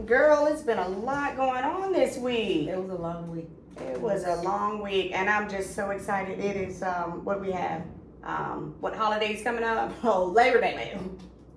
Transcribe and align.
Girl, 0.00 0.46
it's 0.46 0.62
been 0.62 0.78
a 0.78 0.88
lot 0.88 1.36
going 1.36 1.62
on 1.62 1.92
this 1.92 2.16
week. 2.16 2.66
It 2.68 2.78
was 2.78 2.88
a 2.90 2.94
long 2.94 3.30
week. 3.30 3.50
It 3.78 4.00
was 4.00 4.24
a 4.24 4.36
long 4.36 4.82
week, 4.82 5.12
and 5.12 5.28
I'm 5.28 5.50
just 5.50 5.74
so 5.74 5.90
excited. 5.90 6.40
It 6.40 6.56
is 6.56 6.82
um, 6.82 7.22
what 7.26 7.42
we 7.42 7.52
have. 7.52 7.82
Um, 8.24 8.74
what 8.80 8.96
holidays 8.96 9.42
coming 9.42 9.64
up? 9.64 9.92
Oh, 10.02 10.24
Labor 10.24 10.62
Day. 10.62 10.98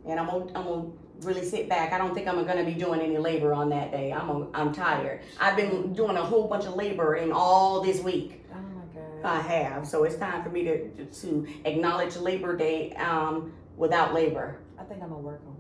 And 0.06 0.20
I'm 0.20 0.28
gonna, 0.28 0.46
I'm 0.54 0.66
gonna 0.66 0.88
really 1.22 1.46
sit 1.46 1.70
back. 1.70 1.94
I 1.94 1.98
don't 1.98 2.14
think 2.14 2.28
I'm 2.28 2.46
gonna 2.46 2.66
be 2.66 2.74
doing 2.74 3.00
any 3.00 3.18
labor 3.18 3.54
on 3.54 3.70
that 3.70 3.92
day. 3.92 4.12
I'm 4.12 4.30
a, 4.30 4.48
I'm 4.54 4.74
tired. 4.74 5.22
I've 5.40 5.56
been 5.56 5.94
doing 5.94 6.18
a 6.18 6.24
whole 6.24 6.50
bunch 6.50 6.66
of 6.66 6.76
labor 6.76 7.16
in 7.16 7.32
all 7.32 7.82
this 7.82 8.02
week. 8.02 8.44
Oh 8.54 8.58
my 8.58 8.84
God. 8.94 9.26
I 9.26 9.42
have, 9.42 9.88
so 9.88 10.04
it's 10.04 10.18
time 10.18 10.44
for 10.44 10.50
me 10.50 10.66
to 10.66 11.06
to 11.06 11.48
acknowledge 11.64 12.18
Labor 12.18 12.58
Day 12.58 12.92
um, 12.96 13.54
without 13.78 14.14
labor. 14.14 14.60
I 14.78 14.84
think 14.84 15.02
I'm 15.02 15.10
gonna 15.10 15.22
work 15.22 15.42
on 15.48 15.55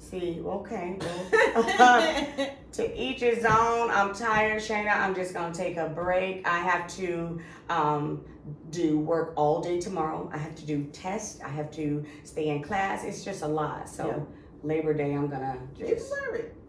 See, 0.00 0.40
okay. 0.44 0.98
to 2.72 3.00
each 3.00 3.20
his 3.20 3.44
own. 3.44 3.90
I'm 3.90 4.14
tired, 4.14 4.60
Shaina. 4.62 4.96
I'm 4.96 5.14
just 5.14 5.34
gonna 5.34 5.54
take 5.54 5.76
a 5.76 5.88
break. 5.88 6.46
I 6.48 6.58
have 6.58 6.88
to 6.96 7.38
um, 7.68 8.24
do 8.70 8.98
work 8.98 9.34
all 9.36 9.60
day 9.60 9.78
tomorrow. 9.78 10.28
I 10.32 10.38
have 10.38 10.54
to 10.56 10.64
do 10.66 10.84
tests. 10.92 11.40
I 11.44 11.48
have 11.48 11.70
to 11.72 12.04
stay 12.24 12.48
in 12.48 12.62
class. 12.62 13.04
It's 13.04 13.24
just 13.24 13.42
a 13.42 13.48
lot. 13.48 13.88
So 13.88 14.06
Yeah. 14.06 14.18
Labor 14.62 14.94
Day, 14.94 15.12
I'm 15.12 15.28
gonna 15.28 15.58
just. 15.78 16.12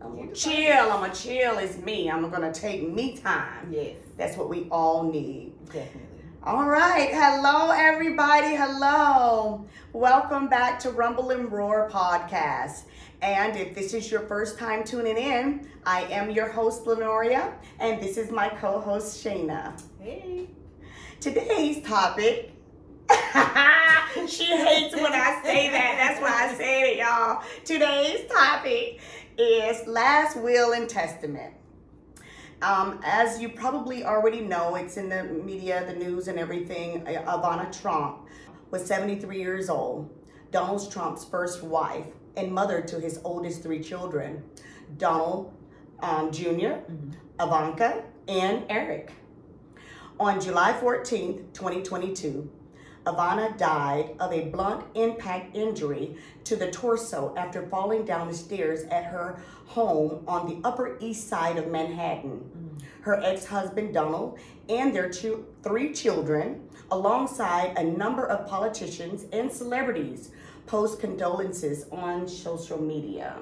I'm 0.02 0.16
gonna 0.18 0.34
chill. 0.34 0.92
I'm 0.92 1.02
gonna 1.02 1.14
chill. 1.14 1.58
It's 1.58 1.78
me. 1.78 2.10
I'm 2.12 2.30
gonna 2.30 2.54
take 2.54 2.88
me 2.92 3.18
time. 3.18 3.72
Yes, 3.72 3.96
That's 4.18 4.36
what 4.38 4.50
we 4.50 4.68
all 4.72 5.04
need. 5.04 5.54
definitely. 5.66 6.08
All 6.44 6.66
right. 6.66 7.10
Hello, 7.12 7.70
everybody. 7.72 8.56
Hello. 8.56 9.66
Welcome 9.94 10.48
back 10.48 10.80
to 10.80 10.90
Rumble 10.92 11.30
and 11.32 11.52
Roar 11.52 11.88
podcast. 11.92 12.84
And 13.22 13.56
if 13.56 13.76
this 13.76 13.94
is 13.94 14.12
your 14.12 14.22
first 14.22 14.58
time 14.58 14.84
tuning 14.84 15.16
in, 15.18 15.68
I 15.86 16.04
am 16.06 16.32
your 16.32 16.50
host, 16.50 16.86
Lanoria, 16.86 17.54
and 17.80 18.02
this 18.02 18.18
is 18.18 18.32
my 18.32 18.50
co 18.50 18.80
host, 18.80 19.24
Shaina. 19.24 19.80
Hey. 20.00 20.50
Today's 21.20 21.86
topic. 21.86 22.52
she 24.28 24.46
hates 24.46 24.96
when 24.96 25.14
I 25.14 25.40
say 25.44 25.70
that. 25.70 25.96
That's 26.00 26.20
why 26.20 26.50
I 26.50 26.56
said 26.56 26.84
it, 26.88 26.98
y'all. 26.98 27.44
Today's 27.64 28.28
topic 28.32 29.00
is 29.38 29.86
last 29.86 30.36
will 30.38 30.74
and 30.74 30.90
testament. 30.90 31.54
Um, 32.64 33.02
as 33.04 33.40
you 33.40 33.50
probably 33.50 34.04
already 34.04 34.42
know, 34.42 34.76
it's 34.76 34.98
in 34.98 35.10
the 35.10 35.24
media, 35.26 35.86
the 35.86 35.94
news, 35.94 36.28
and 36.28 36.40
everything. 36.40 37.08
uh, 37.08 37.38
Ivana 37.38 37.72
Trump 37.82 38.28
was 38.72 38.84
73 38.86 39.40
years 39.40 39.70
old, 39.70 40.10
Donald 40.52 40.92
Trump's 40.92 41.24
first 41.24 41.62
wife 41.62 42.08
and 42.38 42.52
mother 42.52 42.82
to 42.82 43.00
his 43.00 43.20
oldest 43.24 43.64
three 43.64 43.82
children, 43.82 44.44
Donald 44.98 45.54
um, 46.02 46.32
junior 46.32 46.84
Mhm. 46.90 47.14
Ivanka, 47.40 48.04
and 48.28 48.64
Eric. 48.70 49.12
On 50.20 50.40
July 50.40 50.74
14, 50.74 51.50
2022, 51.54 52.50
Ivana 53.06 53.58
died 53.58 54.16
of 54.20 54.32
a 54.32 54.46
blunt 54.50 54.84
impact 54.94 55.56
injury 55.56 56.16
to 56.44 56.56
the 56.56 56.70
torso 56.70 57.34
after 57.36 57.64
falling 57.68 58.06
down 58.06 58.28
the 58.28 58.34
stairs 58.34 58.84
at 58.92 59.06
her 59.06 59.40
home 59.66 60.24
on 60.28 60.48
the 60.48 60.68
Upper 60.68 60.98
East 61.00 61.28
Side 61.28 61.58
of 61.58 61.68
Manhattan. 61.68 62.44
Her 63.02 63.20
ex 63.24 63.46
husband, 63.46 63.94
Donald, 63.96 64.38
and 64.70 64.96
their 64.96 65.10
two, 65.10 65.46
three 65.64 65.92
children, 65.94 66.70
alongside 66.92 67.76
a 67.78 67.84
number 67.84 68.26
of 68.28 68.46
politicians 68.48 69.26
and 69.34 69.52
celebrities, 69.52 70.30
post 70.72 71.02
condolences 71.02 71.86
on 71.92 72.26
social 72.26 72.82
media. 72.82 73.36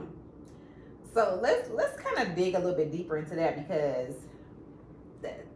So 1.14 1.40
let's 1.44 1.70
let's 1.70 1.96
kind 2.02 2.28
of 2.28 2.36
dig 2.36 2.56
a 2.56 2.60
little 2.60 2.76
bit 2.76 2.92
deeper 2.92 3.18
into 3.18 3.36
that 3.36 3.56
because 3.56 4.16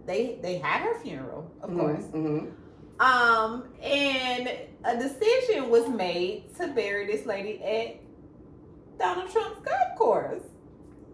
they 0.05 0.37
they 0.43 0.57
had 0.59 0.81
her 0.81 0.99
funeral, 0.99 1.51
of 1.61 1.75
course. 1.75 2.03
Mhm. 2.05 2.51
Um, 2.99 3.63
and 3.81 4.51
a 4.83 4.97
decision 4.97 5.69
was 5.71 5.89
made 5.89 6.55
to 6.57 6.67
bury 6.67 7.07
this 7.07 7.25
lady 7.25 7.61
at 7.63 7.95
Donald 8.99 9.31
Trump's 9.31 9.59
golf 9.61 9.97
course. 9.97 10.43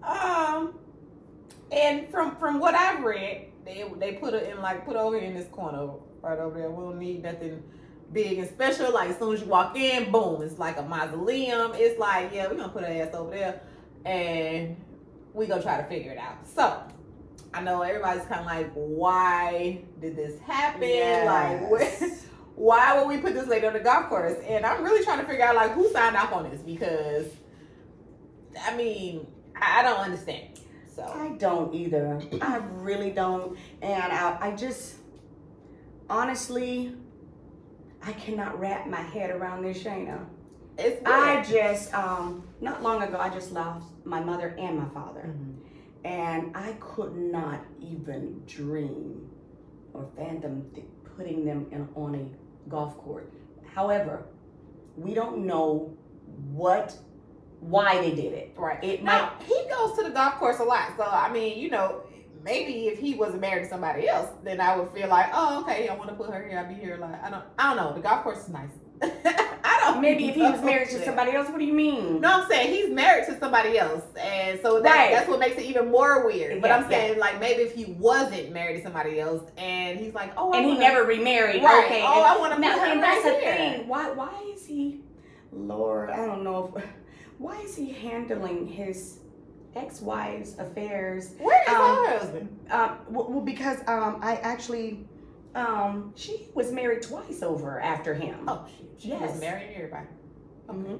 Um, 0.04 0.74
and 1.72 2.10
from 2.10 2.36
from 2.36 2.60
what 2.60 2.76
I've 2.76 3.02
read, 3.04 3.46
they 3.64 3.86
they 3.98 4.14
put 4.14 4.34
her 4.34 4.40
in 4.40 4.62
like 4.62 4.86
put 4.86 4.98
over 4.98 5.18
in 5.18 5.36
this 5.36 5.48
corner 5.48 5.90
right 6.22 6.38
over 6.38 6.60
there. 6.60 6.70
We 6.70 6.84
don't 6.84 7.00
need 7.00 7.24
nothing 7.24 7.64
big 8.12 8.40
and 8.40 8.50
special. 8.50 8.94
Like 8.94 9.10
as 9.10 9.18
soon 9.18 9.34
as 9.34 9.42
you 9.42 9.48
walk 9.48 9.78
in, 9.78 10.12
boom, 10.12 10.42
it's 10.42 10.60
like 10.60 10.78
a 10.78 10.84
mausoleum. 10.84 11.72
It's 11.76 12.00
like 12.00 12.32
yeah, 12.34 12.48
we're 12.48 12.56
gonna 12.56 12.70
put 12.70 12.84
her 12.84 12.90
ass 12.90 13.14
over 13.14 13.32
there, 13.32 13.62
and 14.06 14.76
we 15.34 15.48
gonna 15.48 15.62
try 15.62 15.82
to 15.82 15.88
figure 15.88 16.12
it 16.12 16.18
out. 16.18 16.48
So. 16.48 16.84
I 17.52 17.62
know 17.62 17.82
everybody's 17.82 18.26
kind 18.26 18.42
of 18.42 18.46
like, 18.46 18.72
why 18.74 19.82
did 20.00 20.16
this 20.16 20.40
happen? 20.42 21.26
Like, 21.26 21.72
where, 21.72 22.12
why 22.54 22.96
would 22.96 23.08
we 23.08 23.18
put 23.18 23.34
this 23.34 23.48
lady 23.48 23.66
on 23.66 23.74
the 23.74 23.80
golf 23.80 24.08
course? 24.08 24.38
And 24.46 24.68
I'm 24.68 24.84
really 24.84 25.04
trying 25.04 25.20
to 25.20 25.26
figure 25.26 25.44
out 25.44 25.56
like 25.56 25.72
who 25.72 25.90
signed 25.92 26.16
off 26.16 26.32
on 26.32 26.48
this 26.48 26.62
because 26.62 27.26
I 28.62 28.76
mean 28.76 29.26
I 29.56 29.80
I 29.80 29.84
don't 29.84 30.00
understand. 30.00 30.60
So 30.94 31.04
I 31.04 31.30
don't 31.38 31.74
either. 31.74 32.22
I 32.42 32.58
really 32.74 33.12
don't. 33.12 33.58
And 33.82 34.12
I, 34.12 34.38
I 34.42 34.56
just, 34.56 34.96
honestly, 36.10 36.96
I 38.06 38.14
cannot 38.14 38.60
wrap 38.60 38.88
my 38.88 39.02
head 39.02 39.30
around 39.30 39.64
this, 39.64 39.84
Shaina. 39.84 40.26
it's 40.78 41.02
I 41.06 41.44
just, 41.44 41.94
um, 41.94 42.44
not 42.62 42.82
long 42.82 43.02
ago, 43.04 43.18
I 43.20 43.30
just 43.30 43.52
lost 43.52 43.88
my 44.06 44.20
mother 44.22 44.56
and 44.58 44.78
my 44.80 44.88
father. 44.90 45.26
Mhm. 45.28 45.56
And 46.06 46.56
I 46.56 46.74
could 46.80 47.16
not 47.18 47.60
even 47.82 48.42
dream 48.48 49.30
or 49.94 50.08
fathom 50.16 50.70
th- 50.74 50.88
putting 51.18 51.44
them 51.44 51.68
in, 51.72 51.90
on 51.96 52.16
a 52.16 52.70
golf 52.70 52.98
court. 52.98 53.30
However, 53.76 54.24
we 54.96 55.14
don't 55.14 55.46
know 55.46 55.94
what, 56.54 56.96
why 57.60 58.00
they 58.00 58.12
did 58.12 58.32
it. 58.34 58.54
right. 58.58 58.82
It 58.84 59.04
now 59.04 59.34
he 59.46 59.66
goes 59.70 59.98
to 59.98 60.04
the 60.04 60.12
golf 60.12 60.36
course 60.36 60.60
a 60.60 60.64
lot, 60.64 60.94
so 60.96 61.04
I 61.04 61.30
mean 61.32 61.60
you 61.60 61.70
know. 61.70 62.02
Maybe 62.44 62.88
if 62.88 63.00
he 63.00 63.16
wasn't 63.16 63.42
married 63.42 63.64
to 63.64 63.70
somebody 63.70 64.08
else, 64.08 64.30
then 64.44 64.62
I 64.62 64.78
would 64.78 64.90
feel 64.92 65.10
like, 65.10 65.28
oh, 65.34 65.62
okay, 65.62 65.88
I 65.90 65.96
want 65.96 66.10
to 66.10 66.16
put 66.16 66.30
her 66.32 66.48
here. 66.48 66.58
I'll 66.58 66.68
be 66.68 66.74
here. 66.80 66.98
Like, 66.98 67.22
I 67.24 67.30
don't, 67.30 67.44
I 67.58 67.74
don't 67.74 67.78
know. 67.84 67.94
The 67.94 68.02
golf 68.02 68.24
course 68.24 68.40
is 68.44 68.50
nice. 68.50 68.70
I 69.02 69.80
don't. 69.84 70.02
Maybe 70.02 70.28
if 70.30 70.36
he 70.36 70.42
was 70.42 70.62
married 70.62 70.90
to 70.90 71.04
somebody 71.06 71.32
else, 71.34 71.50
what 71.50 71.60
do 71.60 71.66
you 71.66 71.74
mean? 71.74 72.20
No, 72.22 72.42
I'm 72.42 72.50
saying 72.50 72.74
he's 72.74 72.90
married 72.90 73.26
to 73.28 73.40
somebody 73.40 73.78
else, 73.78 74.04
and 74.18 74.60
so 74.62 74.82
that, 74.82 74.94
Right. 74.96 75.12
that's 75.12 75.28
what 75.30 75.40
makes 75.40 75.58
it 75.58 75.64
even 75.64 75.90
more 75.90 76.26
weird. 76.26 76.62
But 76.62 76.68
Yeah, 76.70 76.78
I'm 76.78 76.90
saying, 76.90 77.18
like, 77.20 77.40
maybe 77.40 77.62
if 77.64 77.74
he 77.74 77.86
wasn't 77.94 78.52
married 78.52 78.78
to 78.78 78.84
somebody 78.84 79.20
else, 79.20 79.44
and 79.58 79.98
he's 80.00 80.14
like, 80.14 80.34
oh, 80.38 80.52
I 80.52 80.58
and 80.60 80.66
he 80.70 80.78
never 80.78 81.04
remarried. 81.04 81.64
Right. 81.64 81.86
Okay. 81.86 82.02
Oh, 82.06 82.18
and, 82.18 82.26
I 82.26 82.38
wanna 82.38 82.60
now, 82.60 82.74
put 82.78 82.88
her 82.88 82.94
and 82.94 83.04
that's 83.04 83.24
right 83.26 83.36
the 83.36 83.42
here. 83.46 83.56
thing. 83.56 83.88
Why? 83.88 84.12
Why 84.12 84.30
is 84.54 84.66
he, 84.66 85.02
Lord? 85.54 86.10
I 86.10 86.26
don't 86.26 86.44
know. 86.44 86.74
If, 86.76 86.84
why 87.38 87.58
is 87.62 87.76
he 87.76 87.92
handling 87.94 88.68
his 88.68 89.19
ex-wife's 89.76 90.58
affairs? 90.58 91.36
Where 91.40 91.62
is 91.64 91.70
Um, 91.70 91.76
her 92.06 92.18
husband? 92.20 92.60
Um, 92.72 92.98
well, 93.10 93.42
because 93.42 93.80
um, 93.88 94.20
I 94.22 94.36
actually, 94.38 95.08
um, 95.56 96.14
she 96.16 96.48
was 96.54 96.72
married 96.72 97.02
twice 97.02 97.42
over 97.44 97.80
after 97.82 98.14
him. 98.14 98.46
Oh, 98.48 98.66
she, 98.68 98.88
she 98.98 99.08
yes. 99.10 99.22
was 99.32 99.40
marrying 99.40 99.76
everybody. 99.76 100.08
Mhm. 100.68 101.00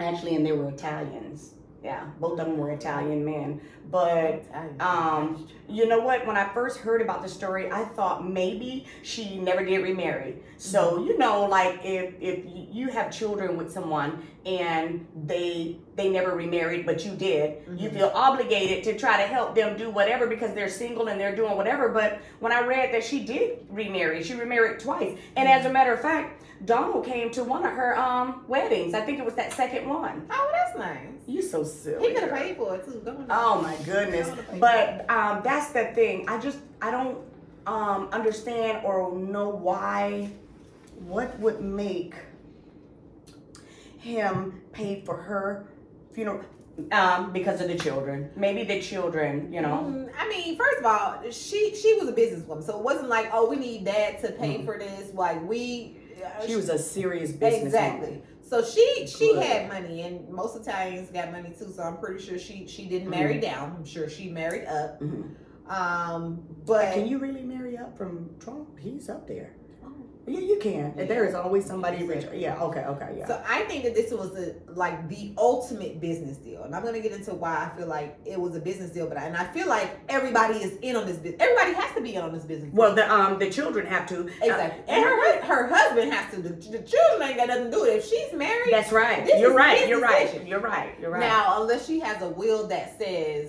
Actually, 0.00 0.36
and 0.36 0.44
they 0.46 0.52
were 0.52 0.68
Italians. 0.68 1.54
Yeah, 1.82 2.04
both 2.20 2.38
of 2.38 2.46
them 2.46 2.58
were 2.58 2.70
Italian 2.70 3.24
men. 3.24 3.60
But 3.90 4.44
um, 4.78 5.48
you 5.68 5.86
know 5.88 5.98
what? 5.98 6.24
When 6.26 6.36
I 6.36 6.48
first 6.54 6.78
heard 6.78 7.02
about 7.02 7.22
the 7.22 7.28
story, 7.28 7.70
I 7.70 7.84
thought 7.84 8.26
maybe 8.28 8.86
she 9.02 9.38
never 9.38 9.64
did 9.64 9.78
remarry. 9.82 10.36
So 10.58 11.02
you 11.04 11.18
know, 11.18 11.44
like 11.46 11.80
if 11.84 12.14
if 12.20 12.44
you 12.46 12.88
have 12.88 13.10
children 13.10 13.56
with 13.56 13.72
someone 13.72 14.24
and 14.46 15.04
they 15.26 15.76
they 15.96 16.08
never 16.08 16.36
remarried, 16.36 16.86
but 16.86 17.04
you 17.04 17.12
did, 17.12 17.64
you 17.76 17.90
Mhm. 17.90 17.94
feel 17.94 18.12
obligated 18.14 18.84
to 18.84 18.96
try 18.98 19.20
to 19.20 19.26
help 19.26 19.54
them 19.56 19.76
do 19.76 19.90
whatever 19.90 20.26
because 20.28 20.54
they're 20.54 20.68
single 20.68 21.08
and 21.08 21.20
they're 21.20 21.34
doing 21.34 21.56
whatever. 21.56 21.88
But 21.88 22.20
when 22.38 22.52
I 22.52 22.60
read 22.60 22.94
that 22.94 23.02
she 23.04 23.24
did 23.24 23.66
remarry, 23.70 24.22
she 24.22 24.34
remarried 24.34 24.78
twice, 24.78 25.18
and 25.36 25.48
as 25.48 25.66
a 25.66 25.70
matter 25.72 25.92
of 25.92 26.00
fact, 26.00 26.41
Donald 26.64 27.04
came 27.04 27.30
to 27.30 27.42
one 27.44 27.64
of 27.64 27.72
her 27.72 27.98
um 27.98 28.44
weddings. 28.46 28.94
I 28.94 29.00
think 29.00 29.18
it 29.18 29.24
was 29.24 29.34
that 29.34 29.52
second 29.52 29.88
one. 29.88 30.26
oh, 30.30 30.50
that's 30.52 30.78
nice. 30.78 31.08
You're 31.26 31.42
so 31.42 31.64
silly. 31.64 32.08
He 32.08 32.14
could 32.14 32.24
have 32.24 32.38
paid 32.38 32.56
for 32.56 32.76
it 32.76 32.84
too. 32.84 33.02
Oh 33.30 33.60
my 33.62 33.76
goodness. 33.84 34.26
I 34.28 34.30
wanna 34.30 34.42
pay 34.44 34.58
But 34.58 35.10
um, 35.10 35.40
that's 35.42 35.72
the 35.72 35.86
thing. 35.94 36.28
I 36.28 36.38
just 36.38 36.58
I 36.80 36.90
don't 36.90 37.18
um, 37.66 38.08
understand 38.12 38.84
or 38.84 39.12
know 39.16 39.48
why. 39.48 40.30
What 41.00 41.36
would 41.40 41.60
make 41.60 42.14
him 43.98 44.60
pay 44.72 45.02
for 45.04 45.16
her 45.16 45.66
funeral? 46.12 46.42
Um, 46.90 47.32
because 47.32 47.60
of 47.60 47.68
the 47.68 47.76
children. 47.76 48.30
Maybe 48.34 48.62
the 48.64 48.80
children. 48.80 49.52
You 49.52 49.60
know. 49.62 49.84
Mm, 49.90 50.10
I 50.18 50.28
mean, 50.28 50.56
first 50.56 50.78
of 50.78 50.86
all, 50.86 51.22
she 51.30 51.74
she 51.74 51.94
was 51.94 52.08
a 52.08 52.12
businesswoman, 52.12 52.62
so 52.64 52.78
it 52.78 52.82
wasn't 52.84 53.08
like, 53.08 53.30
oh, 53.32 53.48
we 53.48 53.56
need 53.56 53.84
dad 53.84 54.20
to 54.22 54.32
pay 54.32 54.58
Mhm. 54.58 54.64
for 54.64 54.78
this. 54.78 55.12
Like 55.12 55.42
we, 55.46 55.98
She 56.46 56.56
was 56.56 56.68
a 56.68 56.78
serious 56.78 57.32
business. 57.32 57.64
exactly. 57.66 58.22
So 58.42 58.62
she 58.62 59.06
she 59.06 59.32
Good. 59.32 59.42
had 59.44 59.68
money, 59.68 60.02
and 60.02 60.28
most 60.28 60.56
Italians 60.56 61.10
got 61.10 61.32
money 61.32 61.54
too. 61.58 61.72
So 61.74 61.82
I'm 61.82 61.96
pretty 61.98 62.22
sure 62.22 62.38
she 62.38 62.66
she 62.66 62.86
didn't 62.86 63.08
marry 63.08 63.38
down. 63.40 63.74
I'm 63.78 63.84
sure 63.84 64.08
she 64.10 64.28
married 64.28 64.66
up. 64.66 65.00
Mhm. 65.00 65.34
Um, 65.66 66.42
but 66.66 66.92
Can 66.92 67.06
you 67.06 67.18
really 67.18 67.42
marry 67.44 67.78
up 67.78 67.96
from 67.96 68.30
Trump? 68.40 68.78
He's 68.78 69.08
up 69.08 69.26
there. 69.28 69.54
Yeah, 70.26 70.40
you 70.40 70.58
can. 70.60 70.94
There 70.96 71.24
is 71.24 71.34
always 71.34 71.64
somebody 71.66 72.04
rich. 72.04 72.26
Yeah. 72.32 72.62
Okay. 72.62 72.80
Okay. 72.84 73.16
Yeah. 73.18 73.26
So 73.26 73.42
I 73.48 73.62
think 73.62 73.82
that 73.84 73.94
this 73.94 74.12
was 74.12 74.36
a, 74.36 74.54
like 74.68 75.08
the 75.08 75.34
ultimate 75.36 76.00
business 76.00 76.36
deal, 76.36 76.62
and 76.62 76.74
I'm 76.74 76.84
gonna 76.84 77.00
get 77.00 77.12
into 77.12 77.34
why 77.34 77.70
I 77.70 77.76
feel 77.76 77.88
like 77.88 78.16
it 78.24 78.40
was 78.40 78.54
a 78.54 78.60
business 78.60 78.90
deal. 78.90 79.08
But 79.08 79.16
I, 79.18 79.24
and 79.24 79.36
I 79.36 79.44
feel 79.52 79.66
like 79.68 79.98
everybody 80.08 80.54
is 80.58 80.76
in 80.82 80.94
on 80.96 81.06
this 81.06 81.16
business. 81.16 81.40
Everybody 81.40 81.74
has 81.74 81.94
to 81.96 82.00
be 82.00 82.14
in 82.14 82.22
on 82.22 82.32
this 82.32 82.44
business. 82.44 82.72
well, 82.72 82.94
the 82.94 83.12
um 83.12 83.38
the 83.38 83.50
children 83.50 83.86
have 83.86 84.06
to. 84.08 84.26
uh, 84.26 84.30
exactly, 84.42 84.94
and 84.94 85.04
her 85.04 85.42
her 85.42 85.66
husband 85.68 86.12
has 86.12 86.32
to. 86.34 86.40
The, 86.42 86.50
the 86.50 86.82
children 86.84 87.28
ain't 87.28 87.38
got 87.38 87.48
nothing 87.48 87.64
to 87.64 87.70
do 87.70 87.80
with 87.80 87.90
it. 87.90 87.96
If 87.98 88.08
she's 88.08 88.32
married, 88.32 88.72
That's 88.72 88.92
right. 88.92 89.26
You're 89.38 89.54
right. 89.54 89.88
You're 89.88 90.00
right. 90.00 90.46
You're 90.46 90.60
right. 90.60 90.94
You're 91.00 91.10
right. 91.10 91.20
now 91.20 91.60
unless 91.62 91.86
she 91.86 91.98
has 92.00 92.22
a 92.22 92.28
will 92.28 92.68
that 92.68 92.98
says. 92.98 93.48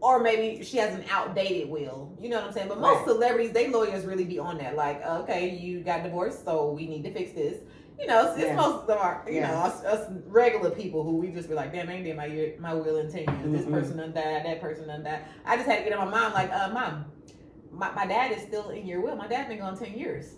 Or 0.00 0.18
maybe 0.18 0.64
she 0.64 0.78
has 0.78 0.94
an 0.94 1.04
outdated 1.10 1.68
will. 1.68 2.16
You 2.18 2.30
know 2.30 2.36
what 2.38 2.46
I'm 2.46 2.52
saying? 2.52 2.68
But 2.68 2.80
most 2.80 2.98
Right. 2.98 3.08
celebrities, 3.08 3.52
they 3.52 3.68
lawyers 3.68 4.06
really 4.06 4.24
be 4.24 4.38
on 4.38 4.56
that. 4.58 4.74
Like, 4.74 5.04
okay, 5.04 5.50
you 5.50 5.80
got 5.82 6.02
divorced, 6.02 6.44
so 6.44 6.72
we 6.72 6.86
need 6.86 7.04
to 7.04 7.12
fix 7.12 7.32
this. 7.32 7.58
You 7.98 8.06
know, 8.06 8.28
it's, 8.30 8.38
it's 8.38 8.46
Yeah. 8.48 8.56
most 8.56 8.88
of 8.88 8.96
our, 8.96 9.22
you 9.28 9.34
Yeah. 9.40 9.50
know, 9.50 9.56
us, 9.58 9.84
us 9.84 10.10
regular 10.26 10.70
people 10.70 11.02
who 11.04 11.16
we 11.18 11.28
just 11.28 11.50
be 11.50 11.54
like, 11.54 11.70
damn, 11.70 11.86
I 11.90 11.92
ain't 11.94 12.04
did 12.04 12.16
my 12.16 12.24
year- 12.24 12.54
my 12.58 12.72
will 12.72 12.96
in 12.96 13.12
ten 13.12 13.24
years. 13.24 13.60
This 13.60 13.66
person 13.70 13.98
done 13.98 14.12
died, 14.12 14.46
that 14.46 14.58
person 14.62 14.88
done 14.88 15.04
died. 15.04 15.20
I 15.44 15.56
just 15.56 15.68
had 15.68 15.84
to 15.84 15.84
get 15.90 15.92
on 15.98 16.10
my 16.10 16.18
mom 16.18 16.32
like, 16.32 16.50
uh, 16.50 16.70
mom, 16.72 17.04
my, 17.70 17.92
my 17.92 18.06
dad 18.06 18.32
is 18.32 18.42
still 18.42 18.70
in 18.70 18.86
your 18.86 19.02
will. 19.02 19.16
My 19.16 19.26
dad 19.28 19.48
been 19.48 19.58
gone 19.58 19.76
ten 19.78 19.92
years. 19.92 20.36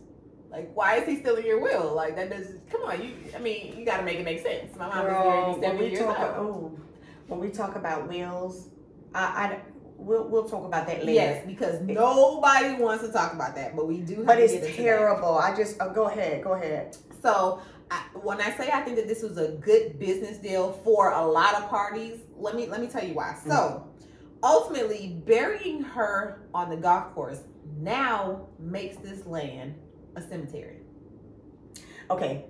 Like, 0.50 0.70
why 0.74 0.96
is 0.96 1.06
he 1.08 1.20
still 1.20 1.36
in 1.36 1.46
your 1.46 1.60
will? 1.60 1.94
Like, 1.94 2.16
that 2.16 2.30
does. 2.30 2.48
Come 2.68 2.82
on, 2.82 3.00
you. 3.00 3.12
I 3.34 3.38
mean, 3.38 3.78
you 3.78 3.86
got 3.86 3.98
to 3.98 4.02
make 4.02 4.18
it 4.18 4.24
make 4.24 4.40
sense. 4.42 4.74
My 4.76 4.88
mom 4.88 5.06
Girl, 5.06 5.54
is 5.54 5.60
seventy 5.62 5.88
years 5.90 6.00
talk, 6.04 6.36
old. 6.36 6.78
oh, 6.78 6.80
when 7.28 7.38
we 7.40 7.48
talk 7.48 7.76
about 7.76 8.08
wills, 8.08 8.68
I, 9.14 9.20
I 9.20 9.58
we'll 9.96 10.28
we'll 10.28 10.48
talk 10.48 10.64
about 10.64 10.86
that 10.86 11.00
later. 11.00 11.12
Yes, 11.12 11.46
because 11.46 11.80
nobody 11.80 12.74
wants 12.74 13.04
to 13.06 13.12
talk 13.12 13.32
about 13.32 13.54
that, 13.56 13.76
but 13.76 13.86
we 13.86 13.98
do. 13.98 14.16
Have 14.16 14.26
But 14.26 14.38
it's 14.40 14.52
get 14.52 14.62
into 14.64 14.76
that. 14.76 14.82
terrible. 14.82 15.38
I 15.38 15.56
just 15.56 15.76
oh, 15.80 15.90
go 15.92 16.08
ahead. 16.08 16.42
Go 16.42 16.54
ahead. 16.54 16.96
So 17.22 17.60
I, 17.90 18.02
when 18.14 18.40
I 18.40 18.50
say 18.56 18.70
I 18.72 18.80
think 18.82 18.96
that 18.96 19.06
this 19.08 19.22
was 19.22 19.38
a 19.38 19.48
good 19.48 19.98
business 19.98 20.38
deal 20.38 20.72
for 20.84 21.12
a 21.12 21.24
lot 21.24 21.54
of 21.54 21.68
parties, 21.68 22.18
let 22.36 22.54
me 22.54 22.66
let 22.66 22.80
me 22.80 22.88
tell 22.88 23.04
you 23.04 23.14
why. 23.14 23.36
So 23.46 23.88
ultimately, 24.42 25.20
burying 25.26 25.82
her 25.82 26.42
on 26.54 26.70
the 26.70 26.76
golf 26.76 27.14
course 27.14 27.40
now 27.78 28.46
makes 28.58 28.96
this 28.96 29.24
land 29.26 29.74
a 30.16 30.22
cemetery. 30.22 30.78
Okay. 32.10 32.44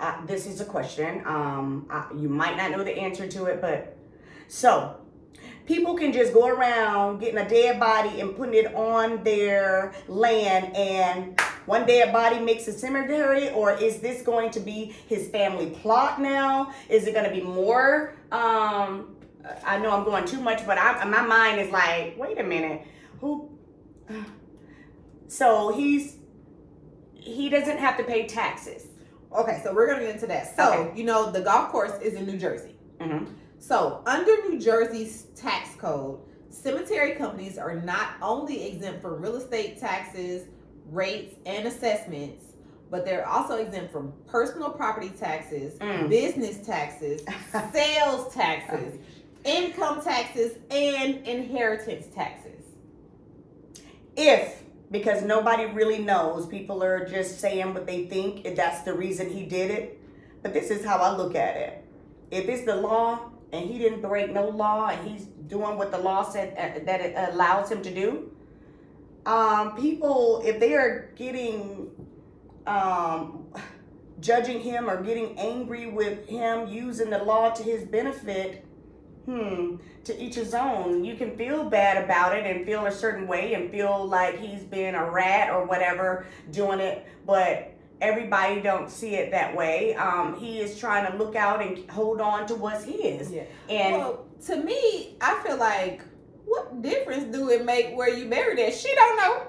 Uh, 0.00 0.24
this 0.26 0.46
is 0.46 0.60
a 0.60 0.64
question. 0.64 1.22
Um, 1.26 1.86
I, 1.90 2.06
you 2.16 2.28
might 2.28 2.56
not 2.56 2.70
know 2.70 2.84
the 2.84 2.96
answer 2.96 3.26
to 3.26 3.46
it, 3.46 3.60
but 3.60 3.96
so 4.46 4.97
people 5.68 5.94
can 5.94 6.12
just 6.14 6.32
go 6.32 6.48
around 6.48 7.18
getting 7.20 7.36
a 7.38 7.46
dead 7.48 7.78
body 7.78 8.20
and 8.22 8.34
putting 8.34 8.54
it 8.54 8.74
on 8.74 9.22
their 9.22 9.92
land, 10.08 10.74
and 10.74 11.38
one 11.66 11.86
dead 11.86 12.10
body 12.10 12.40
makes 12.40 12.66
a 12.68 12.72
cemetery, 12.72 13.50
or 13.50 13.74
is 13.74 14.00
this 14.00 14.22
going 14.22 14.50
to 14.50 14.60
be 14.60 14.86
his 15.06 15.28
family 15.28 15.68
plot 15.70 16.20
now? 16.22 16.72
Is 16.88 17.06
it 17.06 17.12
going 17.12 17.28
to 17.28 17.30
be 17.30 17.42
more? 17.42 18.14
Um, 18.32 19.14
I 19.62 19.78
know 19.78 19.90
I'm 19.90 20.04
going 20.04 20.24
too 20.24 20.40
much, 20.40 20.66
but 20.66 20.78
I, 20.78 21.04
my 21.04 21.20
mind 21.20 21.60
is 21.60 21.70
like, 21.70 22.18
wait 22.18 22.38
a 22.40 22.42
minute, 22.42 22.82
who? 23.20 23.50
So 25.26 25.74
he's 25.76 26.16
he 27.12 27.50
doesn't 27.50 27.76
have 27.78 27.98
to 27.98 28.04
pay 28.04 28.26
taxes. 28.26 28.86
Okay, 29.36 29.60
so 29.62 29.74
we're 29.74 29.86
gonna 29.86 30.00
get 30.06 30.14
into 30.14 30.26
that. 30.28 30.56
So 30.56 30.72
Okay. 30.72 30.98
you 30.98 31.04
know 31.04 31.30
the 31.30 31.42
golf 31.42 31.68
course 31.70 31.92
is 32.00 32.14
in 32.14 32.24
New 32.26 32.38
Jersey. 32.38 32.74
Mhm. 32.98 33.26
So 33.58 34.02
under 34.06 34.32
New 34.48 34.58
Jersey's 34.60 35.24
tax 35.34 35.74
code, 35.76 36.20
cemetery 36.50 37.12
companies 37.12 37.58
are 37.58 37.74
not 37.74 38.10
only 38.22 38.66
exempt 38.68 39.02
from 39.02 39.20
real 39.20 39.36
estate 39.36 39.78
taxes, 39.78 40.46
rates, 40.90 41.34
and 41.44 41.66
assessments, 41.66 42.44
but 42.90 43.04
they're 43.04 43.26
also 43.28 43.56
exempt 43.56 43.92
from 43.92 44.12
personal 44.26 44.70
property 44.70 45.10
taxes, 45.10 45.78
Mm. 45.78 46.08
business 46.08 46.64
taxes, 46.66 47.22
sales 47.72 48.32
taxes, 48.32 48.98
income 49.44 50.02
taxes, 50.02 50.56
and 50.70 51.26
inheritance 51.26 52.06
taxes. 52.14 52.64
If 54.16 54.62
because 54.90 55.22
nobody 55.22 55.66
really 55.66 55.98
knows, 55.98 56.46
people 56.46 56.82
are 56.82 57.06
just 57.06 57.40
saying 57.40 57.74
what 57.74 57.86
they 57.86 58.06
think. 58.06 58.46
If 58.46 58.56
that's 58.56 58.82
the 58.82 58.94
reason 58.94 59.28
he 59.28 59.44
did 59.44 59.70
it, 59.70 60.00
but 60.42 60.54
this 60.54 60.70
is 60.70 60.82
how 60.82 60.96
I 60.96 61.14
look 61.14 61.34
at 61.34 61.56
it. 61.56 61.84
If 62.30 62.48
it's 62.48 62.64
the 62.64 62.76
law 62.76 63.30
and 63.52 63.70
he 63.70 63.78
didn't 63.78 64.02
break 64.02 64.30
no 64.30 64.48
law 64.48 64.88
and 64.88 65.08
he's 65.08 65.24
doing 65.46 65.78
what 65.78 65.90
the 65.90 65.98
law 65.98 66.22
said 66.22 66.54
uh, 66.58 66.84
that 66.84 67.00
it 67.00 67.14
allows 67.32 67.70
him 67.70 67.82
to 67.82 67.94
do, 67.94 68.30
um, 69.26 69.76
people 69.76 70.42
if 70.44 70.60
they 70.60 70.74
are 70.74 71.10
getting 71.16 71.90
um, 72.66 73.46
judging 74.20 74.60
him 74.60 74.88
or 74.88 75.02
getting 75.02 75.38
angry 75.38 75.86
with 75.86 76.28
him 76.28 76.68
using 76.68 77.10
the 77.10 77.18
law 77.18 77.50
to 77.50 77.62
his 77.62 77.84
benefit, 77.84 78.64
hmm, 79.24 79.76
to 80.04 80.22
each 80.22 80.34
his 80.34 80.54
own. 80.54 81.04
You 81.04 81.16
can 81.16 81.36
feel 81.36 81.68
bad 81.68 82.02
about 82.02 82.36
it 82.36 82.44
and 82.44 82.64
feel 82.64 82.86
a 82.86 82.92
certain 82.92 83.26
way 83.26 83.54
and 83.54 83.70
feel 83.70 84.06
like 84.06 84.38
he's 84.38 84.62
been 84.62 84.94
a 84.94 85.10
rat 85.10 85.50
or 85.50 85.64
whatever 85.66 86.26
doing 86.50 86.80
it, 86.80 87.06
but 87.26 87.74
everybody 88.00 88.60
don't 88.60 88.90
see 88.90 89.14
it 89.16 89.30
that 89.32 89.54
way. 89.56 89.94
Um, 89.94 90.38
he 90.38 90.60
is 90.60 90.78
trying 90.78 91.10
to 91.10 91.16
look 91.18 91.36
out 91.36 91.60
and 91.62 91.88
hold 91.90 92.20
on 92.20 92.46
to 92.46 92.54
what's 92.54 92.84
his. 92.84 93.30
Yeah. 93.30 93.44
And 93.68 93.96
well, 93.96 94.26
to 94.46 94.56
me, 94.56 95.16
I 95.20 95.42
feel 95.44 95.56
like 95.56 96.02
what 96.44 96.80
difference 96.82 97.34
do 97.36 97.50
it 97.50 97.64
make 97.64 97.94
where 97.96 98.08
you 98.08 98.26
married 98.26 98.58
at? 98.58 98.74
She 98.74 98.94
don't 98.94 99.16
know. 99.16 99.42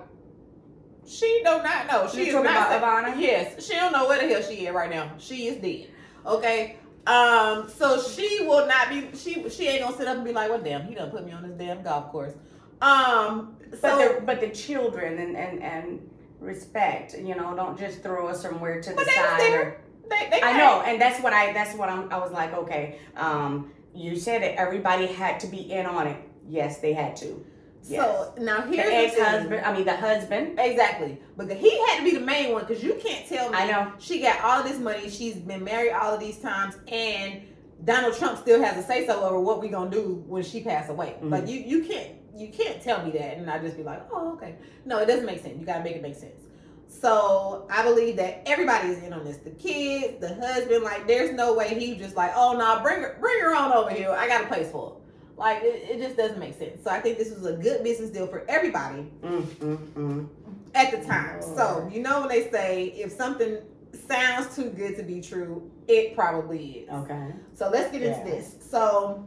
She 1.05 1.41
do 1.43 1.63
not 1.63 1.87
know. 1.87 2.07
She 2.07 2.17
You 2.19 2.25
is 2.27 2.33
talking 2.33 2.51
not 2.51 2.77
about 2.77 3.03
sa- 3.05 3.11
Ivana? 3.11 3.19
Yes, 3.19 3.65
she 3.65 3.73
don't 3.73 3.91
know 3.91 4.07
where 4.07 4.21
the 4.21 4.31
hell 4.31 4.43
she 4.43 4.67
is 4.67 4.73
right 4.73 4.89
now. 4.89 5.11
She 5.17 5.47
is 5.47 5.57
dead. 5.57 5.87
Okay. 6.25 6.77
Um. 7.07 7.67
So 7.69 7.99
she 8.01 8.41
will 8.41 8.67
not 8.67 8.89
be. 8.89 9.09
She 9.15 9.49
she 9.49 9.67
ain't 9.67 9.83
gonna 9.83 9.97
sit 9.97 10.07
up 10.07 10.17
and 10.17 10.25
be 10.25 10.33
like, 10.33 10.49
"Well, 10.49 10.61
damn, 10.61 10.85
he 10.85 10.93
done 10.93 11.09
put 11.09 11.25
me 11.25 11.31
on 11.31 11.41
this 11.47 11.57
damn 11.57 11.81
golf 11.81 12.11
course." 12.11 12.33
Um. 12.81 13.55
but 13.71 13.81
the, 13.81 14.21
but 14.25 14.39
the 14.39 14.49
children 14.49 15.17
and, 15.17 15.35
and 15.35 15.63
and 15.63 16.09
respect, 16.39 17.15
you 17.17 17.35
know, 17.35 17.55
don't 17.55 17.77
just 17.77 18.01
throw 18.01 18.27
us 18.27 18.41
somewhere 18.41 18.81
to 18.81 18.91
But 18.93 19.05
the 19.05 19.11
side. 19.11 19.53
or- 19.53 19.81
they, 20.09 20.27
they 20.31 20.41
I 20.41 20.57
know, 20.57 20.81
and 20.81 20.99
that's 20.99 21.21
what 21.21 21.33
I 21.33 21.53
that's 21.53 21.75
what 21.77 21.87
I'm 21.87 22.11
I 22.11 22.17
was 22.17 22.31
like, 22.31 22.51
okay, 22.53 22.97
um, 23.15 23.71
you 23.93 24.17
said 24.17 24.41
that 24.41 24.55
everybody 24.59 25.05
had 25.05 25.39
to 25.41 25.47
be 25.47 25.71
in 25.71 25.85
on 25.85 26.07
it. 26.07 26.17
Yes, 26.47 26.79
they 26.79 26.93
had 26.93 27.15
to. 27.17 27.45
Yes. 27.83 28.01
So 28.01 28.33
now 28.41 28.61
here's 28.63 28.89
the 28.89 28.95
ex 28.95 29.13
thing. 29.13 29.23
husband, 29.23 29.65
I 29.65 29.71
mean 29.73 29.85
the 29.85 29.95
husband. 29.95 30.59
Exactly. 30.59 31.19
Because 31.37 31.59
he 31.59 31.77
had 31.87 31.97
to 31.99 32.03
be 32.03 32.11
the 32.11 32.25
main 32.25 32.53
one 32.53 32.65
because 32.65 32.83
you 32.83 32.95
can't 32.95 33.27
tell 33.27 33.49
me 33.51 33.57
I 33.57 33.67
know. 33.67 33.93
she 33.99 34.19
got 34.19 34.43
all 34.43 34.63
this 34.63 34.79
money, 34.79 35.09
she's 35.11 35.35
been 35.35 35.63
married 35.63 35.91
all 35.93 36.11
of 36.13 36.19
these 36.19 36.39
times, 36.39 36.75
and 36.87 37.41
Donald 37.85 38.17
Trump 38.17 38.39
still 38.39 38.61
has 38.63 38.83
a 38.83 38.85
say 38.87 39.05
so 39.05 39.23
over 39.23 39.39
what 39.39 39.61
we 39.61 39.67
gonna 39.69 39.91
do 39.91 40.23
when 40.27 40.41
she 40.43 40.61
pass 40.63 40.89
away. 40.89 41.17
Mhm. 41.21 41.29
Like 41.31 41.47
you 41.47 41.59
you 41.59 41.83
can't 41.85 42.13
you 42.39 42.47
can't 42.49 42.81
tell 42.81 43.03
me 43.05 43.11
that 43.11 43.37
and 43.37 43.49
I 43.49 43.59
just 43.59 43.77
be 43.77 43.83
like, 43.83 44.01
oh 44.11 44.33
okay. 44.33 44.55
No, 44.85 44.99
it 44.99 45.05
doesn't 45.05 45.25
make 45.25 45.41
sense. 45.41 45.59
You 45.59 45.65
gotta 45.65 45.83
make 45.83 45.95
it 45.95 46.01
make 46.01 46.15
sense. 46.15 46.41
So 46.87 47.67
I 47.69 47.83
believe 47.83 48.15
that 48.17 48.41
everybody 48.47 48.89
is 48.89 49.03
in 49.03 49.13
on 49.13 49.23
this. 49.23 49.37
The 49.37 49.51
kids, 49.51 50.19
the 50.19 50.33
husband, 50.35 50.83
like 50.83 51.07
there's 51.07 51.31
no 51.35 51.53
way 51.53 51.77
he 51.79 51.95
just 51.95 52.15
like, 52.15 52.31
oh 52.35 52.57
no, 52.57 52.81
bring 52.81 53.01
her 53.01 53.17
bring 53.19 53.39
her 53.41 53.55
on 53.55 53.71
over 53.73 53.91
here. 53.91 54.09
I 54.11 54.27
got 54.27 54.43
a 54.43 54.47
place 54.47 54.71
for 54.71 54.89
her. 54.89 54.95
Like 55.37 55.61
it, 55.63 55.89
it 55.91 55.99
just 55.99 56.17
doesn't 56.17 56.39
make 56.39 56.57
sense. 56.57 56.83
So 56.83 56.89
I 56.89 56.99
think 56.99 57.17
this 57.17 57.29
was 57.31 57.45
a 57.45 57.53
good 57.53 57.83
business 57.83 58.09
deal 58.09 58.27
for 58.27 58.43
everybody 58.49 59.05
Mm, 59.23 59.41
mm, 59.43 59.77
mm. 59.93 60.27
at 60.75 60.91
the 60.91 61.05
time. 61.05 61.41
So 61.41 61.89
you 61.93 62.01
know 62.01 62.21
when 62.21 62.29
they 62.29 62.49
say 62.49 62.87
if 62.97 63.11
something 63.11 63.59
sounds 64.07 64.55
too 64.55 64.69
good 64.71 64.97
to 64.97 65.03
be 65.03 65.21
true, 65.21 65.69
it 65.87 66.15
probably 66.15 66.85
is. 66.87 66.89
Okay. 66.89 67.33
So 67.53 67.69
let's 67.69 67.91
get 67.91 68.01
Yeah. 68.01 68.19
into 68.19 68.31
this. 68.31 68.55
So 68.69 69.23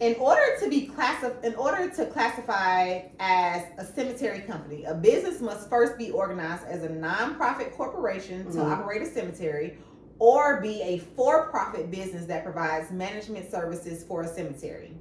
in 0.00 0.14
order 0.16 0.56
to 0.60 0.68
be 0.68 0.86
classified, 0.86 1.44
in 1.44 1.54
order 1.56 1.90
to 1.90 2.06
classify 2.06 3.02
as 3.18 3.62
a 3.78 3.84
cemetery 3.84 4.40
company, 4.40 4.84
a 4.84 4.94
business 4.94 5.40
must 5.42 5.68
first 5.68 5.98
be 5.98 6.10
organized 6.10 6.64
as 6.66 6.82
a 6.84 6.88
nonprofit 6.88 7.72
corporation 7.76 8.44
to 8.52 8.58
Mhm. 8.58 8.72
operate 8.72 9.02
a 9.02 9.06
cemetery, 9.06 9.78
or 10.18 10.60
be 10.60 10.80
a 10.82 10.98
for-profit 10.98 11.90
business 11.90 12.24
that 12.26 12.44
provides 12.44 12.90
management 12.90 13.50
services 13.50 14.02
for 14.04 14.22
a 14.22 14.28
cemetery. 14.28 14.94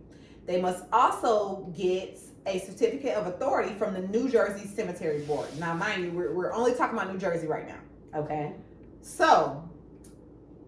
They 0.45 0.61
must 0.61 0.83
also 0.91 1.71
get 1.77 2.17
a 2.45 2.59
certificate 2.59 3.15
of 3.15 3.27
authority 3.27 3.73
from 3.75 3.93
the 3.93 4.01
New 4.01 4.29
Jersey 4.29 4.65
Cemetery 4.67 5.19
Board. 5.19 5.47
Now, 5.59 5.73
mind 5.75 6.03
you, 6.05 6.11
we're, 6.11 6.33
we're 6.33 6.53
only 6.53 6.73
talking 6.73 6.97
about 6.97 7.11
New 7.11 7.19
Jersey 7.19 7.47
right 7.47 7.67
now. 7.67 7.79
Okay. 8.19 8.53
So, 9.01 9.63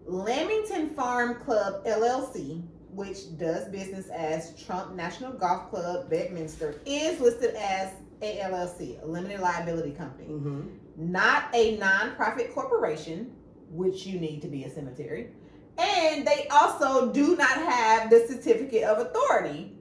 Lamington 0.05 0.89
Farm 0.91 1.35
Club 1.35 1.83
LLC, 1.85 2.61
which 2.93 3.37
does 3.37 3.67
business 3.69 4.07
as 4.09 4.61
Trump 4.63 4.95
National 4.95 5.31
Golf 5.33 5.69
Club 5.69 6.09
Bedminster, 6.09 6.75
is 6.85 7.19
listed 7.19 7.55
as 7.55 7.93
a 8.21 8.39
LLC, 8.39 9.01
a 9.01 9.05
limited 9.05 9.39
liability 9.39 9.91
company, 9.91 10.27
Mm-hmm. 10.29 10.61
not 10.97 11.45
a 11.53 11.77
nonprofit 11.77 12.53
corporation. 12.53 13.31
which 13.69 14.05
you 14.05 14.19
need 14.19 14.41
to 14.41 14.49
be 14.49 14.65
a 14.65 14.69
cemetery. 14.69 15.29
And 15.77 16.27
they 16.27 16.45
also 16.51 17.09
do 17.13 17.37
not 17.37 17.47
have 17.57 18.09
the 18.09 18.27
certificate 18.27 18.83
of 18.83 18.99
authority 18.99 19.77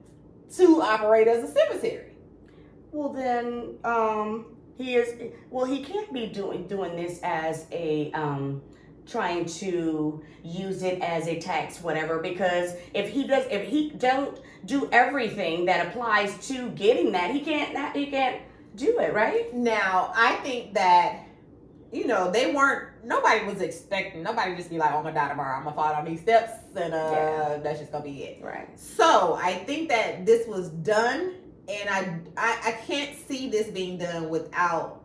to 0.55 0.81
operate 0.81 1.27
as 1.27 1.43
a 1.43 1.53
cemetery. 1.53 2.13
Well, 2.93 3.09
then 3.09 3.75
um, 3.83 4.55
he 4.77 4.95
is. 4.95 5.31
Well, 5.49 5.65
he 5.65 5.83
can't 5.83 6.11
be 6.13 6.27
doing 6.27 6.67
doing 6.67 6.95
this 6.95 7.19
as 7.21 7.65
a 7.73 8.11
um, 8.13 8.61
trying 9.11 9.45
to 9.45 10.23
use 10.43 10.83
it 10.83 11.01
as 11.01 11.27
a 11.27 11.39
tax, 11.39 11.81
whatever. 11.81 12.19
Because 12.19 12.73
if 12.93 13.09
he 13.09 13.27
does, 13.27 13.45
if 13.51 13.67
he 13.67 13.89
don't 13.91 14.39
do 14.65 14.87
everything 14.91 15.65
that 15.65 15.87
applies 15.87 16.47
to 16.47 16.69
getting 16.71 17.11
that, 17.11 17.31
he 17.31 17.41
can't. 17.41 17.95
He 17.95 18.07
can't 18.07 18.41
do 18.75 18.99
it, 18.99 19.13
right? 19.13 19.53
Now, 19.53 20.13
I 20.15 20.35
think 20.37 20.73
that 20.75 21.23
you 21.91 22.07
know 22.07 22.31
they 22.31 22.53
weren't. 22.53 22.89
Nobody 23.03 23.45
was 23.45 23.61
expecting. 23.61 24.23
Nobody 24.23 24.55
just 24.55 24.69
be 24.69 24.77
like, 24.77 24.91
"Oh, 24.93 24.97
I'm 24.97 25.03
gonna 25.03 25.15
die 25.15 25.29
tomorrow. 25.29 25.57
I'm 25.57 25.63
gonna 25.63 25.75
fall 25.75 25.91
down 25.91 26.05
these 26.05 26.21
steps, 26.21 26.51
and 26.75 26.93
uh, 26.93 27.11
Yeah. 27.11 27.57
that's 27.61 27.79
just 27.79 27.91
gonna 27.91 28.03
be 28.03 28.23
it." 28.23 28.43
Right. 28.43 28.67
So 28.79 29.37
I 29.41 29.53
think 29.65 29.89
that 29.89 30.25
this 30.25 30.47
was 30.47 30.69
done, 30.69 31.33
and 31.67 31.89
I, 31.89 32.19
I 32.37 32.69
I 32.69 32.71
can't 32.87 33.17
see 33.27 33.49
this 33.49 33.67
being 33.67 33.97
done 33.97 34.29
without 34.29 35.03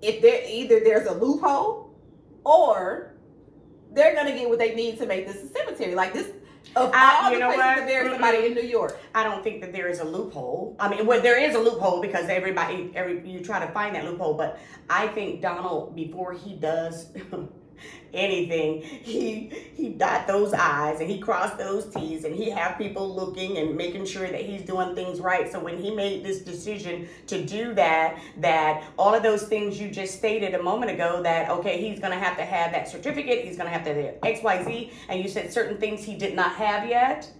if 0.00 0.22
there 0.22 0.42
either 0.48 0.80
there's 0.80 1.06
a 1.06 1.14
loophole 1.14 1.90
or 2.44 3.13
they're 3.94 4.14
gonna 4.14 4.32
get 4.32 4.48
what 4.48 4.58
they 4.58 4.74
need 4.74 4.98
to 4.98 5.06
make 5.06 5.26
this 5.26 5.42
a 5.42 5.48
cemetery. 5.48 5.94
Like 5.94 6.12
this 6.12 6.28
of 6.76 6.90
I- 6.94 7.20
all 7.22 7.30
you 7.30 7.36
the 7.36 7.40
know 7.40 7.46
places 7.48 7.64
what? 7.64 7.74
to 7.80 7.86
bury 7.86 8.08
somebody 8.10 8.46
in 8.46 8.54
New 8.54 8.62
York. 8.62 8.98
I 9.14 9.22
don't 9.22 9.42
think 9.44 9.60
that 9.60 9.72
there 9.72 9.88
is 9.88 10.00
a 10.00 10.04
loophole. 10.04 10.74
I 10.80 10.88
mean, 10.88 11.06
well, 11.06 11.20
there 11.20 11.38
is 11.38 11.54
a 11.54 11.58
loophole 11.58 12.00
because 12.00 12.28
everybody, 12.28 12.90
every 12.94 13.26
you 13.28 13.40
try 13.44 13.64
to 13.64 13.70
find 13.72 13.94
that 13.94 14.04
loophole. 14.04 14.34
But 14.34 14.58
I 14.90 15.06
think 15.08 15.40
Donald, 15.40 15.94
before 15.94 16.32
he 16.32 16.54
does 16.54 17.12
anything, 18.12 18.80
he 18.82 19.50
he 19.74 19.90
dot 19.90 20.26
those 20.26 20.54
I's 20.54 21.00
and 21.00 21.10
he 21.10 21.18
crossed 21.18 21.58
those 21.58 21.86
T's 21.86 22.24
and 22.24 22.34
he 22.34 22.50
have 22.50 22.78
people 22.78 23.14
looking 23.14 23.58
and 23.58 23.76
making 23.76 24.06
sure 24.06 24.28
that 24.28 24.40
he's 24.40 24.62
doing 24.62 24.94
things 24.94 25.20
right. 25.20 25.50
So 25.50 25.60
when 25.60 25.76
he 25.76 25.94
made 25.94 26.24
this 26.24 26.40
decision 26.40 27.08
to 27.26 27.44
do 27.44 27.74
that, 27.74 28.18
that 28.38 28.84
all 28.98 29.14
of 29.14 29.22
those 29.22 29.44
things 29.44 29.80
you 29.80 29.90
just 29.90 30.16
stated 30.16 30.54
a 30.54 30.62
moment 30.62 30.92
ago, 30.92 31.22
that 31.22 31.50
okay, 31.50 31.80
he's 31.80 32.00
gonna 32.00 32.18
have 32.18 32.36
to 32.36 32.44
have 32.44 32.72
that 32.72 32.88
certificate, 32.88 33.44
he's 33.44 33.56
gonna 33.56 33.70
have 33.70 33.84
to 33.84 33.94
have 33.94 34.14
X, 34.22 34.42
Y, 34.42 34.64
Z, 34.64 34.92
and 35.08 35.22
you 35.22 35.28
said 35.28 35.52
certain 35.52 35.78
things 35.78 36.04
he 36.04 36.16
did 36.16 36.34
not 36.34 36.52
have 36.52 36.88
yet. 36.88 37.30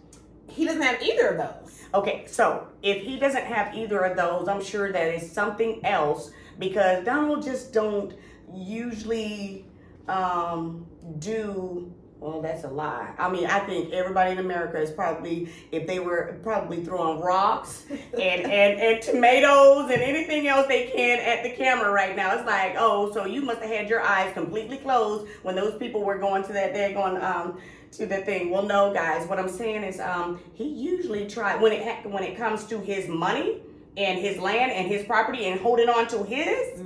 He 0.48 0.64
doesn't 0.64 0.82
have 0.82 1.02
either 1.02 1.28
of 1.28 1.38
those. 1.38 1.80
Okay, 1.94 2.24
so 2.26 2.66
if 2.82 3.02
he 3.02 3.18
doesn't 3.18 3.44
have 3.44 3.74
either 3.74 4.00
of 4.00 4.16
those, 4.16 4.48
I'm 4.48 4.62
sure 4.62 4.90
that 4.90 5.14
is 5.14 5.30
something 5.30 5.84
else 5.84 6.32
because 6.58 7.04
Donald 7.04 7.44
just 7.44 7.72
don't 7.72 8.14
usually 8.52 9.64
um, 10.08 10.86
do. 11.18 11.92
Well, 12.20 12.40
that's 12.40 12.64
a 12.64 12.68
lie. 12.68 13.12
I 13.18 13.28
mean, 13.30 13.44
I 13.44 13.58
think 13.60 13.92
everybody 13.92 14.30
in 14.30 14.38
America 14.38 14.80
is 14.80 14.90
probably, 14.90 15.50
if 15.72 15.86
they 15.86 15.98
were 15.98 16.38
probably 16.42 16.82
throwing 16.82 17.20
rocks 17.20 17.84
and, 17.90 18.14
and, 18.14 18.80
and 18.80 19.02
tomatoes 19.02 19.90
and 19.90 20.00
anything 20.00 20.46
else 20.46 20.66
they 20.66 20.86
can 20.86 21.18
at 21.18 21.42
the 21.42 21.50
camera 21.50 21.90
right 21.90 22.16
now. 22.16 22.34
It's 22.34 22.46
like, 22.46 22.76
oh, 22.78 23.12
so 23.12 23.26
you 23.26 23.42
must 23.42 23.60
have 23.60 23.68
had 23.68 23.90
your 23.90 24.00
eyes 24.00 24.32
completely 24.32 24.78
closed 24.78 25.28
when 25.42 25.54
those 25.54 25.76
people 25.78 26.02
were 26.02 26.16
going 26.16 26.42
to 26.44 26.52
that, 26.54 26.72
they're 26.72 26.94
going, 26.94 27.22
um, 27.22 27.58
to 27.92 28.06
the 28.06 28.18
thing. 28.18 28.50
Well, 28.50 28.62
no, 28.64 28.92
guys. 28.92 29.28
What 29.28 29.38
I'm 29.38 29.48
saying 29.48 29.84
is, 29.84 30.00
um, 30.00 30.40
he 30.54 30.64
usually 30.64 31.28
try 31.28 31.56
when 31.56 31.72
it 31.72 31.82
ha- 31.82 32.08
when 32.08 32.22
it 32.22 32.36
comes 32.36 32.64
to 32.64 32.80
his 32.80 33.08
money 33.08 33.60
and 33.96 34.18
his 34.18 34.38
land 34.38 34.72
and 34.72 34.88
his 34.88 35.04
property 35.04 35.46
and 35.46 35.60
holding 35.60 35.88
on 35.88 36.08
to 36.08 36.24
his. 36.24 36.80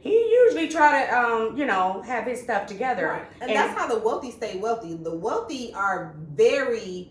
He 0.00 0.12
usually 0.32 0.68
try 0.68 1.04
to, 1.06 1.18
um, 1.18 1.56
you 1.58 1.66
know, 1.66 2.02
have 2.06 2.24
his 2.24 2.40
stuff 2.40 2.66
together. 2.66 3.06
Right. 3.08 3.26
And, 3.42 3.50
that's 3.50 3.78
how 3.78 3.86
the 3.86 3.98
wealthy 3.98 4.30
stay 4.30 4.58
wealthy. 4.58 4.94
The 4.94 5.14
wealthy 5.14 5.74
are 5.74 6.14
very 6.34 7.10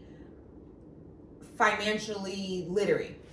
financially 1.57 2.65
literate. 2.67 3.23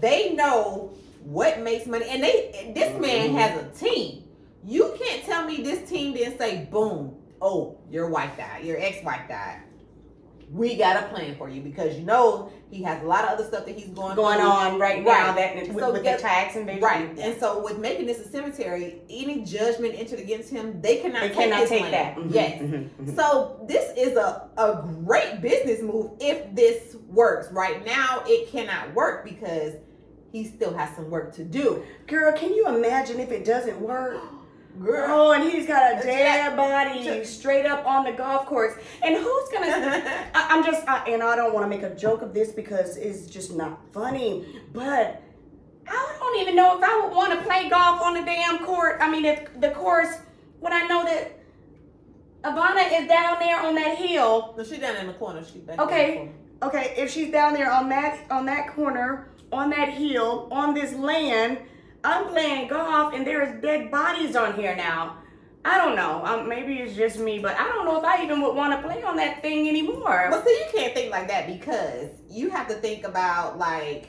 They 0.00 0.32
know 0.32 0.94
what 1.24 1.60
makes 1.60 1.86
money, 1.86 2.06
and 2.08 2.22
they. 2.22 2.72
This 2.74 2.98
man 3.00 3.30
Mhm. 3.30 3.34
has 3.34 3.62
a 3.62 3.68
team. 3.84 4.24
You 4.64 4.94
can't 4.98 5.24
tell 5.24 5.44
me 5.46 5.62
this 5.62 5.88
team 5.88 6.14
didn't 6.14 6.38
say, 6.38 6.66
"Boom, 6.70 7.16
oh, 7.42 7.76
your 7.90 8.08
wife 8.08 8.36
died, 8.36 8.64
your 8.64 8.78
ex-wife 8.78 9.28
died. 9.28 9.60
We 10.48 10.76
got 10.76 11.02
a 11.02 11.08
plan 11.08 11.34
for 11.36 11.48
you 11.48 11.60
because 11.60 11.98
you 11.98 12.04
know 12.04 12.52
he 12.70 12.80
has 12.84 13.02
a 13.02 13.06
lot 13.06 13.24
of 13.24 13.30
other 13.30 13.44
stuff 13.44 13.66
that 13.66 13.74
he's 13.76 13.88
going 13.88 14.14
going 14.14 14.38
through. 14.38 14.46
on 14.46 14.78
right 14.78 15.02
now 15.02 15.34
Right. 15.34 15.36
that 15.56 15.74
with, 15.74 15.82
So 15.82 15.92
with 15.92 16.04
the 16.04 16.16
tax 16.18 16.54
invasion. 16.54 16.82
Right, 16.82 17.18
and 17.18 17.38
so 17.40 17.62
with 17.64 17.78
making 17.78 18.06
this 18.06 18.20
a 18.20 18.28
cemetery, 18.28 19.00
any 19.10 19.42
judgment 19.44 19.94
entered 19.96 20.20
against 20.20 20.50
him, 20.50 20.80
they 20.80 20.98
cannot 20.98 21.22
they 21.22 21.28
take 21.28 21.36
cannot 21.50 21.66
take 21.68 21.90
that. 21.90 22.16
Mhm, 22.16 22.32
Yes. 22.32 22.62
mhm, 22.62 22.88
mhm. 23.02 23.16
So 23.16 23.60
this 23.66 23.92
is 23.96 24.16
a, 24.16 24.48
a 24.56 24.84
great 25.04 25.40
business 25.40 25.82
move 25.82 26.12
if 26.20 26.54
this 26.54 26.96
works. 27.08 27.50
Right 27.50 27.84
now, 27.84 28.22
it 28.26 28.48
cannot 28.50 28.94
work 28.94 29.24
because 29.24 29.74
he 30.30 30.44
still 30.44 30.74
has 30.76 30.94
some 30.94 31.10
work 31.10 31.34
to 31.36 31.44
do. 31.44 31.82
Girl, 32.06 32.32
can 32.32 32.52
you 32.54 32.68
imagine 32.68 33.18
if 33.18 33.32
it 33.32 33.44
doesn't 33.44 33.80
work? 33.80 34.16
Girl. 34.78 35.06
Oh, 35.08 35.32
and 35.32 35.50
he's 35.50 35.66
got 35.66 35.98
a 35.98 36.02
dead 36.02 36.56
body 36.56 37.24
straight 37.24 37.66
up 37.66 37.86
on 37.86 38.04
the 38.04 38.12
golf 38.12 38.46
course. 38.46 38.74
And 39.02 39.16
who's 39.16 39.48
gonna? 39.50 39.66
I, 40.34 40.46
I'm 40.50 40.64
just, 40.64 40.86
I, 40.86 41.04
and 41.08 41.22
I 41.22 41.36
don't 41.36 41.54
want 41.54 41.64
to 41.64 41.68
make 41.68 41.82
a 41.82 41.94
joke 41.94 42.22
of 42.22 42.34
this 42.34 42.52
because 42.52 42.96
it's 42.96 43.26
just 43.26 43.54
not 43.54 43.80
funny. 43.92 44.44
But 44.72 45.22
I 45.88 46.16
don't 46.18 46.40
even 46.40 46.56
know 46.56 46.76
if 46.76 46.84
I 46.84 47.00
would 47.00 47.14
want 47.14 47.32
to 47.32 47.44
play 47.46 47.68
golf 47.68 48.02
on 48.02 48.14
the 48.14 48.22
damn 48.22 48.64
court. 48.64 48.98
I 49.00 49.10
mean, 49.10 49.24
if 49.24 49.60
the 49.60 49.70
course 49.70 50.18
when 50.60 50.72
I 50.72 50.86
know 50.86 51.04
that 51.04 51.38
Ivana 52.44 53.00
is 53.00 53.08
down 53.08 53.38
there 53.40 53.60
on 53.60 53.74
that 53.74 53.98
hill. 53.98 54.54
no, 54.56 54.64
she 54.64 54.76
down 54.78 54.96
in 54.96 55.06
the 55.08 55.12
corner. 55.14 55.44
She 55.44 55.58
back 55.58 55.78
Okay. 55.80 56.30
Okay, 56.62 56.94
if 56.96 57.10
she's 57.10 57.30
down 57.30 57.52
there 57.52 57.70
on 57.70 57.88
that 57.90 58.18
on 58.30 58.46
that 58.46 58.74
corner, 58.74 59.28
on 59.52 59.70
that 59.70 59.90
hill, 59.90 60.48
on 60.50 60.74
this 60.74 60.94
land, 60.94 61.58
I'm 62.06 62.28
playing 62.28 62.68
golf 62.68 63.12
and 63.14 63.26
there's 63.26 63.60
dead 63.60 63.90
bodies 63.90 64.36
on 64.36 64.54
here 64.54 64.76
now. 64.76 65.18
I 65.64 65.76
don't 65.76 65.96
know. 65.96 66.24
Um, 66.24 66.48
maybe 66.48 66.74
it's 66.74 66.94
just 66.94 67.18
me, 67.18 67.40
but 67.40 67.56
I 67.58 67.64
don't 67.64 67.84
know 67.84 67.98
if 67.98 68.04
I 68.04 68.22
even 68.22 68.40
would 68.42 68.54
want 68.54 68.80
to 68.80 68.86
play 68.86 69.02
on 69.02 69.16
that 69.16 69.42
thing 69.42 69.68
anymore. 69.68 70.28
Well, 70.30 70.44
see, 70.44 70.50
you 70.50 70.66
can't 70.72 70.94
think 70.94 71.10
like 71.10 71.26
that 71.26 71.48
because 71.48 72.10
you 72.30 72.48
have 72.50 72.68
to 72.68 72.74
think 72.74 73.04
about 73.04 73.58
like. 73.58 74.06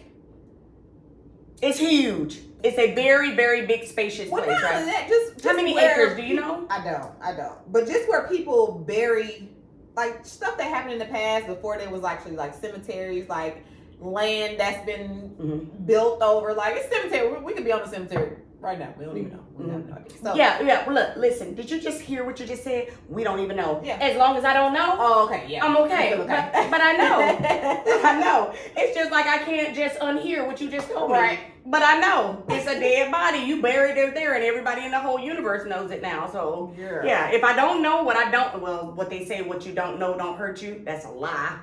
It's 1.64 1.80
huge. 1.80 2.42
It's 2.64 2.78
a 2.78 2.94
very, 2.94 3.36
very 3.36 3.66
big, 3.66 3.86
spacious 3.86 4.30
Well, 4.30 4.44
place, 4.44 4.62
not 4.62 4.72
right? 4.72 4.86
that, 4.86 5.08
just, 5.08 5.34
just 5.34 5.46
How 5.48 5.56
many 5.56 5.74
where 5.74 6.04
acres 6.04 6.18
do 6.18 6.24
you 6.24 6.36
know? 6.36 6.68
I 6.70 6.84
don't. 6.84 7.12
I 7.20 7.36
don't. 7.36 7.72
But 7.72 7.88
just 7.88 8.08
where 8.08 8.28
people 8.28 8.84
bury, 8.88 9.50
like 9.96 10.24
stuff 10.24 10.56
that 10.60 10.68
happened 10.68 10.94
in 10.94 11.00
the 11.00 11.06
past 11.06 11.48
before 11.48 11.80
there 11.80 11.90
was 11.90 12.04
actually 12.04 12.36
like 12.36 12.54
cemeteries, 12.54 13.28
like 13.28 13.64
land 14.00 14.60
that's 14.60 14.86
been 14.86 15.36
Mhm. 15.40 15.86
built 15.86 16.22
over. 16.22 16.54
Like 16.54 16.76
it's 16.78 16.90
cemetery. 16.94 17.32
We, 17.34 17.40
we 17.46 17.54
could 17.54 17.66
be 17.66 17.72
on 17.72 17.82
the 17.82 17.88
cemetery 17.88 18.38
right 18.60 18.78
now. 18.80 18.94
We 18.98 19.06
don't 19.06 19.18
even 19.18 19.32
know. 19.32 19.44
We 19.56 19.70
have 19.72 19.86
no 19.88 19.96
idea. 19.96 20.18
So, 20.24 20.36
yeah, 20.36 20.62
yeah. 20.62 20.86
Well, 20.86 20.96
look, 20.96 21.16
listen. 21.16 21.54
Did 21.56 21.70
you 21.70 21.80
just 21.80 22.02
hear 22.02 22.24
what 22.26 22.40
you 22.40 22.46
just 22.46 22.64
said? 22.64 22.92
We 23.10 23.24
don't 23.24 23.40
even 23.40 23.56
know. 23.58 23.82
Yeah. 23.84 23.98
As 24.02 24.18
long 24.18 24.36
as 24.36 24.44
I 24.46 24.54
don't 24.54 24.74
know, 24.74 24.96
Oh, 24.98 25.26
okay. 25.26 25.46
Yeah. 25.48 25.64
I'm 25.66 25.78
okay. 25.78 26.10
Feel 26.10 26.26
But, 26.28 26.52
but 26.72 26.82
I 26.82 26.94
know. 26.94 27.20
I 28.04 28.20
know. 28.20 28.54
It's 28.76 28.96
just 28.96 29.12
like 29.12 29.26
I 29.28 29.40
can't 29.40 29.76
just 29.76 30.00
unhear 30.00 30.46
what 30.46 30.60
you 30.62 30.70
just 30.70 30.90
told 30.90 31.12
me. 31.12 31.18
Right. 31.18 31.40
But 31.66 31.82
I 31.84 32.00
know 32.00 32.44
it's 32.50 32.66
a 32.68 32.80
dead 32.80 33.12
body. 33.12 33.40
You 33.40 33.62
buried 33.62 33.98
it 33.98 34.14
there, 34.14 34.36
and 34.36 34.44
everybody 34.44 34.86
in 34.86 34.92
the 34.92 35.00
whole 35.00 35.20
universe 35.20 35.68
knows 35.68 35.92
it 35.92 36.02
now. 36.02 36.30
So 36.32 36.74
Girl. 36.78 37.06
yeah, 37.06 37.30
if 37.32 37.44
I 37.44 37.54
don't 37.56 37.82
know 37.82 38.04
what 38.04 38.16
I 38.16 38.32
don't, 38.32 38.62
well, 38.62 38.94
what 38.96 39.10
they 39.10 39.26
say, 39.26 39.42
what 39.42 39.66
you 39.66 39.74
don't 39.74 40.00
know 40.00 40.18
don't 40.18 40.38
hurt 40.38 40.62
you. 40.62 40.82
That's 40.86 41.06
a 41.06 41.10
lie. 41.10 41.58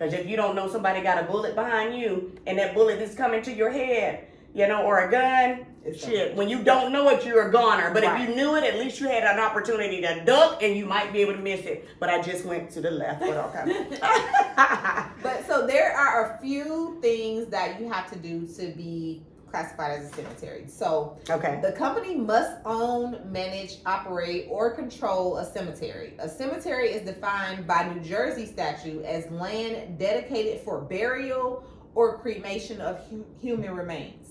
Because 0.00 0.14
if 0.14 0.26
you 0.26 0.34
don't 0.34 0.56
know 0.56 0.66
somebody 0.66 1.02
got 1.02 1.22
a 1.22 1.26
bullet 1.26 1.54
behind 1.54 1.94
you, 1.94 2.32
and 2.46 2.58
that 2.58 2.72
bullet 2.72 3.02
is 3.02 3.14
coming 3.14 3.42
to 3.42 3.52
your 3.52 3.68
head, 3.70 4.24
you 4.54 4.66
know, 4.66 4.82
or 4.82 5.00
a 5.06 5.10
gun, 5.10 5.66
It's 5.84 6.02
shit. 6.02 6.34
When 6.34 6.48
you 6.48 6.62
don't 6.62 6.90
know 6.90 7.08
it, 7.10 7.24
you're 7.24 7.48
a 7.48 7.52
goner. 7.52 7.90
But 7.92 8.02
Right. 8.04 8.22
if 8.22 8.28
you 8.30 8.34
knew 8.34 8.54
it, 8.56 8.64
at 8.64 8.78
least 8.78 8.98
you 9.00 9.08
had 9.08 9.24
an 9.24 9.38
opportunity 9.38 10.00
to 10.00 10.24
duck, 10.24 10.62
and 10.62 10.74
you 10.74 10.86
might 10.86 11.12
be 11.12 11.20
able 11.20 11.34
to 11.34 11.38
miss 11.38 11.60
it. 11.66 11.86
But 11.98 12.08
I 12.08 12.22
just 12.22 12.46
went 12.46 12.70
to 12.72 12.80
the 12.80 12.90
left. 12.90 13.20
with 13.20 13.36
all 13.36 13.50
But 13.52 13.68
okay. 13.68 13.86
But 15.22 15.46
so 15.46 15.66
there 15.66 15.92
are 15.94 16.34
a 16.34 16.38
few 16.40 16.96
things 17.02 17.48
that 17.48 17.78
you 17.78 17.90
have 17.90 18.10
to 18.10 18.18
do 18.18 18.46
to 18.58 18.68
be 18.72 19.22
classified 19.50 19.98
as 19.98 20.10
a 20.10 20.14
cemetery. 20.14 20.64
So 20.68 21.18
okay. 21.28 21.60
the 21.62 21.72
company 21.72 22.14
must 22.14 22.52
own, 22.64 23.20
manage, 23.30 23.78
operate, 23.84 24.46
or 24.48 24.70
control 24.70 25.38
a 25.38 25.44
cemetery. 25.44 26.14
A 26.18 26.28
cemetery 26.28 26.90
is 26.90 27.06
defined 27.06 27.66
by 27.66 27.92
New 27.92 28.00
Jersey 28.00 28.46
statute 28.46 29.04
as 29.04 29.30
land 29.30 29.98
dedicated 29.98 30.60
for 30.60 30.80
burial 30.80 31.64
or 31.94 32.18
cremation 32.18 32.80
of 32.80 33.04
hu- 33.08 33.26
human 33.40 33.74
remains. 33.74 34.28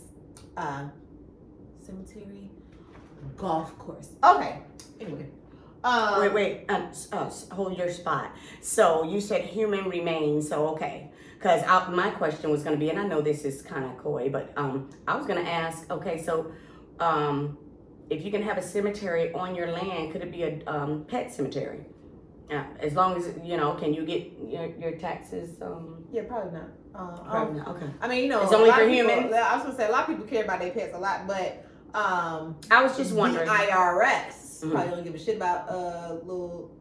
Uh, 0.56 0.86
cemetery, 1.86 2.50
golf 3.36 3.78
course. 3.78 4.12
Okay. 4.24 4.62
Anyway. 5.00 5.28
Um, 5.82 6.20
Wait, 6.20 6.34
wait. 6.34 6.66
Um, 6.70 6.90
uh, 7.14 7.30
hold 7.52 7.78
your 7.78 7.90
spot. 7.90 8.36
So 8.60 9.04
you 9.04 9.22
said 9.22 9.46
human 9.46 9.88
remains. 9.88 10.50
So 10.50 10.68
okay, 10.70 11.10
because 11.40 11.62
my 11.90 12.10
question 12.10 12.50
was 12.52 12.64
going 12.64 12.76
to 12.76 12.80
be, 12.80 12.90
and 12.90 13.00
I 13.00 13.06
know 13.08 13.22
this 13.22 13.46
is 13.46 13.62
kind 13.62 13.86
of 13.86 13.98
coy, 13.98 14.30
but 14.30 14.52
um, 14.58 14.90
I 15.08 15.16
was 15.16 15.26
going 15.26 15.44
to 15.44 15.50
ask. 15.50 15.90
Okay, 15.90 16.22
so 16.22 16.52
um, 17.00 17.58
if 18.10 18.26
you 18.26 18.32
can 18.32 18.42
have 18.44 18.58
a 18.58 18.62
cemetery 18.62 19.32
on 19.34 19.56
your 19.56 19.72
land, 19.72 20.12
could 20.12 20.22
it 20.22 20.32
be 20.32 20.44
a 20.44 20.62
um, 20.68 21.06
pet 21.08 21.34
cemetery? 21.34 21.86
Uh, 22.52 22.64
as 22.82 22.94
long 22.94 23.16
as 23.16 23.32
you 23.44 23.56
know, 23.56 23.74
can 23.76 23.94
you 23.94 24.04
get 24.06 24.28
your, 24.46 24.66
your 24.78 24.92
taxes? 24.98 25.62
Um, 25.62 26.04
Yeah, 26.12 26.24
probably 26.24 26.52
not. 26.60 26.70
Uh, 26.94 27.18
probably 27.30 27.60
not. 27.60 27.68
Okay. 27.70 27.88
I 28.02 28.08
mean, 28.10 28.24
you 28.24 28.30
know, 28.30 28.42
It's 28.44 28.52
only 28.52 28.72
for 28.72 28.78
people- 28.80 28.94
humans? 28.94 29.32
I 29.34 29.56
was 29.56 29.64
gonna 29.64 29.78
say 29.78 29.88
a 29.88 29.92
lot 29.92 30.02
of 30.02 30.08
people 30.08 30.26
care 30.26 30.44
about 30.44 30.60
their 30.60 30.72
pets 30.72 30.94
a 30.96 31.00
lot, 31.00 31.26
but 31.28 31.64
um, 31.94 32.58
I 32.70 32.84
was 32.84 32.98
just 32.98 33.14
wondering. 33.14 33.46
the 33.46 33.52
IRS 33.52 34.62
Mhm. 34.64 34.72
probably 34.72 34.90
don't 34.92 35.04
give 35.04 35.16
a 35.16 35.20
shit 35.20 35.38
about 35.38 35.70
uh 35.70 36.14
little 36.24 36.72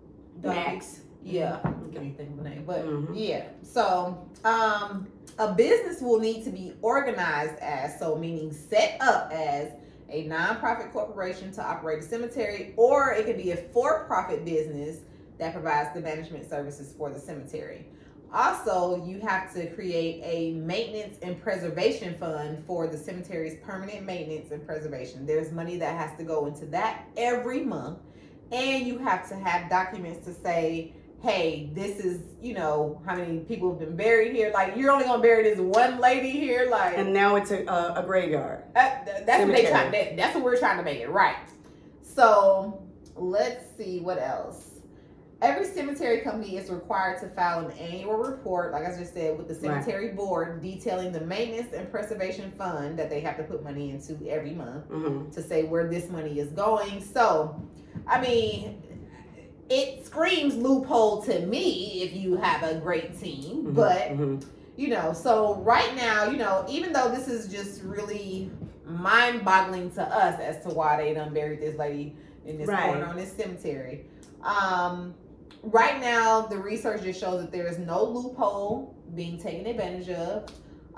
dogs. 0.40 0.56
Max. 0.56 1.00
Yeah, 1.22 1.58
I 1.62 1.68
Okay. 1.68 1.98
can't 1.98 2.16
think 2.16 2.30
of 2.30 2.36
the 2.38 2.48
name, 2.48 2.64
but 2.66 2.86
Mhm. 2.86 3.08
yeah. 3.12 3.44
So, 3.62 4.27
um, 4.44 5.08
a 5.38 5.52
business 5.52 6.00
will 6.00 6.18
need 6.18 6.44
to 6.44 6.50
be 6.50 6.74
organized 6.82 7.58
as 7.60 7.98
so, 7.98 8.16
meaning 8.16 8.52
set 8.52 8.96
up 9.00 9.30
as 9.32 9.70
a 10.10 10.26
nonprofit 10.26 10.92
corporation 10.92 11.52
to 11.52 11.62
operate 11.62 11.98
a 12.00 12.02
cemetery, 12.02 12.74
or 12.76 13.12
it 13.12 13.26
could 13.26 13.36
be 13.36 13.50
a 13.50 13.56
for-profit 13.56 14.44
business 14.44 14.98
that 15.38 15.52
provides 15.52 15.94
the 15.94 16.00
management 16.00 16.48
services 16.48 16.94
for 16.96 17.10
the 17.10 17.18
cemetery. 17.18 17.86
Also, 18.32 19.06
you 19.06 19.20
have 19.20 19.54
to 19.54 19.70
create 19.70 20.20
a 20.22 20.52
maintenance 20.58 21.18
and 21.22 21.40
preservation 21.40 22.14
fund 22.18 22.62
for 22.66 22.86
the 22.86 22.96
cemetery's 22.96 23.56
permanent 23.62 24.04
maintenance 24.04 24.50
and 24.50 24.66
preservation. 24.66 25.24
There's 25.24 25.50
money 25.52 25.76
that 25.78 25.96
has 25.96 26.16
to 26.18 26.24
go 26.24 26.46
into 26.46 26.66
that 26.66 27.06
every 27.16 27.60
month, 27.60 28.00
and 28.52 28.86
you 28.86 28.98
have 28.98 29.28
to 29.30 29.36
have 29.36 29.70
documents 29.70 30.26
to 30.26 30.34
say, 30.34 30.92
hey, 31.22 31.70
this 31.74 31.98
is, 31.98 32.20
you 32.40 32.54
know, 32.54 33.02
how 33.04 33.16
many 33.16 33.40
people 33.40 33.70
have 33.70 33.80
been 33.80 33.96
buried 33.96 34.34
here. 34.36 34.50
Like, 34.54 34.76
you're 34.76 34.92
only 34.92 35.04
gonna 35.04 35.20
bury 35.22 35.42
this 35.42 35.58
one 35.58 35.98
lady 35.98 36.30
here. 36.30 36.68
Like, 36.70 36.96
And 36.96 37.12
now 37.12 37.34
it's 37.36 37.50
a, 37.50 37.64
a, 37.66 37.94
a 37.96 38.02
graveyard. 38.06 38.62
that- 38.74 39.04
that- 39.06 39.26
that's 39.26 39.44
what 39.44 39.52
they 39.56 39.66
trying. 39.66 39.90
That, 39.90 40.16
that's 40.16 40.34
what 40.36 40.44
we're 40.44 40.58
trying 40.58 40.78
to 40.78 40.84
make 40.84 41.00
it 41.00 41.10
right. 41.10 41.36
So 42.02 42.82
let's 43.16 43.64
see 43.76 44.00
what 44.00 44.18
else. 44.18 44.64
Every 45.40 45.64
cemetery 45.66 46.20
company 46.22 46.56
is 46.56 46.68
required 46.68 47.20
to 47.20 47.28
file 47.28 47.64
an 47.66 47.70
annual 47.78 48.16
report, 48.16 48.72
like 48.72 48.84
I 48.84 48.96
just 48.98 49.14
said, 49.14 49.38
with 49.38 49.46
the 49.48 49.54
Right. 49.68 49.82
cemetery 49.84 50.08
board 50.10 50.60
detailing 50.60 51.12
the 51.12 51.20
maintenance 51.20 51.72
and 51.72 51.88
preservation 51.92 52.50
fund 52.58 52.98
that 52.98 53.08
they 53.08 53.20
have 53.20 53.36
to 53.36 53.44
put 53.44 53.62
money 53.62 53.90
into 53.90 54.18
every 54.28 54.52
month 54.52 54.86
hmm 54.86 55.30
to 55.30 55.42
say 55.42 55.62
where 55.64 55.86
this 55.88 56.08
money 56.10 56.38
is 56.40 56.48
going. 56.50 57.00
So, 57.00 57.60
I 58.08 58.20
mean, 58.20 58.82
it 59.70 60.04
screams 60.06 60.54
loophole 60.56 61.22
to 61.22 61.40
me 61.46 62.02
if 62.02 62.14
you 62.14 62.36
have 62.36 62.62
a 62.62 62.80
great 62.80 63.18
team, 63.20 63.72
but 63.74 64.08
hmm 64.10 64.38
you 64.76 64.86
know 64.86 65.12
so 65.12 65.56
right 65.56 65.96
now 65.96 66.30
you 66.30 66.36
know 66.36 66.64
even 66.68 66.92
though 66.92 67.08
this 67.08 67.26
is 67.26 67.48
just 67.50 67.82
really 67.82 68.48
mind-boggling 68.86 69.90
to 69.90 70.00
us 70.02 70.38
as 70.40 70.62
to 70.62 70.68
why 70.70 70.96
they 70.96 71.12
done 71.12 71.34
buried 71.34 71.60
this 71.60 71.76
lady 71.76 72.14
in 72.46 72.56
this 72.58 72.68
Right. 72.68 72.84
corner 72.84 73.04
on 73.06 73.16
this 73.16 73.32
cemetery 73.32 74.04
um 74.42 75.14
right 75.64 76.00
now 76.00 76.42
the 76.42 76.56
research 76.56 77.02
just 77.02 77.18
shows 77.18 77.40
that 77.42 77.50
there 77.50 77.66
is 77.66 77.78
no 77.78 78.04
loophole 78.04 78.94
being 79.16 79.36
taken 79.36 79.66
advantage 79.66 80.10
of 80.10 80.48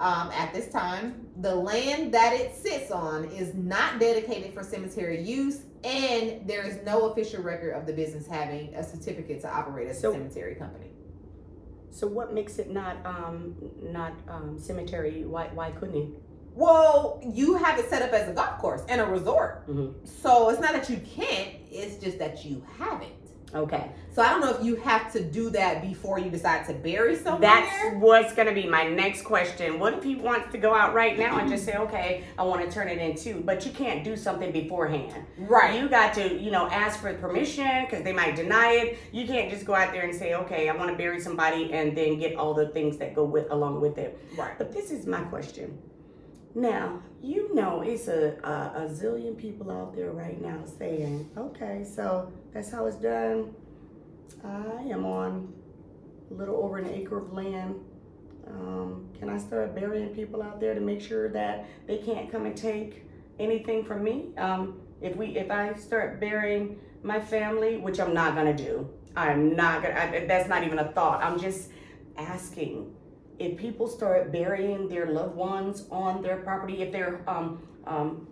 um, 0.01 0.31
at 0.33 0.53
this 0.53 0.69
time 0.73 1.27
the 1.41 1.55
land 1.55 2.13
that 2.13 2.33
it 2.33 2.55
sits 2.57 2.91
on 2.91 3.25
is 3.27 3.55
not 3.55 4.01
dedicated 4.01 4.53
for 4.55 4.63
cemetery 4.65 5.21
use 5.23 5.59
and 5.85 6.47
there 6.49 6.63
is 6.67 6.79
no 6.85 7.11
official 7.11 7.43
record 7.43 7.73
of 7.75 7.87
the 7.87 7.93
business 7.93 8.27
having 8.27 8.75
a 8.75 8.83
certificate 8.83 9.41
to 9.43 9.49
operate 9.49 9.87
as 9.89 10.01
So- 10.01 10.11
a 10.11 10.15
cemetery 10.15 10.55
company 10.57 10.91
So 11.93 12.07
what 12.07 12.33
makes 12.33 12.59
it 12.59 12.71
not 12.71 12.97
um 13.05 13.55
not 13.83 14.13
um 14.29 14.59
cemetery? 14.59 15.25
Why 15.25 15.45
why 15.59 15.69
couldn't 15.73 15.97
it? 16.05 16.09
Well, 16.55 17.21
you 17.25 17.57
have 17.57 17.79
it 17.81 17.87
set 17.91 18.03
up 18.03 18.13
as 18.13 18.29
a 18.29 18.33
golf 18.33 18.59
course 18.59 18.83
and 18.89 19.01
a 19.01 19.07
resort. 19.07 19.67
Mhm. 19.69 19.95
So 20.23 20.51
it's 20.51 20.61
not 20.61 20.73
that 20.73 20.89
you 20.91 20.99
can't, 21.17 21.51
it's 21.71 21.97
just 22.05 22.19
that 22.19 22.45
you 22.45 22.63
haven't. 22.79 23.20
Okay, 23.53 23.91
So 24.13 24.23
I 24.23 24.31
don't 24.31 24.41
know 24.41 24.55
if 24.57 24.65
you 24.65 24.77
have 24.77 25.13
to 25.13 25.23
do 25.23 25.51
that 25.51 25.83
before 25.83 26.19
you 26.21 26.31
decide 26.31 26.67
to 26.67 26.73
bury 26.73 27.17
someone. 27.17 27.41
that's 27.41 27.97
what's 27.97 28.33
gonna 28.33 28.53
be 28.55 28.67
my 28.67 28.85
next 28.89 29.23
question. 29.23 29.79
What 29.81 29.95
if 29.95 30.05
he 30.05 30.15
wants 30.15 30.53
to 30.53 30.59
go 30.59 30.73
out 30.75 30.95
right 30.95 31.19
now 31.19 31.39
and 31.39 31.49
just 31.51 31.65
say, 31.65 31.75
okay, 31.77 32.25
I 32.39 32.45
want 32.45 32.65
to 32.65 32.71
turn 32.71 32.89
it 32.89 32.99
into, 32.99 33.41
but 33.41 33.67
you 33.67 33.73
can't 33.73 34.05
do 34.05 34.17
something 34.17 34.53
beforehand. 34.53 35.15
right. 35.39 35.81
You 35.81 35.89
got 35.89 36.15
to, 36.15 36.41
you 36.41 36.51
know, 36.51 36.69
ask 36.69 37.01
for 37.01 37.13
permission 37.15 37.85
because 37.87 38.05
they 38.05 38.13
might 38.13 38.37
deny 38.37 38.73
it. 38.73 38.99
You 39.13 39.27
can't 39.27 39.51
just 39.51 39.65
go 39.65 39.75
out 39.75 39.93
there 39.93 40.03
and 40.03 40.15
say, 40.15 40.35
okay, 40.35 40.69
I 40.69 40.77
want 40.77 40.91
to 40.91 40.97
bury 40.97 41.21
somebody 41.21 41.73
and 41.73 41.97
then 41.97 42.19
get 42.19 42.37
all 42.37 42.55
the 42.55 42.69
things 42.69 42.99
that 42.99 43.15
go 43.15 43.25
with 43.25 43.51
along 43.51 43.81
with 43.81 43.99
it. 43.99 44.19
right. 44.37 44.57
But 44.59 44.73
this 44.73 44.91
is 44.93 45.07
my 45.07 45.23
question. 45.23 45.77
Now, 46.55 47.01
you 47.23 47.55
know, 47.55 47.83
it's 47.83 48.09
a, 48.09 48.37
a, 48.43 48.85
a 48.85 48.89
zillion 48.89 49.37
people 49.37 49.71
out 49.71 49.95
there 49.95 50.11
right 50.11 50.41
now 50.41 50.65
saying, 50.79 51.31
okay, 51.37 51.85
so 51.85 52.33
that's 52.53 52.73
how 52.73 52.87
it's 52.87 52.97
done. 52.97 53.55
I 54.45 54.83
am 54.91 55.05
on 55.05 55.53
a 56.31 56.35
little 56.35 56.57
over 56.57 56.79
an 56.79 56.89
acre 56.89 57.19
of 57.19 57.33
land. 57.33 57.77
Um, 58.49 59.09
can 59.19 59.29
I 59.29 59.39
start 59.39 59.75
burying 59.77 60.09
people 60.09 60.43
out 60.43 60.61
there 60.61 60.75
to 60.75 60.81
make 60.81 61.01
sure 61.01 61.29
that 61.31 61.67
they 61.87 61.99
can't 61.99 62.31
come 62.33 62.47
and 62.47 62.57
take 62.57 63.05
anything 63.39 63.85
from 63.85 64.03
me? 64.03 64.31
Um, 64.37 64.81
if 65.01 65.15
we, 65.17 65.37
if 65.37 65.51
I 65.51 65.75
start 65.75 66.21
burying 66.21 66.79
my 67.03 67.21
family, 67.21 67.77
which 67.77 68.01
I'm 68.01 68.13
not 68.13 68.35
gonna 68.35 68.57
do, 68.57 68.89
I'm 69.17 69.55
not 69.55 69.83
gonna. 69.83 69.95
I, 69.95 70.25
that's 70.27 70.49
not 70.49 70.65
even 70.65 70.79
a 70.79 70.91
thought. 70.93 71.23
I'm 71.23 71.39
just 71.39 71.71
asking 72.17 72.93
if 73.41 73.57
people 73.57 73.89
start 73.89 74.31
burying 74.31 74.87
their 74.87 75.07
loved 75.07 75.35
ones 75.35 75.87
on 75.91 76.23
their 76.23 76.37
property, 76.37 76.83
if 76.83 76.93
they're, 76.93 77.23
um, 77.27 77.67
um, 77.87 78.29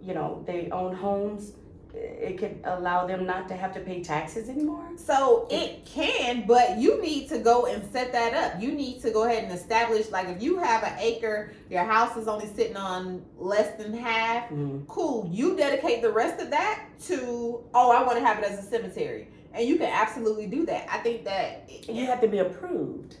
you 0.00 0.14
know, 0.14 0.42
they 0.46 0.70
own 0.70 0.94
homes, 0.94 1.52
it 1.94 2.38
could 2.38 2.60
allow 2.64 3.06
them 3.06 3.26
not 3.26 3.48
to 3.48 3.54
have 3.54 3.74
to 3.74 3.80
pay 3.80 4.02
taxes 4.02 4.48
anymore. 4.48 4.88
So 4.96 5.46
it 5.50 5.84
can, 5.84 6.44
but 6.46 6.78
you 6.78 7.02
need 7.02 7.28
to 7.30 7.38
go 7.38 7.66
and 7.66 7.84
set 7.92 8.12
that 8.12 8.32
up. 8.34 8.62
You 8.62 8.72
need 8.72 9.02
to 9.02 9.10
go 9.10 9.24
ahead 9.24 9.42
and 9.42 9.52
establish, 9.52 10.10
like, 10.10 10.28
if 10.28 10.40
you 10.40 10.58
have 10.58 10.84
an 10.84 10.94
acre, 10.98 11.52
your 11.68 11.84
house 11.84 12.16
is 12.16 12.28
only 12.28 12.46
sitting 12.46 12.76
on 12.76 13.22
less 13.36 13.76
than 13.76 13.92
half. 13.92 14.48
Mhm. 14.48 14.86
Cool. 14.86 15.28
You 15.30 15.56
dedicate 15.56 16.02
the 16.02 16.12
rest 16.12 16.40
of 16.40 16.50
that 16.50 16.84
to, 17.08 17.64
oh, 17.74 17.90
I 17.90 18.02
want 18.04 18.16
to 18.16 18.24
have 18.24 18.38
it 18.38 18.44
as 18.44 18.60
a 18.60 18.62
cemetery. 18.62 19.28
And 19.52 19.66
you 19.68 19.76
can 19.76 19.90
absolutely 19.92 20.46
do 20.46 20.64
that. 20.66 20.86
I 20.90 20.98
think 20.98 21.24
that 21.24 21.68
You 21.88 22.06
have 22.06 22.20
to 22.20 22.28
be 22.28 22.38
approved. 22.38 23.16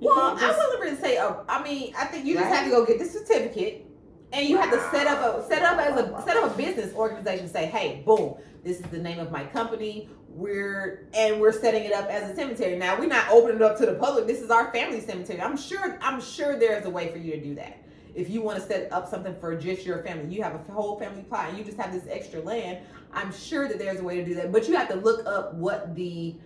You 0.00 0.08
Well, 0.08 0.36
just- 0.36 0.44
I 0.44 0.56
wasn't 0.64 0.80
really 0.82 0.96
say. 0.96 1.16
Uh, 1.16 1.34
I 1.48 1.62
mean, 1.62 1.92
I 1.98 2.04
think 2.04 2.24
you 2.24 2.34
just 2.34 2.46
have 2.46 2.64
to 2.64 2.70
go 2.70 2.84
get 2.86 2.98
the 2.98 3.04
certificate, 3.04 3.84
and 4.32 4.48
you 4.48 4.56
have 4.58 4.70
to 4.70 4.80
set 4.96 5.06
up 5.06 5.18
a 5.36 5.46
set 5.48 5.62
up 5.62 5.78
as 5.78 5.98
a 6.00 6.22
set 6.24 6.36
up 6.36 6.54
a 6.54 6.56
business 6.56 6.94
organization. 6.94 7.48
Say, 7.48 7.66
hey, 7.66 8.02
boom, 8.06 8.34
this 8.62 8.78
is 8.78 8.86
the 8.86 8.98
name 8.98 9.18
of 9.18 9.30
my 9.32 9.44
company. 9.44 10.08
We're 10.28 11.08
and 11.14 11.40
we're 11.40 11.52
setting 11.52 11.82
it 11.84 11.92
up 11.92 12.08
as 12.08 12.30
a 12.30 12.34
cemetery. 12.36 12.76
Now 12.76 12.98
we're 12.98 13.06
not 13.08 13.28
opening 13.30 13.56
it 13.56 13.62
up 13.62 13.76
to 13.78 13.86
the 13.86 13.94
public. 13.94 14.26
This 14.28 14.40
is 14.40 14.50
our 14.50 14.70
family 14.72 15.00
cemetery. 15.00 15.40
I'm 15.40 15.56
sure. 15.56 15.98
I'm 16.00 16.20
sure 16.20 16.56
there's 16.58 16.84
a 16.86 16.90
way 16.90 17.10
for 17.10 17.18
you 17.18 17.32
to 17.32 17.40
do 17.40 17.54
that. 17.56 17.78
If 18.14 18.30
you 18.30 18.40
want 18.42 18.60
to 18.60 18.66
set 18.66 18.92
up 18.92 19.08
something 19.08 19.34
for 19.40 19.56
just 19.56 19.84
your 19.84 20.02
family, 20.02 20.32
you 20.34 20.42
have 20.42 20.54
a 20.54 20.72
whole 20.72 20.98
family 20.98 21.22
plot, 21.22 21.48
and 21.48 21.58
you 21.58 21.64
just 21.64 21.76
have 21.76 21.92
this 21.92 22.04
extra 22.08 22.40
land. 22.40 22.78
I'm 23.12 23.32
sure 23.32 23.68
that 23.68 23.78
there's 23.78 24.00
a 24.00 24.04
way 24.04 24.16
to 24.16 24.24
do 24.24 24.34
that, 24.34 24.52
but 24.52 24.68
you 24.68 24.76
have 24.76 24.88
to 24.88 24.96
look 24.96 25.26
up 25.26 25.54
what 25.54 25.94
the 25.94 26.36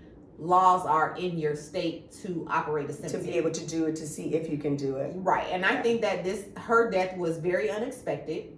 laws 0.43 0.85
are 0.87 1.15
in 1.17 1.39
your 1.39 1.55
state 1.55 2.13
to 2.23 2.47
operate 2.51 2.91
a 2.91 2.93
cemetery. 2.93 3.23
to 3.23 3.29
be 3.31 3.37
able 3.37 3.51
to 3.51 3.67
do 3.67 3.87
it 3.87 3.97
to 3.97 4.07
see 4.07 4.35
if 4.35 4.51
you 4.51 4.59
can 4.59 4.77
do 4.77 4.97
it. 4.97 5.13
Right, 5.17 5.47
and 5.51 5.65
I 5.65 5.81
think 5.83 6.01
that 6.03 6.25
this 6.25 6.45
her 6.57 6.91
death 6.91 7.17
was 7.17 7.39
very 7.39 7.71
unexpected. 7.71 8.57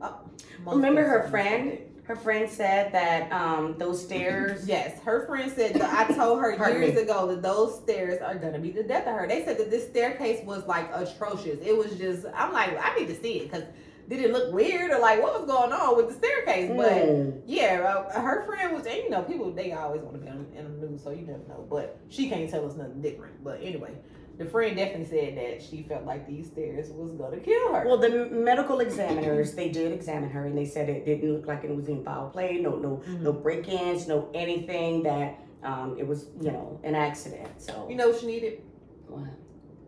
Oh, 0.00 0.20
Remember 0.66 1.02
her 1.04 1.28
friend? 1.30 1.78
Her 2.04 2.16
friend 2.16 2.50
said 2.50 2.92
that 2.92 3.30
um, 3.32 3.76
those 3.78 4.02
stairs. 4.06 4.66
Yes, 4.66 5.00
her 5.02 5.26
friend 5.26 5.50
said 5.50 5.74
that 5.74 6.10
I 6.10 6.12
told 6.12 6.40
her 6.40 6.50
years 6.72 6.94
me. 6.96 7.02
ago 7.02 7.28
that 7.28 7.42
those 7.42 7.78
stairs 7.80 8.20
are 8.20 8.34
gonna 8.34 8.58
be 8.58 8.70
the 8.70 8.82
death 8.82 9.06
of 9.06 9.14
her. 9.14 9.26
They 9.28 9.44
said 9.44 9.56
that 9.58 9.70
this 9.70 9.86
staircase 9.88 10.44
was 10.44 10.66
like 10.66 10.90
atrocious. 10.94 11.60
It 11.64 11.76
was 11.76 11.96
just 11.98 12.26
I'm 12.34 12.52
like 12.52 12.76
I 12.84 12.94
need 12.96 13.06
to 13.08 13.20
see 13.20 13.38
it 13.40 13.50
because 13.50 13.64
did 14.08 14.20
it 14.20 14.32
look 14.32 14.52
weird 14.52 14.90
or 14.90 14.98
like 14.98 15.22
what 15.22 15.38
was 15.38 15.48
going 15.48 15.72
on 15.72 15.96
with 15.96 16.08
the 16.08 16.14
staircase? 16.14 16.70
But 16.76 16.92
Mm. 16.92 17.42
yeah, 17.46 18.02
uh, 18.14 18.20
her 18.20 18.44
friend 18.44 18.74
was 18.76 18.86
and 18.86 18.96
you 18.96 19.10
know 19.10 19.22
people 19.22 19.50
they 19.52 19.72
always 19.72 20.02
want 20.02 20.14
to 20.14 20.20
be 20.20 20.28
on, 20.28 20.46
in 20.56 20.80
the 20.80 20.86
news 20.86 21.02
so 21.02 21.10
you 21.10 21.22
never 21.26 21.38
know. 21.48 21.64
But 21.70 21.98
she 22.08 22.28
can't 22.28 22.48
tell 22.50 22.66
us 22.66 22.76
nothing 22.76 23.00
different. 23.00 23.42
But 23.44 23.60
anyway, 23.62 23.92
the 24.38 24.44
friend 24.46 24.76
definitely 24.76 25.06
said 25.06 25.36
that 25.36 25.62
she 25.62 25.82
felt 25.84 26.04
like 26.04 26.26
these 26.26 26.46
stairs 26.48 26.90
was 26.90 27.12
gonna 27.12 27.38
kill 27.38 27.74
her. 27.74 27.84
Well, 27.86 27.98
the 27.98 28.26
medical 28.30 28.80
examiners 28.80 29.54
they 29.54 29.68
did 29.68 29.92
examine 29.92 30.30
her, 30.30 30.46
and 30.46 30.56
they 30.58 30.64
said 30.66 30.88
it 30.88 31.04
didn't 31.04 31.32
look 31.32 31.46
like 31.46 31.64
it 31.64 31.74
was 31.74 31.88
in 31.88 32.02
foul 32.04 32.30
play. 32.30 32.58
No, 32.60 32.76
no, 32.76 33.02
Mhm. 33.06 33.20
no 33.22 33.32
break-ins, 33.32 34.08
no 34.08 34.28
anything 34.34 35.02
that 35.04 35.38
um, 35.64 35.96
it 35.96 36.04
was, 36.04 36.26
you 36.40 36.50
know, 36.50 36.80
an 36.82 36.96
accident. 36.96 37.48
So 37.58 37.86
You 37.88 37.94
know 37.94 38.08
what 38.08 38.18
she 38.18 38.26
needed? 38.26 38.62
What? 39.06 39.22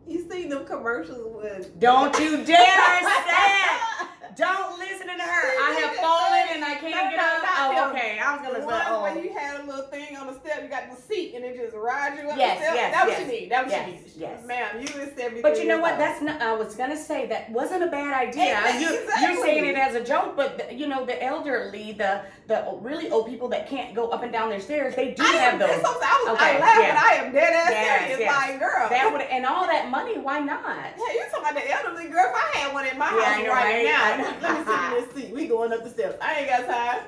You 0.07 0.29
seen 0.31 0.49
them 0.49 0.65
commercials 0.65 1.35
with 1.43 1.79
Don't 1.81 2.19
you 2.19 2.45
dare 2.45 3.01
say! 3.01 4.07
Don't 4.37 4.79
listen 4.79 5.07
to 5.07 5.13
her. 5.23 5.43
She 5.53 5.59
I 5.63 5.71
have 5.87 5.95
fallen 5.97 6.45
and 6.55 6.65
I 6.65 6.75
can't 6.75 7.11
get 7.11 7.17
no, 7.17 7.23
up. 7.23 7.43
not 7.43 7.55
Oh, 7.57 7.91
okay. 7.91 8.19
I 8.19 8.33
was 8.37 8.43
gonna 8.47 8.61
say, 8.61 8.85
oh. 8.89 9.03
where 9.03 9.19
you 9.25 9.33
had 9.33 9.61
a 9.61 9.65
little 9.65 9.85
thing 9.87 10.17
on 10.17 10.27
the 10.27 10.35
step, 10.41 10.63
you 10.63 10.69
got 10.69 10.91
the 10.95 11.01
seat, 11.01 11.35
and 11.35 11.45
it 11.45 11.57
just 11.57 11.75
rides 11.77 12.21
you 12.21 12.29
up 12.29 12.37
Yes, 12.37 12.59
the 12.59 12.65
step. 12.65 12.75
yes, 12.75 12.93
that 12.95 13.07
was 13.07 13.13
yes, 13.13 13.21
you 13.21 13.27
need. 13.41 13.51
That 13.51 13.65
was 13.65 13.73
yes, 13.73 13.87
you 13.89 13.93
need. 13.95 14.03
yes. 14.17 14.47
Ma'am, 14.47 14.69
you 14.81 14.87
is 15.03 15.13
everything. 15.19 15.43
But 15.43 15.59
you 15.59 15.67
know 15.67 15.81
what? 15.81 15.99
That's 15.99 16.21
not. 16.23 16.41
I 16.43 16.53
was 16.55 16.75
gonna 16.75 16.97
say 16.97 17.27
that 17.29 17.51
wasn't 17.51 17.83
a 17.85 17.89
bad 17.89 18.13
idea. 18.15 18.59
Exactly. 18.59 18.83
You, 18.85 18.91
you're 19.35 19.43
saying 19.45 19.65
it 19.67 19.77
as 19.77 19.95
a 19.95 20.05
joke, 20.05 20.37
but 20.37 20.59
the, 20.59 20.75
you 20.75 20.87
know 20.89 21.05
the 21.05 21.23
elderly, 21.23 21.93
the 21.93 22.23
the 22.47 22.77
really 22.81 23.11
old 23.11 23.27
people 23.27 23.49
that 23.49 23.69
can't 23.69 23.95
go 23.95 24.09
up 24.11 24.23
and 24.23 24.33
down 24.33 24.51
their 24.51 24.61
stairs, 24.61 24.95
they 24.97 25.13
do 25.15 25.23
I 25.23 25.33
have 25.37 25.55
am, 25.55 25.59
those. 25.61 25.71
I 25.71 26.25
was 26.27 26.35
Okay, 26.37 26.57
I 26.57 26.59
laugh, 26.59 26.79
yeah. 26.81 26.95
but 26.95 27.03
I 27.05 27.15
am 27.27 27.33
dead 27.33 27.53
ass 27.53 27.71
Yes, 27.71 28.01
serious. 28.03 28.21
yes. 28.21 28.37
Like, 28.37 28.59
girl. 28.61 28.89
That 28.91 29.13
would 29.13 29.23
and 29.23 29.47
all 29.47 29.67
that 29.67 29.91
money. 29.91 30.19
Why 30.19 30.41
not? 30.41 30.63
Yeah, 30.65 31.15
you 31.15 31.25
talking 31.31 31.41
about 31.41 31.55
the 31.55 31.71
elderly 31.71 32.09
girl? 32.09 32.27
If 32.29 32.35
I 32.37 32.59
had 32.59 32.73
one 32.75 32.87
in 32.87 32.99
my 32.99 33.07
Yeah, 33.17 33.25
house 33.25 33.47
right, 33.49 33.49
right? 33.49 33.85
now. 33.85 34.24
Let 34.43 34.59
me 34.59 34.65
sit 34.65 34.99
in 34.99 35.05
this 35.05 35.15
seat. 35.15 35.35
We 35.35 35.47
going 35.47 35.73
up 35.73 35.85
the 35.85 35.91
steps. 35.91 36.17
I 36.21 36.41
ain't 36.41 36.49
got 36.49 36.67
time. 36.67 37.03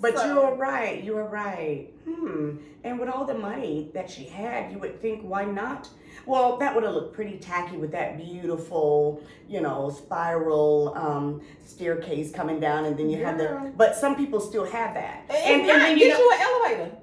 But 0.00 0.16
So- 0.18 0.26
you're 0.26 0.54
right. 0.56 1.02
You're 1.02 1.24
right. 1.24 1.88
Hmm. 2.04 2.56
And 2.82 2.98
with 3.00 3.08
all 3.08 3.24
the 3.24 3.34
money 3.34 3.90
that 3.94 4.10
she 4.10 4.24
had, 4.24 4.70
you 4.70 4.78
would 4.78 5.00
think, 5.00 5.22
why 5.22 5.44
not? 5.44 5.88
Well, 6.26 6.58
that 6.58 6.74
would 6.74 6.84
have 6.84 6.92
looked 6.94 7.14
pretty 7.14 7.38
tacky 7.38 7.76
with 7.76 7.92
that 7.92 8.18
beautiful, 8.18 9.22
you 9.48 9.60
know, 9.60 9.90
spiral 9.90 10.92
um, 10.96 11.40
staircase 11.64 12.30
coming 12.32 12.60
down, 12.60 12.84
and 12.84 12.96
then 12.96 13.08
you 13.10 13.24
have 13.24 13.38
the. 13.38 13.72
But 13.76 13.96
some 13.96 14.16
people 14.16 14.40
still 14.40 14.64
have 14.64 14.94
that. 14.94 15.24
And, 15.30 15.60
and, 15.60 15.66
not, 15.68 15.78
then 15.78 15.98
get 15.98 16.06
you 16.06 16.12
know, 16.12 16.18
you 16.18 16.32
an 16.32 16.40
elevator. 16.40 16.96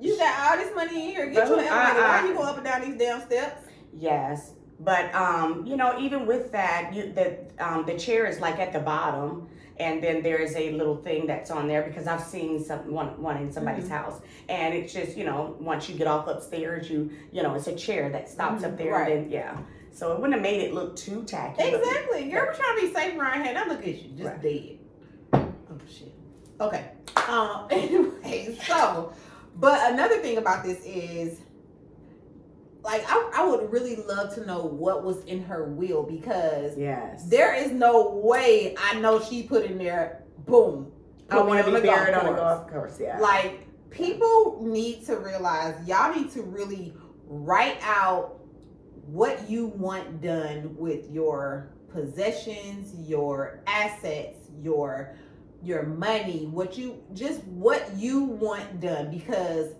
You 0.00 0.16
got 0.18 0.52
all 0.52 0.56
this 0.64 0.74
money 0.74 0.94
in 0.94 1.08
here. 1.10 1.26
Get 1.30 1.48
you 1.48 1.58
an 1.58 1.64
elevator. 1.66 2.04
uh, 2.04 2.22
Why 2.22 2.28
you 2.28 2.34
go 2.34 2.42
up 2.42 2.56
and 2.56 2.64
down 2.64 2.82
these 2.82 2.98
damn 2.98 3.20
steps? 3.22 3.66
Yes, 3.92 4.52
but 4.80 5.14
um, 5.14 5.64
you 5.66 5.76
know, 5.76 5.98
even 5.98 6.26
with 6.26 6.52
that, 6.52 6.92
you 6.94 7.12
the 7.12 7.38
um, 7.58 7.84
the 7.86 7.98
chair 7.98 8.26
is 8.26 8.40
like 8.40 8.58
at 8.58 8.72
the 8.72 8.78
bottom, 8.80 9.48
and 9.78 10.02
then 10.02 10.22
there 10.22 10.36
is 10.38 10.54
a 10.56 10.72
little 10.72 10.96
thing 10.96 11.26
that's 11.26 11.50
on 11.50 11.66
there 11.68 11.82
because 11.82 12.06
I've 12.06 12.22
seen 12.22 12.62
some 12.62 12.90
one 12.92 13.20
one 13.20 13.36
in 13.38 13.50
somebody's 13.52 13.86
Mhm. 13.86 13.90
house, 13.90 14.20
and 14.48 14.74
it's 14.74 14.92
just 14.92 15.16
you 15.16 15.24
know 15.24 15.56
once 15.60 15.88
you 15.88 15.96
get 15.96 16.06
off 16.06 16.28
upstairs, 16.28 16.90
you 16.90 17.10
you 17.32 17.42
know 17.42 17.54
it's 17.54 17.66
a 17.68 17.74
chair 17.74 18.10
that 18.10 18.28
stops 18.28 18.62
Mhm, 18.62 18.66
up 18.72 18.78
there, 18.78 18.92
right. 18.92 19.12
and 19.12 19.24
then 19.26 19.30
yeah, 19.30 19.56
so 19.92 20.12
it 20.12 20.16
wouldn't 20.20 20.34
have 20.34 20.42
made 20.42 20.60
it 20.60 20.74
look 20.74 20.94
too 20.96 21.24
tacky. 21.24 21.54
but- 21.58 21.74
Exactly. 21.80 22.30
You're 22.30 22.52
trying 22.52 22.76
to 22.80 22.86
be 22.86 22.92
safe 22.94 23.18
around 23.18 23.44
here. 23.44 23.54
Now 23.54 23.66
look 23.66 23.80
at 23.80 23.86
you, 24.02 24.10
just 24.16 24.30
Right. 24.30 24.42
dead. 24.42 24.78
Oh 25.32 25.78
shit. 25.88 26.12
Okay. 26.60 26.84
Um. 27.28 27.66
Anyway, 28.26 28.58
so, 28.66 29.12
but 29.56 29.92
another 29.92 30.18
thing 30.18 30.36
about 30.38 30.64
this 30.64 30.84
is, 30.84 31.40
like, 32.86 33.04
I, 33.08 33.30
I 33.34 33.44
would 33.44 33.70
really 33.72 33.96
love 33.96 34.32
to 34.36 34.46
know 34.46 34.64
what 34.64 35.04
was 35.04 35.24
in 35.24 35.42
her 35.42 35.64
will 35.64 36.04
because 36.04 36.78
Yes, 36.78 37.28
there 37.28 37.52
is 37.52 37.72
no 37.72 38.20
way 38.22 38.76
I 38.78 38.98
know 39.00 39.20
she 39.20 39.42
put 39.42 39.64
in 39.64 39.76
there. 39.76 40.22
Boom. 40.46 40.92
I 41.28 41.42
want 41.42 41.66
to 41.66 41.74
be 41.74 41.80
buried 41.80 42.14
on 42.14 42.32
a 42.32 42.36
golf 42.36 42.70
course. 42.70 42.98
Yeah, 43.00 43.18
Like 43.18 43.66
people 43.90 44.60
need 44.62 45.04
to 45.06 45.16
realize 45.16 45.74
y'all 45.86 46.14
need 46.14 46.30
to 46.32 46.42
really 46.42 46.94
write 47.26 47.78
out 47.82 48.38
what 49.06 49.50
you 49.50 49.66
want 49.66 50.22
done 50.22 50.76
with 50.76 51.10
your 51.10 51.74
possessions, 51.92 52.94
your 53.08 53.62
assets, 53.66 54.38
your 54.62 55.16
your 55.60 55.82
money, 55.82 56.46
what 56.46 56.78
you 56.78 57.02
just 57.14 57.42
what 57.44 57.96
you 57.96 58.22
want 58.22 58.80
done 58.80 59.10
because 59.10 59.72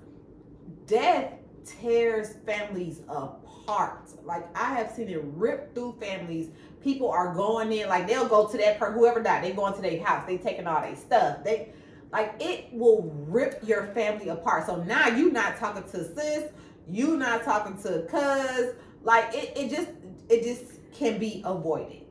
death 0.87 1.33
tears 1.67 2.35
families 2.47 3.01
apart. 3.09 4.11
Like 4.25 4.47
I 4.57 4.75
have 4.75 4.91
seen 4.93 5.09
it 5.09 5.21
rip 5.23 5.75
through 5.75 5.97
families. 6.01 6.51
People 6.83 7.11
are 7.11 7.35
going 7.35 7.73
in 7.73 7.89
like 7.89 8.07
they'll 8.07 8.29
go 8.29 8.47
to 8.47 8.57
that 8.59 8.79
per 8.79 8.93
whoever 8.93 9.23
died. 9.23 9.45
They 9.45 9.53
going 9.53 9.75
to 9.75 9.83
their 9.83 10.03
house. 10.03 10.27
They 10.27 10.39
taking 10.39 10.67
all 10.67 10.81
their 10.81 10.97
stuff. 10.97 11.45
They 11.45 11.73
like 12.13 12.35
it 12.41 12.69
will 12.73 13.13
rip 13.29 13.61
your 13.67 13.89
family 13.89 14.29
apart. 14.29 14.67
So 14.67 14.83
now 14.85 15.09
you 15.09 15.33
not 15.33 15.59
talking 15.59 15.83
to 15.91 16.15
sis, 16.15 16.45
you 16.89 17.17
not 17.17 17.45
talking 17.45 17.77
to 17.83 18.07
cuz. 18.09 18.75
Like 19.03 19.35
it, 19.35 19.53
it 19.57 19.71
just 19.71 19.89
it 20.29 20.43
just 20.43 20.81
can 20.93 21.19
be 21.19 21.43
avoided. 21.45 22.03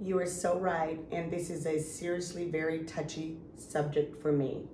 You 0.00 0.18
are 0.18 0.26
so 0.26 0.58
right, 0.58 0.98
and 1.12 1.30
this 1.32 1.48
is 1.48 1.64
a 1.64 1.78
seriously 1.78 2.50
very 2.50 2.80
touchy 2.84 3.38
subject 3.56 4.20
for 4.20 4.32
me. 4.32 4.64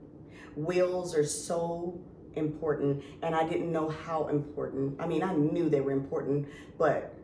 Wills 0.56 1.14
are 1.14 1.26
so 1.26 2.00
important, 2.36 3.02
and 3.22 3.34
I 3.34 3.48
didn't 3.48 3.72
know 3.72 3.88
how 3.88 4.28
important. 4.28 5.00
I 5.00 5.06
mean, 5.06 5.22
I 5.22 5.34
knew 5.34 5.68
they 5.68 5.80
were 5.80 5.92
important, 5.92 6.48
but 6.78 7.14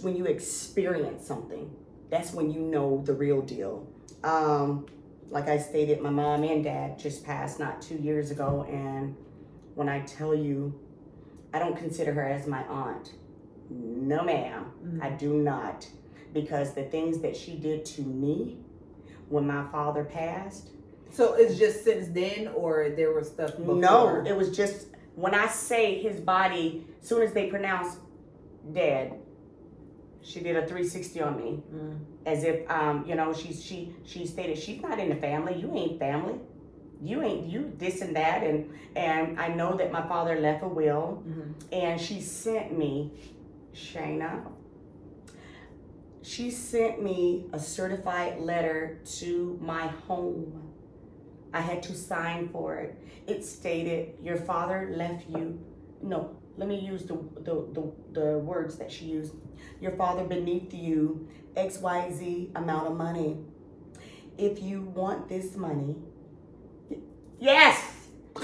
when 0.00 0.16
you 0.16 0.24
experience 0.26 1.26
something, 1.26 1.70
that's 2.10 2.32
when 2.32 2.50
you 2.50 2.60
know 2.60 3.02
the 3.04 3.12
real 3.12 3.42
deal. 3.42 3.86
Um, 4.24 4.86
like 5.28 5.48
I 5.48 5.58
stated, 5.58 6.00
my 6.00 6.10
mom 6.10 6.44
and 6.44 6.62
dad 6.62 6.98
just 6.98 7.24
passed 7.24 7.58
not 7.58 7.82
two 7.82 7.96
years 7.96 8.30
ago, 8.30 8.66
and 8.68 9.16
when 9.74 9.88
I 9.88 10.00
tell 10.00 10.34
you, 10.34 10.78
I 11.52 11.58
don't 11.58 11.76
consider 11.76 12.12
her 12.12 12.24
as 12.24 12.46
my 12.46 12.64
aunt. 12.64 13.14
No, 13.70 14.22
ma'am. 14.22 15.00
I 15.02 15.10
do 15.10 15.34
not. 15.34 15.88
Because 16.32 16.74
the 16.74 16.84
things 16.84 17.20
that 17.20 17.36
she 17.36 17.56
did 17.56 17.84
to 17.86 18.02
me 18.02 18.58
when 19.28 19.46
my 19.46 19.64
father 19.70 20.04
passed, 20.04 20.70
So 21.10 21.34
it's 21.34 21.58
just 21.58 21.84
since 21.84 22.08
then, 22.08 22.48
or 22.48 22.90
there 22.90 23.12
was 23.12 23.28
stuff 23.28 23.56
before? 23.56 23.76
no, 23.76 24.24
it 24.26 24.36
was 24.36 24.54
just 24.56 24.88
when 25.14 25.34
I 25.34 25.46
say 25.46 26.00
his 26.02 26.20
body, 26.20 26.86
soon 27.00 27.22
as 27.22 27.32
they 27.32 27.46
pronounced 27.48 27.98
dead, 28.72 29.14
she 30.22 30.40
did 30.40 30.56
a 30.56 30.60
360 30.62 31.20
on 31.22 31.36
me. 31.36 31.62
Mm. 31.74 31.98
As 32.26 32.44
if 32.44 32.68
um, 32.70 33.04
you 33.06 33.14
know, 33.14 33.32
she 33.32 33.52
she 33.54 33.94
she 34.04 34.26
stated 34.26 34.58
she's 34.58 34.80
not 34.82 34.98
in 34.98 35.08
the 35.08 35.16
family. 35.16 35.54
You 35.56 35.72
ain't 35.74 35.98
family. 35.98 36.34
You 37.00 37.22
ain't 37.22 37.46
you 37.46 37.72
this 37.78 38.00
and 38.00 38.16
that 38.16 38.42
and 38.42 38.70
and 38.96 39.38
I 39.38 39.48
know 39.48 39.76
that 39.76 39.92
my 39.92 40.06
father 40.08 40.40
left 40.40 40.62
a 40.64 40.68
will 40.68 41.22
Mhm. 41.26 41.52
and 41.72 42.00
she 42.00 42.20
sent 42.20 42.76
me 42.76 43.12
Shaina. 43.74 44.42
She 46.22 46.50
sent 46.50 47.02
me 47.02 47.46
a 47.52 47.58
certified 47.60 48.40
letter 48.40 48.98
to 49.18 49.58
my 49.62 49.86
home. 50.08 50.65
I 51.52 51.60
had 51.60 51.82
to 51.84 51.94
sign 51.94 52.48
for 52.48 52.76
it. 52.76 52.98
It 53.26 53.44
stated, 53.44 54.14
Your 54.22 54.36
father 54.36 54.92
left 54.94 55.28
you. 55.28 55.58
No, 56.02 56.36
let 56.56 56.68
me 56.68 56.78
use 56.78 57.04
the, 57.04 57.14
the, 57.36 57.66
the, 57.72 57.92
the 58.20 58.38
words 58.38 58.76
that 58.76 58.90
she 58.90 59.06
used. 59.06 59.34
Your 59.80 59.92
father 59.92 60.24
beneath 60.24 60.72
you, 60.72 61.28
XYZ 61.56 62.50
amount 62.56 62.88
of 62.88 62.96
money. 62.96 63.38
If 64.38 64.62
you 64.62 64.82
want 64.82 65.28
this 65.28 65.56
money, 65.56 65.96
yes, 67.38 67.82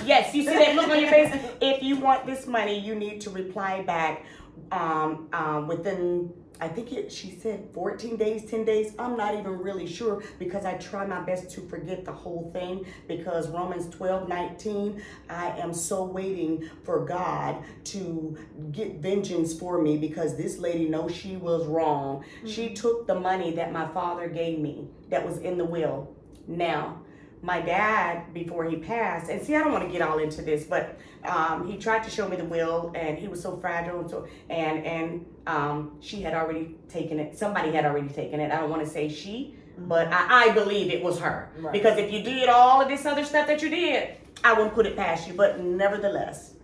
yes, 0.05 0.35
you 0.35 0.43
see 0.43 0.51
that 0.51 0.75
look 0.75 0.89
on 0.89 1.01
your 1.01 1.11
face? 1.11 1.35
If 1.61 1.83
you 1.83 1.97
want 1.97 2.27
this 2.27 2.47
money, 2.47 2.79
you 2.79 2.95
need 2.95 3.21
to 3.23 3.31
reply 3.31 3.83
back 3.83 4.25
um, 4.71 5.29
um, 5.33 5.67
within 5.67 6.33
I 6.63 6.69
think 6.69 6.93
it, 6.93 7.11
she 7.11 7.33
said 7.33 7.71
14 7.75 8.17
days, 8.17 8.49
10 8.49 8.65
days. 8.65 8.95
I'm 8.97 9.17
not 9.17 9.35
even 9.35 9.59
really 9.59 9.87
sure 9.89 10.23
because 10.39 10.65
I 10.65 10.75
try 10.75 11.05
my 11.05 11.21
best 11.21 11.51
to 11.53 11.61
forget 11.63 12.05
the 12.05 12.13
whole 12.13 12.53
thing 12.53 12.87
because 13.09 13.49
Romans 13.49 13.93
12, 13.93 14.29
19, 14.29 15.03
I 15.29 15.59
am 15.59 15.75
so 15.75 16.05
waiting 16.05 16.71
for 16.85 17.05
God 17.05 17.65
to 17.87 18.39
get 18.71 19.01
vengeance 19.01 19.59
for 19.59 19.83
me 19.83 19.97
because 19.97 20.37
this 20.37 20.59
lady 20.59 20.89
knows 20.89 21.13
she 21.13 21.37
was 21.37 21.67
wrong. 21.67 22.25
She 22.47 22.75
took 22.75 23.09
the 23.09 23.19
money 23.19 23.51
that 23.57 23.73
my 23.73 23.89
father 23.89 24.29
gave 24.29 24.61
me 24.61 24.87
that 25.09 25.27
was 25.27 25.39
in 25.39 25.59
the 25.59 25.65
will. 25.65 26.15
Now, 26.47 27.02
my 27.45 27.61
dad, 27.61 28.33
before 28.33 28.65
he 28.65 28.77
passed, 28.77 29.29
and 29.29 29.43
see, 29.43 29.57
I 29.57 29.59
don't 29.59 29.73
want 29.73 29.85
to 29.85 29.91
get 29.91 30.01
all 30.01 30.19
into 30.19 30.43
this, 30.43 30.63
but 30.65 30.99
um, 31.25 31.67
he 31.67 31.77
tried 31.77 32.05
to 32.05 32.11
show 32.11 32.29
me 32.29 32.37
the 32.37 32.45
will, 32.45 32.93
and 32.95 33.19
he 33.19 33.27
was 33.27 33.43
so 33.43 33.57
fragile, 33.57 34.01
and 34.01 34.09
so 34.09 34.27
and 34.49 34.87
and 34.87 35.27
um, 35.49 35.97
she 36.01 36.23
had 36.23 36.35
already 36.35 36.77
taken 36.89 37.19
it. 37.19 37.37
Somebody 37.37 37.73
had 37.73 37.85
already 37.85 38.09
taken 38.09 38.39
it. 38.41 38.53
I 38.53 38.61
don't 38.61 38.71
want 38.71 38.85
to 38.85 38.89
say 38.89 39.09
she, 39.09 39.57
but 39.77 40.07
I, 40.13 40.45
I 40.45 40.51
believe 40.53 40.93
it 40.93 41.03
was 41.03 41.19
her 41.19 41.51
Right. 41.59 41.73
because 41.73 41.99
if 41.99 42.13
you 42.13 42.23
did 42.23 42.49
all 42.49 42.81
of 42.81 42.89
this 42.89 43.05
other 43.07 43.25
stuff 43.25 43.49
that 43.49 43.61
you 43.61 43.71
did, 43.71 44.15
I 44.45 44.53
wouldn't 44.53 44.75
put 44.75 44.87
it 44.87 44.97
past 44.97 45.27
you. 45.27 45.35
But 45.35 45.61
nevertheless, 45.61 46.55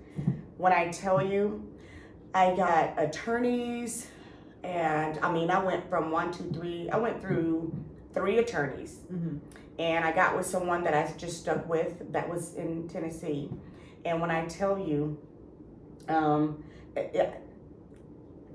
when 0.59 0.73
I 0.73 0.91
tell 0.93 1.21
you, 1.27 1.67
I 2.35 2.55
got 2.55 2.95
attorneys, 2.97 4.07
and 4.63 5.19
I 5.25 5.33
mean, 5.33 5.51
I 5.51 5.59
went 5.63 5.89
from 5.91 6.13
one, 6.13 6.33
two, 6.33 6.51
three. 6.53 6.89
I 6.89 6.99
went 6.99 7.21
through 7.21 7.73
three 8.15 8.39
attorneys 8.39 8.99
Mhm. 9.13 9.39
And 9.79 10.05
I 10.05 10.13
got 10.13 10.37
with 10.37 10.47
someone 10.47 10.83
that 10.85 10.95
I 10.95 11.13
just 11.17 11.39
stuck 11.41 11.69
with 11.69 12.13
that 12.13 12.29
was 12.29 12.55
in 12.55 12.89
Tennessee. 12.89 13.51
And 14.05 14.21
when 14.21 14.31
I 14.31 14.47
tell 14.47 14.79
you, 14.79 15.19
um, 16.09 16.65
it- 16.97 17.11
it- 17.15 17.35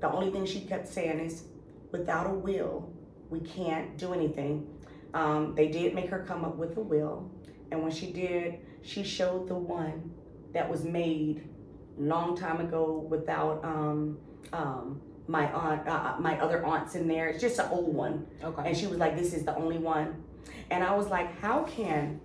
the 0.00 0.10
only 0.12 0.30
thing 0.30 0.44
she 0.44 0.60
kept 0.62 0.86
saying 0.88 1.18
is, 1.20 1.44
without 1.92 2.26
a 2.26 2.34
will, 2.34 2.90
we 3.30 3.40
can't 3.40 3.96
do 3.96 4.12
anything. 4.12 4.66
Um, 5.14 5.54
they 5.54 5.68
did 5.68 5.94
make 5.94 6.10
her 6.10 6.24
come 6.26 6.44
up 6.44 6.56
with 6.56 6.76
a 6.76 6.80
will, 6.80 7.30
and 7.70 7.82
when 7.82 7.92
she 7.92 8.12
did, 8.12 8.58
she 8.82 9.02
showed 9.02 9.48
the 9.48 9.54
one 9.54 10.12
that 10.52 10.68
was 10.68 10.84
made 10.84 11.48
long 11.96 12.36
time 12.36 12.60
ago 12.60 13.06
without 13.08 13.64
um, 13.64 14.18
um, 14.52 15.00
my 15.26 15.50
aunt, 15.52 15.88
uh, 15.88 16.16
my 16.18 16.38
other 16.40 16.64
aunts 16.66 16.96
in 16.96 17.06
there. 17.08 17.28
It's 17.28 17.40
just 17.40 17.58
an 17.58 17.68
old 17.70 17.94
one. 17.94 18.26
Okay. 18.42 18.62
And 18.66 18.76
she 18.76 18.86
was 18.88 18.98
like, 18.98 19.16
this 19.16 19.32
is 19.32 19.44
the 19.44 19.56
only 19.56 19.78
one. 19.78 20.22
And 20.70 20.82
I 20.82 20.94
was 20.94 21.08
like, 21.08 21.40
how 21.40 21.64
can 21.64 22.20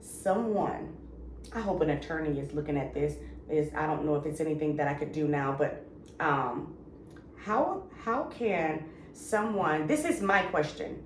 someone, 0.00 0.96
I 1.52 1.60
hope 1.60 1.80
an 1.80 1.90
attorney 1.90 2.38
is 2.38 2.52
looking 2.52 2.76
at 2.76 2.94
this, 2.94 3.14
is 3.48 3.72
I 3.74 3.86
don't 3.86 4.04
know 4.04 4.16
if 4.16 4.26
it's 4.26 4.40
anything 4.40 4.76
that 4.76 4.88
I 4.88 4.94
could 4.94 5.12
do 5.12 5.28
now, 5.28 5.54
but 5.58 5.86
um, 6.20 6.74
how 7.36 7.84
how 8.04 8.24
can 8.24 8.84
someone, 9.12 9.86
this 9.86 10.04
is 10.04 10.20
my 10.20 10.42
question, 10.42 11.02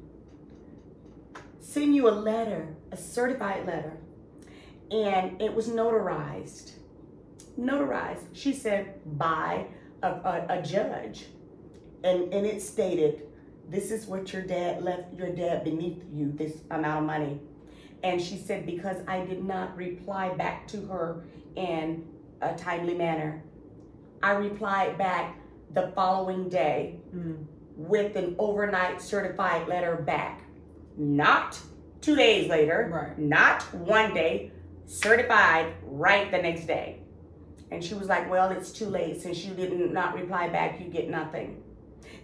send 1.61 1.95
you 1.95 2.09
a 2.09 2.11
letter, 2.11 2.77
a 2.93 2.97
certified 2.97 3.67
letter, 3.67 3.97
and 4.91 5.41
it 5.43 5.53
was 5.53 5.69
notarized. 5.69 6.73
Notarized. 7.59 8.25
She 8.33 8.53
said 8.53 9.01
by 9.19 9.67
a, 10.03 10.09
a, 10.09 10.47
a 10.49 10.63
judge. 10.63 11.27
And 12.05 12.33
and 12.33 12.47
it 12.47 12.63
stated 12.63 13.27
this 13.69 13.91
is 13.91 14.07
what 14.07 14.33
your 14.33 14.43
dad 14.43 14.83
left 14.83 15.13
your 15.15 15.31
dad 15.31 15.65
beneath 15.65 16.03
you 16.13 16.33
this 16.33 16.59
amount 16.71 17.01
of 17.01 17.05
money. 17.05 17.41
And 18.03 18.21
she 18.23 18.37
said 18.39 18.65
because 18.65 18.99
i 19.09 19.25
did 19.25 19.45
not 19.45 19.77
reply 19.77 20.31
back 20.35 20.67
to 20.69 20.81
her 20.87 21.25
in 21.57 22.07
a 22.41 22.55
timely 22.55 22.95
manner. 22.95 23.43
I 24.23 24.33
replied 24.33 24.97
back 24.99 25.37
the 25.75 25.93
following 25.95 26.49
day 26.49 27.01
Mm. 27.15 27.45
with 27.77 28.17
an 28.17 28.35
overnight 28.39 29.01
certified 29.01 29.69
letter 29.69 29.97
back. 29.97 30.43
Not 30.97 31.61
two 32.01 32.17
days 32.17 32.49
later 32.49 32.89
Right. 32.93 33.19
not 33.19 33.63
one 33.75 34.15
day 34.15 34.51
certified 34.87 35.75
right 35.85 36.31
the 36.31 36.39
next 36.39 36.67
day. 36.67 37.01
And 37.71 37.85
she 37.85 37.95
was 37.95 38.09
like 38.09 38.31
well 38.31 38.51
it's 38.51 38.73
too 38.73 38.87
late. 38.87 39.21
Since 39.21 39.45
you 39.45 39.53
did 39.55 39.93
not 39.93 40.15
reply 40.15 40.49
back 40.49 40.81
you 40.81 40.87
get 40.89 41.11
nothing 41.11 41.58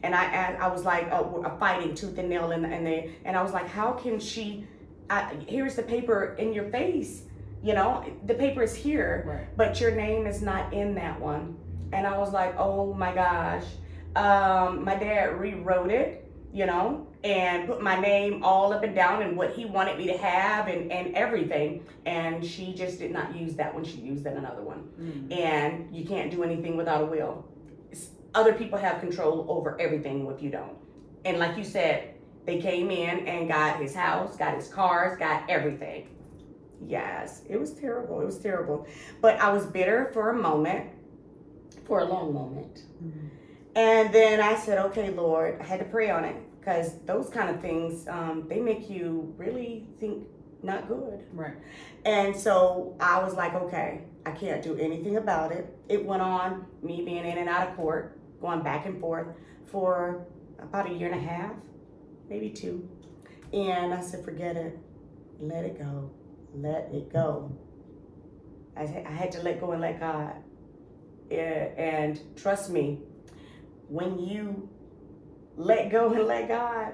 and 0.03 0.15
I 0.15 0.25
asked, 0.25 0.61
I 0.63 0.69
was 0.69 0.85
like 0.85 1.09
uh, 1.11 1.51
fighting 1.59 1.95
tooth 1.95 2.19
and 2.19 2.29
nail 2.29 2.51
and 2.53 2.65
and 2.67 2.87
they 2.87 3.13
and 3.25 3.37
I 3.37 3.43
was 3.43 3.53
like 3.53 3.69
how 3.69 3.93
can 3.93 4.19
she 4.21 4.67
I, 5.11 5.35
here's 5.47 5.75
the 5.77 5.83
paper 5.83 6.35
in 6.39 6.53
your 6.53 6.69
face 6.71 7.23
you 7.63 7.75
know 7.75 8.05
the 8.27 8.35
paper 8.35 8.63
is 8.63 8.75
here 8.75 9.25
Right. 9.27 9.57
but 9.57 9.81
your 9.81 9.91
name 9.93 10.27
is 10.27 10.43
not 10.43 10.73
in 10.73 10.95
that 10.97 11.21
one 11.21 11.57
and 11.93 12.07
I 12.07 12.17
was 12.19 12.33
like 12.33 12.55
oh 12.59 12.93
my 12.95 13.15
gosh 13.15 13.65
um, 14.17 14.85
my 14.85 14.95
dad 14.95 15.39
rewrote 15.41 15.91
it 15.91 16.31
you 16.53 16.67
know 16.67 17.07
and 17.25 17.67
put 17.67 17.83
my 17.83 17.99
name 17.99 18.43
all 18.45 18.73
up 18.73 18.83
and 18.85 18.95
down 18.95 19.23
and 19.23 19.37
what 19.37 19.53
he 19.55 19.65
wanted 19.65 19.97
me 19.99 20.07
to 20.07 20.17
have 20.19 20.69
and, 20.69 20.93
and 20.93 21.15
everything 21.17 21.83
and 22.07 22.45
she 22.45 22.73
just 22.75 22.99
did 22.99 23.11
not 23.11 23.35
use 23.35 23.55
that 23.57 23.73
one 23.75 23.83
she 23.85 23.97
used 23.99 24.25
another 24.27 24.63
one 24.63 24.83
Mm. 25.01 25.33
and 25.37 25.95
you 25.97 26.05
can't 26.07 26.31
do 26.31 26.45
anything 26.45 26.77
without 26.77 27.03
a 27.03 27.07
will. 27.07 27.45
Other 28.35 28.53
people 28.53 28.79
have 28.79 29.01
control 29.01 29.47
over 29.49 29.81
everything 29.81 30.27
if 30.27 30.43
you 30.43 30.51
don't. 30.51 30.77
And 31.25 31.39
like 31.39 31.57
you 31.57 31.65
said, 31.65 32.15
they 32.45 32.61
came 32.61 32.91
in 32.91 33.27
and 33.27 33.49
got 33.49 33.81
his 33.81 33.95
house, 33.95 34.37
got 34.37 34.55
his 34.55 34.69
cars, 34.69 35.19
got 35.19 35.49
everything. 35.49 36.09
Yes, 36.87 37.43
it 37.49 37.59
was 37.59 37.73
terrible. 37.73 38.21
It 38.21 38.27
was 38.27 38.39
terrible. 38.39 38.87
But 39.21 39.41
I 39.41 39.53
was 39.53 39.65
bitter 39.67 40.11
for 40.13 40.31
a 40.31 40.35
moment, 40.35 40.91
for 41.87 42.01
a 42.01 42.05
long 42.05 42.35
moment. 42.35 42.83
Mm. 43.03 43.31
And 43.77 44.15
then 44.15 44.41
I 44.41 44.57
said, 44.57 44.79
okay, 44.87 45.11
Lord, 45.11 45.61
I 45.61 45.65
had 45.65 45.79
to 45.79 45.87
pray 45.87 46.11
on 46.11 46.25
it 46.25 46.37
because 46.61 47.01
those 47.07 47.29
kind 47.31 47.49
of 47.49 47.61
things, 47.61 48.07
um, 48.09 48.47
they 48.49 48.61
make 48.61 48.91
you 48.91 49.35
really 49.37 49.89
think 49.99 50.27
not 50.63 50.89
good. 50.89 51.25
Right. 51.33 51.55
And 52.05 52.37
so 52.37 52.97
I 53.01 53.23
was 53.23 53.35
like, 53.35 53.55
okay, 53.55 54.03
I 54.27 54.31
can't 54.31 54.63
do 54.63 54.77
anything 54.77 55.17
about 55.17 55.53
it. 55.53 55.77
It 55.89 56.05
went 56.05 56.23
on, 56.23 56.67
me 56.83 57.03
being 57.05 57.25
in 57.25 57.39
and 57.39 57.49
out 57.49 57.69
of 57.69 57.77
court, 57.77 58.19
going 58.45 58.63
back 58.63 58.85
and 58.85 59.01
forth 59.01 59.29
for 59.73 60.27
about 60.59 60.91
a 60.91 60.93
year 60.93 61.11
and 61.11 61.19
a 61.19 61.25
half, 61.25 61.53
maybe 62.29 62.51
two. 62.51 62.87
And 63.55 63.95
I 63.95 64.03
said, 64.03 64.23
forget 64.23 64.55
it. 64.55 64.79
Let 65.41 65.65
it 65.65 65.79
go. 65.79 66.11
Let 66.55 66.91
it 66.93 67.11
go. 67.11 67.57
I, 68.77 68.83
I 68.83 69.11
had 69.11 69.33
to 69.33 69.43
let 69.43 69.61
go 69.61 69.73
and 69.73 69.81
let 69.81 69.99
God. 69.99 70.35
And 71.31 72.21
trust 72.37 72.69
me, 72.71 73.01
when 73.89 74.19
you 74.19 74.69
let 75.57 75.91
go 75.91 76.13
and 76.13 76.27
let 76.27 76.47
God, 76.49 76.93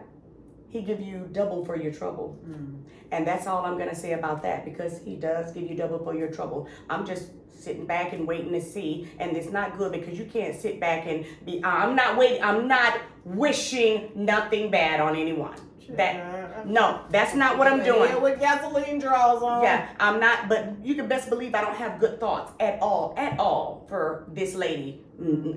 He 0.70 0.82
give 0.82 1.00
you 1.00 1.28
double 1.32 1.64
for 1.64 1.76
your 1.76 1.92
trouble. 1.92 2.38
Mm. 2.48 2.82
And 3.12 3.26
that's 3.26 3.46
all 3.46 3.64
I'm 3.66 3.76
gonna 3.76 3.94
say 3.94 4.12
about 4.12 4.42
that 4.42 4.64
because 4.64 5.00
he 5.04 5.16
does 5.16 5.52
give 5.52 5.68
you 5.68 5.76
double 5.76 5.98
for 5.98 6.14
your 6.14 6.28
trouble. 6.28 6.68
I'm 6.88 7.04
just 7.04 7.30
sitting 7.60 7.86
back 7.86 8.12
and 8.12 8.26
waiting 8.26 8.52
to 8.52 8.60
see, 8.60 9.08
and 9.18 9.36
it's 9.36 9.50
not 9.50 9.76
good 9.76 9.92
because 9.92 10.18
you 10.18 10.24
can't 10.24 10.58
sit 10.58 10.80
back 10.80 11.06
and 11.06 11.26
be. 11.44 11.62
I'm 11.64 11.94
not 11.94 12.16
waiting. 12.16 12.42
I'm 12.42 12.68
not 12.68 13.00
wishing 13.24 14.12
nothing 14.14 14.70
bad 14.70 15.00
on 15.00 15.16
anyone. 15.16 15.56
That 15.96 16.68
no, 16.68 17.02
that's 17.10 17.34
not 17.34 17.58
what 17.58 17.66
I'm 17.66 17.82
doing. 17.82 18.10
Yeah, 18.10 18.18
with 18.18 18.38
gasoline 18.38 19.00
draws 19.00 19.42
on. 19.42 19.64
Yeah, 19.64 19.88
I'm 19.98 20.20
not, 20.20 20.48
but 20.48 20.76
you 20.84 20.94
can 20.94 21.08
best 21.08 21.28
believe 21.28 21.52
I 21.54 21.62
don't 21.62 21.76
have 21.76 21.98
good 21.98 22.20
thoughts 22.20 22.52
at 22.60 22.80
all, 22.80 23.14
at 23.16 23.38
all 23.40 23.86
for 23.88 24.26
this 24.28 24.54
lady. 24.54 25.02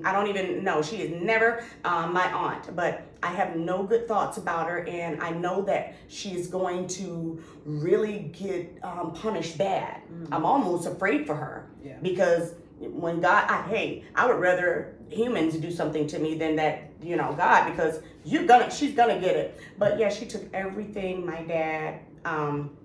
I 0.04 0.12
don't 0.12 0.26
even 0.28 0.62
know. 0.62 0.82
She 0.82 0.96
is 0.96 1.22
never 1.22 1.64
um, 1.84 2.12
my 2.12 2.30
aunt, 2.32 2.74
but 2.76 3.06
I 3.22 3.28
have 3.28 3.56
no 3.56 3.82
good 3.82 4.06
thoughts 4.06 4.36
about 4.36 4.68
her, 4.68 4.86
and 4.86 5.22
I 5.22 5.30
know 5.30 5.62
that 5.62 5.94
she 6.08 6.30
is 6.36 6.48
going 6.48 6.86
to 6.88 7.42
really 7.64 8.30
get 8.38 8.78
um, 8.82 9.12
punished 9.14 9.56
bad. 9.56 10.02
I'm 10.30 10.44
almost 10.44 10.86
afraid 10.86 11.26
for 11.26 11.34
her 11.34 11.66
Yeah. 11.82 11.96
because 12.02 12.54
when 12.78 13.20
God, 13.20 13.48
I, 13.48 13.62
hey, 13.68 14.04
I 14.14 14.26
would 14.26 14.38
rather 14.38 14.94
humans 15.08 15.56
do 15.56 15.70
something 15.70 16.06
to 16.08 16.18
me 16.18 16.36
than 16.36 16.56
that, 16.56 16.90
you 17.02 17.16
know, 17.16 17.32
God, 17.34 17.70
because 17.70 18.00
you're 18.24 18.44
gonna, 18.44 18.70
she's 18.70 18.94
gonna 18.94 19.18
get 19.18 19.36
it. 19.36 19.58
But 19.78 19.98
yeah, 19.98 20.10
she 20.10 20.26
took 20.26 20.42
everything 20.52 21.24
my 21.24 21.42
dad 21.42 22.00
um, 22.26 22.76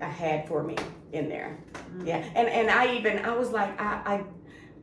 had 0.00 0.46
for 0.48 0.62
me 0.62 0.76
in 1.12 1.28
there. 1.28 1.58
Yeah, 2.04 2.16
and 2.34 2.48
and 2.48 2.70
I 2.70 2.94
even 2.96 3.18
I 3.24 3.34
was 3.34 3.50
like 3.50 3.78
I 3.80 4.02
I, 4.14 4.24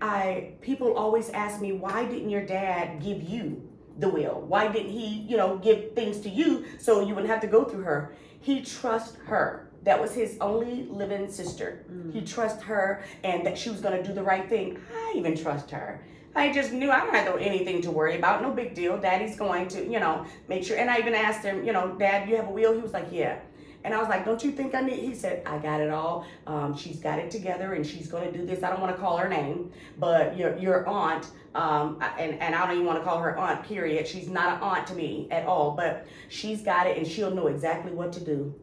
I 0.02 0.54
people 0.62 0.96
always 0.96 1.30
ask 1.30 1.62
me 1.62 1.72
why 1.72 2.06
didn't 2.06 2.30
your 2.30 2.46
dad 2.46 3.02
give 3.02 3.24
you 3.24 3.68
the 3.98 4.10
will? 4.10 4.44
Why 4.48 4.68
didn't 4.68 4.92
he 4.92 5.26
you 5.28 5.38
know 5.38 5.58
give 5.58 5.94
things 5.94 6.20
to 6.22 6.30
you 6.30 6.66
so 6.80 7.02
you 7.02 7.16
wouldn't 7.16 7.32
have 7.32 7.42
to 7.42 7.48
go 7.48 7.64
through 7.64 7.84
her? 7.84 8.16
He 8.40 8.62
trusts 8.62 9.18
her. 9.26 9.70
That 9.84 10.02
was 10.02 10.14
his 10.14 10.38
only 10.42 10.84
living 10.90 11.32
sister. 11.32 11.86
Mm. 11.92 12.14
He 12.14 12.22
trusts 12.22 12.62
her 12.64 13.04
and 13.24 13.46
that 13.46 13.58
she 13.58 13.70
was 13.70 13.80
gonna 13.82 14.04
do 14.04 14.14
the 14.14 14.24
right 14.24 14.48
thing. 14.48 14.80
I 14.94 15.14
even 15.16 15.36
trust 15.36 15.72
her. 15.72 16.04
I 16.36 16.54
just 16.54 16.72
knew 16.72 16.92
I 16.92 17.00
don't 17.00 17.16
have 17.16 17.38
anything 17.40 17.82
to 17.82 17.90
worry 17.90 18.16
about. 18.16 18.44
No 18.44 18.52
big 18.52 18.76
deal. 18.76 18.96
Daddy's 19.00 19.36
going 19.36 19.68
to, 19.70 19.84
you 19.84 20.00
know, 20.00 20.24
make 20.48 20.64
sure. 20.64 20.78
And 20.78 20.88
I 20.88 21.00
even 21.00 21.16
asked 21.16 21.44
him, 21.44 21.66
you 21.66 21.74
know, 21.74 21.96
Dad, 21.98 22.30
you 22.30 22.36
have 22.36 22.48
a 22.48 22.52
will? 22.52 22.74
He 22.74 22.80
was 22.80 22.94
like, 22.94 23.08
Yeah. 23.12 23.40
And 23.84 23.94
I 23.94 24.00
was 24.00 24.10
like, 24.10 24.26
Don't 24.26 24.44
you 24.44 24.52
think 24.52 24.76
I 24.76 24.82
need? 24.82 25.00
He 25.00 25.16
said, 25.16 25.44
I 25.46 25.58
got 25.58 25.82
it 25.82 25.90
all. 25.90 26.26
Um, 26.46 26.76
she's 26.76 27.00
got 27.00 27.20
it 27.20 27.32
together 27.32 27.74
and 27.74 27.86
she's 27.86 28.08
going 28.08 28.32
to 28.32 28.38
do 28.38 28.46
this. 28.46 28.64
I 28.64 28.70
don't 28.70 28.82
want 28.82 28.96
to 28.96 29.02
call 29.02 29.18
her 29.18 29.30
name, 29.30 29.72
but 29.98 30.38
your, 30.38 30.58
your 30.58 30.88
aunt, 30.88 31.28
um, 31.56 31.98
and, 32.18 32.34
and 32.42 32.54
I 32.54 32.66
don't 32.66 32.76
even 32.76 32.86
want 32.86 33.00
to 33.00 33.04
call 33.04 33.20
her 33.20 33.38
aunt, 33.38 33.64
period. 33.64 34.08
She's 34.08 34.28
not 34.28 34.58
an 34.58 34.64
aunt 34.64 34.88
to 34.88 34.94
me 34.94 35.28
at 35.32 35.46
all, 35.46 35.72
but 35.72 36.06
she's 36.30 36.62
got 36.62 36.88
it 36.88 36.98
and 36.98 37.08
she'll 37.08 37.34
know 37.34 37.48
exactly 37.48 37.92
what 37.92 38.12
to 38.14 38.24
do. 38.24 38.54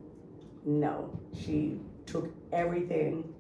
No, 0.65 1.19
she 1.39 1.79
took 2.07 2.31
everything. 2.53 3.35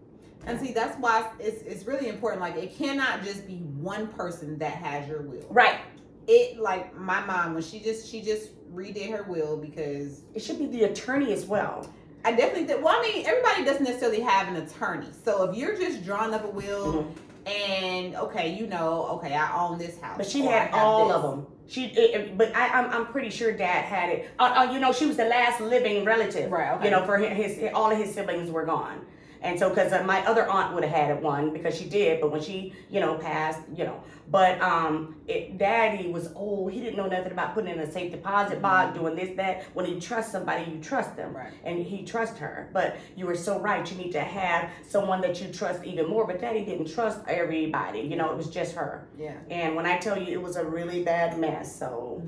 And 0.46 0.60
see, 0.60 0.72
that's 0.72 0.98
why 0.98 1.30
it's 1.38 1.62
it's 1.62 1.86
really 1.86 2.08
important. 2.08 2.42
Like, 2.42 2.56
it 2.56 2.76
cannot 2.76 3.24
just 3.24 3.46
be 3.46 3.56
one 3.56 4.08
person 4.08 4.58
that 4.58 4.74
has 4.74 5.08
your 5.08 5.22
will. 5.22 5.46
Right. 5.48 5.78
It 6.26 6.58
like 6.58 6.94
my 6.98 7.24
mom 7.24 7.54
when 7.54 7.62
she 7.62 7.80
just 7.80 8.10
she 8.10 8.20
just 8.20 8.50
redid 8.74 9.10
her 9.10 9.22
will 9.24 9.56
because 9.56 10.20
It 10.34 10.42
should 10.42 10.58
be 10.58 10.66
the 10.66 10.84
attorney 10.84 11.32
as 11.32 11.44
well. 11.44 11.88
I 12.24 12.32
definitely 12.32 12.66
did. 12.66 12.82
Well, 12.82 12.94
I 12.98 13.02
mean, 13.02 13.26
everybody 13.26 13.64
doesn't 13.64 13.84
necessarily 13.84 14.20
have 14.20 14.48
an 14.48 14.56
attorney. 14.56 15.08
So 15.24 15.44
if 15.50 15.56
you're 15.56 15.76
just 15.76 16.04
drawing 16.04 16.32
up 16.34 16.44
a 16.44 16.48
will 16.50 17.06
and 17.46 18.16
okay, 18.16 18.54
you 18.54 18.66
know, 18.66 19.04
okay, 19.16 19.34
I 19.34 19.54
own 19.66 19.78
this 19.78 20.00
house, 20.00 20.16
But 20.16 20.26
she 20.26 20.42
had 20.42 20.70
all 20.72 21.08
this. 21.08 21.16
of 21.16 21.22
them. 21.22 21.46
She, 21.66 21.84
it, 21.86 22.14
it- 22.14 22.38
but 22.38 22.54
I, 22.56 22.68
I'm, 22.68 22.90
I'm 22.90 23.06
pretty 23.06 23.30
sure 23.30 23.52
Dad 23.52 23.84
had 23.84 24.08
it. 24.10 24.30
Uh, 24.38 24.54
uh, 24.68 24.72
you 24.72 24.78
know, 24.80 24.92
she 24.92 25.06
was 25.06 25.16
the 25.16 25.24
last 25.26 25.60
living 25.60 26.04
relative. 26.04 26.50
Right, 26.50 26.72
okay. 26.76 26.84
You 26.86 26.90
know, 26.90 27.04
for 27.04 27.18
his, 27.18 27.56
his 27.56 27.70
all 27.74 27.90
of 27.90 27.98
his 27.98 28.14
siblings 28.14 28.50
were 28.50 28.64
gone, 28.64 29.04
and 29.44 29.58
so 29.58 29.68
because 29.68 29.92
uh, 29.92 30.02
my 30.04 30.24
other 30.26 30.48
aunt 30.48 30.74
would 30.74 30.82
have 30.84 30.92
had 30.92 31.10
it 31.16 31.22
one 31.22 31.52
because 31.52 31.76
she 31.78 31.84
did, 31.88 32.20
but 32.20 32.32
when 32.32 32.42
she, 32.42 32.72
you 32.90 32.98
know, 32.98 33.14
passed, 33.16 33.60
you 33.76 33.84
know, 33.84 34.02
but 34.30 34.60
um, 34.62 35.16
it, 35.28 35.58
Daddy 35.58 36.08
was 36.10 36.32
old. 36.34 36.72
He 36.72 36.80
didn't 36.80 36.96
know 36.96 37.06
nothing 37.06 37.30
about 37.30 37.54
putting 37.54 37.70
in 37.74 37.78
a 37.78 37.92
safe 37.92 38.10
deposit 38.10 38.62
box, 38.62 38.98
doing 38.98 39.14
this, 39.14 39.36
that. 39.36 39.64
When 39.74 39.84
you 39.86 40.00
trust 40.00 40.32
somebody, 40.32 40.70
you 40.70 40.78
trust 40.80 41.14
them, 41.14 41.36
Right. 41.36 41.52
and 41.62 41.84
he 41.84 42.04
trust 42.04 42.38
her. 42.38 42.70
But 42.72 42.96
you 43.16 43.26
were 43.26 43.36
so 43.36 43.60
right. 43.60 43.88
You 43.90 43.98
need 43.98 44.12
to 44.12 44.20
have 44.22 44.70
someone 44.88 45.20
that 45.20 45.40
you 45.42 45.52
trust 45.52 45.84
even 45.84 46.08
more. 46.08 46.26
But 46.26 46.40
Daddy 46.40 46.64
didn't 46.64 46.90
trust 46.92 47.20
everybody. 47.28 48.00
You 48.00 48.16
know, 48.16 48.30
it 48.32 48.36
was 48.36 48.48
just 48.48 48.74
her. 48.76 49.06
Yeah. 49.18 49.34
And 49.50 49.76
when 49.76 49.84
I 49.86 49.98
tell 49.98 50.16
you 50.20 50.32
it 50.32 50.40
was 50.42 50.56
a 50.56 50.64
really 50.64 51.04
bad 51.04 51.38
mess, 51.38 51.78
so 51.78 52.22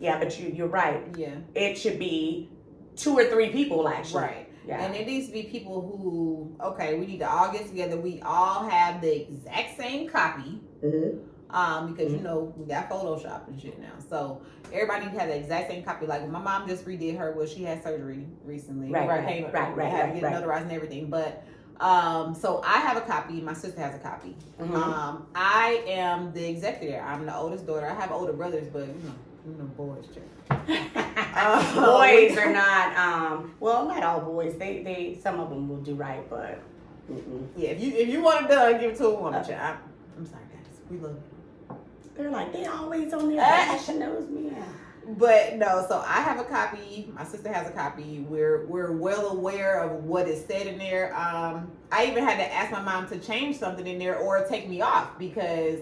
yeah, 0.00 0.18
but 0.18 0.38
you 0.40 0.52
you're 0.54 0.66
right. 0.66 1.02
Yeah. 1.16 1.36
It 1.54 1.78
should 1.78 1.98
be 2.00 2.50
two 2.96 3.16
or 3.16 3.24
three 3.26 3.50
people 3.50 3.86
actually. 3.88 4.22
Right. 4.22 4.45
Yeah. 4.66 4.84
And 4.84 4.94
it 4.94 5.06
needs 5.06 5.26
to 5.28 5.32
be 5.32 5.44
people 5.44 5.80
who, 5.80 6.56
okay, 6.60 6.98
we 6.98 7.06
need 7.06 7.18
to 7.20 7.30
all 7.30 7.52
get 7.52 7.66
together. 7.68 7.96
We 7.96 8.20
all 8.22 8.68
have 8.68 9.00
the 9.00 9.22
exact 9.28 9.76
same 9.76 10.08
copy. 10.08 10.60
Mhm. 10.84 11.20
Um, 11.48 11.92
because 11.94 12.12
you 12.12 12.18
Mhm. 12.18 12.22
know 12.24 12.52
we 12.56 12.66
got 12.66 12.90
Photoshop 12.90 13.46
and 13.46 13.58
shit 13.60 13.78
now, 13.78 13.92
so 14.10 14.40
everybody 14.72 15.04
had 15.06 15.28
the 15.30 15.36
exact 15.36 15.70
same 15.70 15.84
copy. 15.84 16.04
Like 16.04 16.28
my 16.28 16.40
mom 16.40 16.66
just 16.66 16.84
redid 16.84 17.16
her, 17.18 17.32
well, 17.36 17.46
she 17.46 17.62
had 17.62 17.84
surgery 17.84 18.26
recently, 18.44 18.90
Right, 18.90 19.08
right, 19.08 19.26
Came- 19.28 19.44
right, 19.52 19.76
right, 19.76 19.88
had 19.88 20.06
to 20.06 20.12
right, 20.12 20.20
get 20.20 20.22
right. 20.24 20.34
notarized 20.42 20.62
and 20.62 20.72
everything. 20.72 21.08
But 21.08 21.44
um, 21.78 22.34
so 22.34 22.62
I 22.64 22.78
have 22.78 22.96
a 22.96 23.02
copy. 23.02 23.40
My 23.42 23.52
sister 23.52 23.80
has 23.80 23.94
a 23.94 23.98
copy. 23.98 24.34
Mhm. 24.58 24.74
Um, 24.74 25.26
I 25.36 25.84
am 25.86 26.32
the 26.32 26.48
executor. 26.48 27.00
I'm 27.00 27.26
the 27.26 27.36
oldest 27.36 27.64
daughter. 27.66 27.86
I 27.86 27.94
have 27.94 28.10
older 28.10 28.32
brothers, 28.32 28.66
but 28.72 28.88
you 28.88 28.94
know, 29.04 29.12
you 29.46 29.54
know, 29.58 29.64
boys. 29.76 30.04
Chick. 30.12 30.22
boys 31.74 32.36
are 32.38 32.52
not. 32.52 32.96
Um, 32.96 33.54
well, 33.60 33.86
not 33.86 34.02
all 34.02 34.20
boys. 34.20 34.56
They 34.58 34.82
they 34.82 35.18
some 35.22 35.40
of 35.40 35.50
them 35.50 35.68
will 35.68 35.78
do 35.82 35.94
right, 35.94 36.28
but. 36.28 36.60
Mm-mm. 37.10 37.46
Yeah, 37.56 37.70
if 37.70 37.80
you 37.80 37.92
if 37.94 38.08
you 38.08 38.20
want 38.22 38.46
it 38.46 38.48
done, 38.48 38.80
give 38.80 38.92
it 38.92 38.96
to 38.98 39.06
a 39.06 39.14
woman. 39.14 39.40
Uh, 39.40 39.44
child. 39.44 39.60
I'm, 39.60 39.78
I'm 40.18 40.26
sorry, 40.26 40.42
guys. 40.52 40.80
We 40.90 40.98
love 40.98 41.14
you. 41.14 41.76
They're 42.16 42.30
like 42.30 42.52
they 42.52 42.66
always 42.66 43.12
on 43.12 43.28
there 43.30 43.40
Ah. 43.42 43.66
bashing 43.76 44.00
those 44.00 44.28
men. 44.28 44.64
But 45.08 45.54
no, 45.54 45.86
so 45.88 46.02
I 46.04 46.20
have 46.20 46.40
a 46.40 46.44
copy. 46.44 47.08
My 47.14 47.22
sister 47.22 47.52
has 47.52 47.68
a 47.68 47.70
copy. 47.70 48.26
We're 48.28 48.66
we're 48.66 48.90
well 48.90 49.28
aware 49.28 49.80
of 49.80 50.02
what 50.02 50.26
is 50.26 50.44
said 50.46 50.66
in 50.66 50.78
there. 50.78 51.14
Um, 51.16 51.70
I 51.92 52.06
even 52.06 52.24
had 52.24 52.38
to 52.38 52.52
ask 52.52 52.72
my 52.72 52.80
mom 52.82 53.08
to 53.10 53.18
change 53.18 53.56
something 53.56 53.86
in 53.86 54.00
there 54.00 54.16
or 54.16 54.44
take 54.48 54.68
me 54.68 54.80
off 54.80 55.16
because 55.16 55.78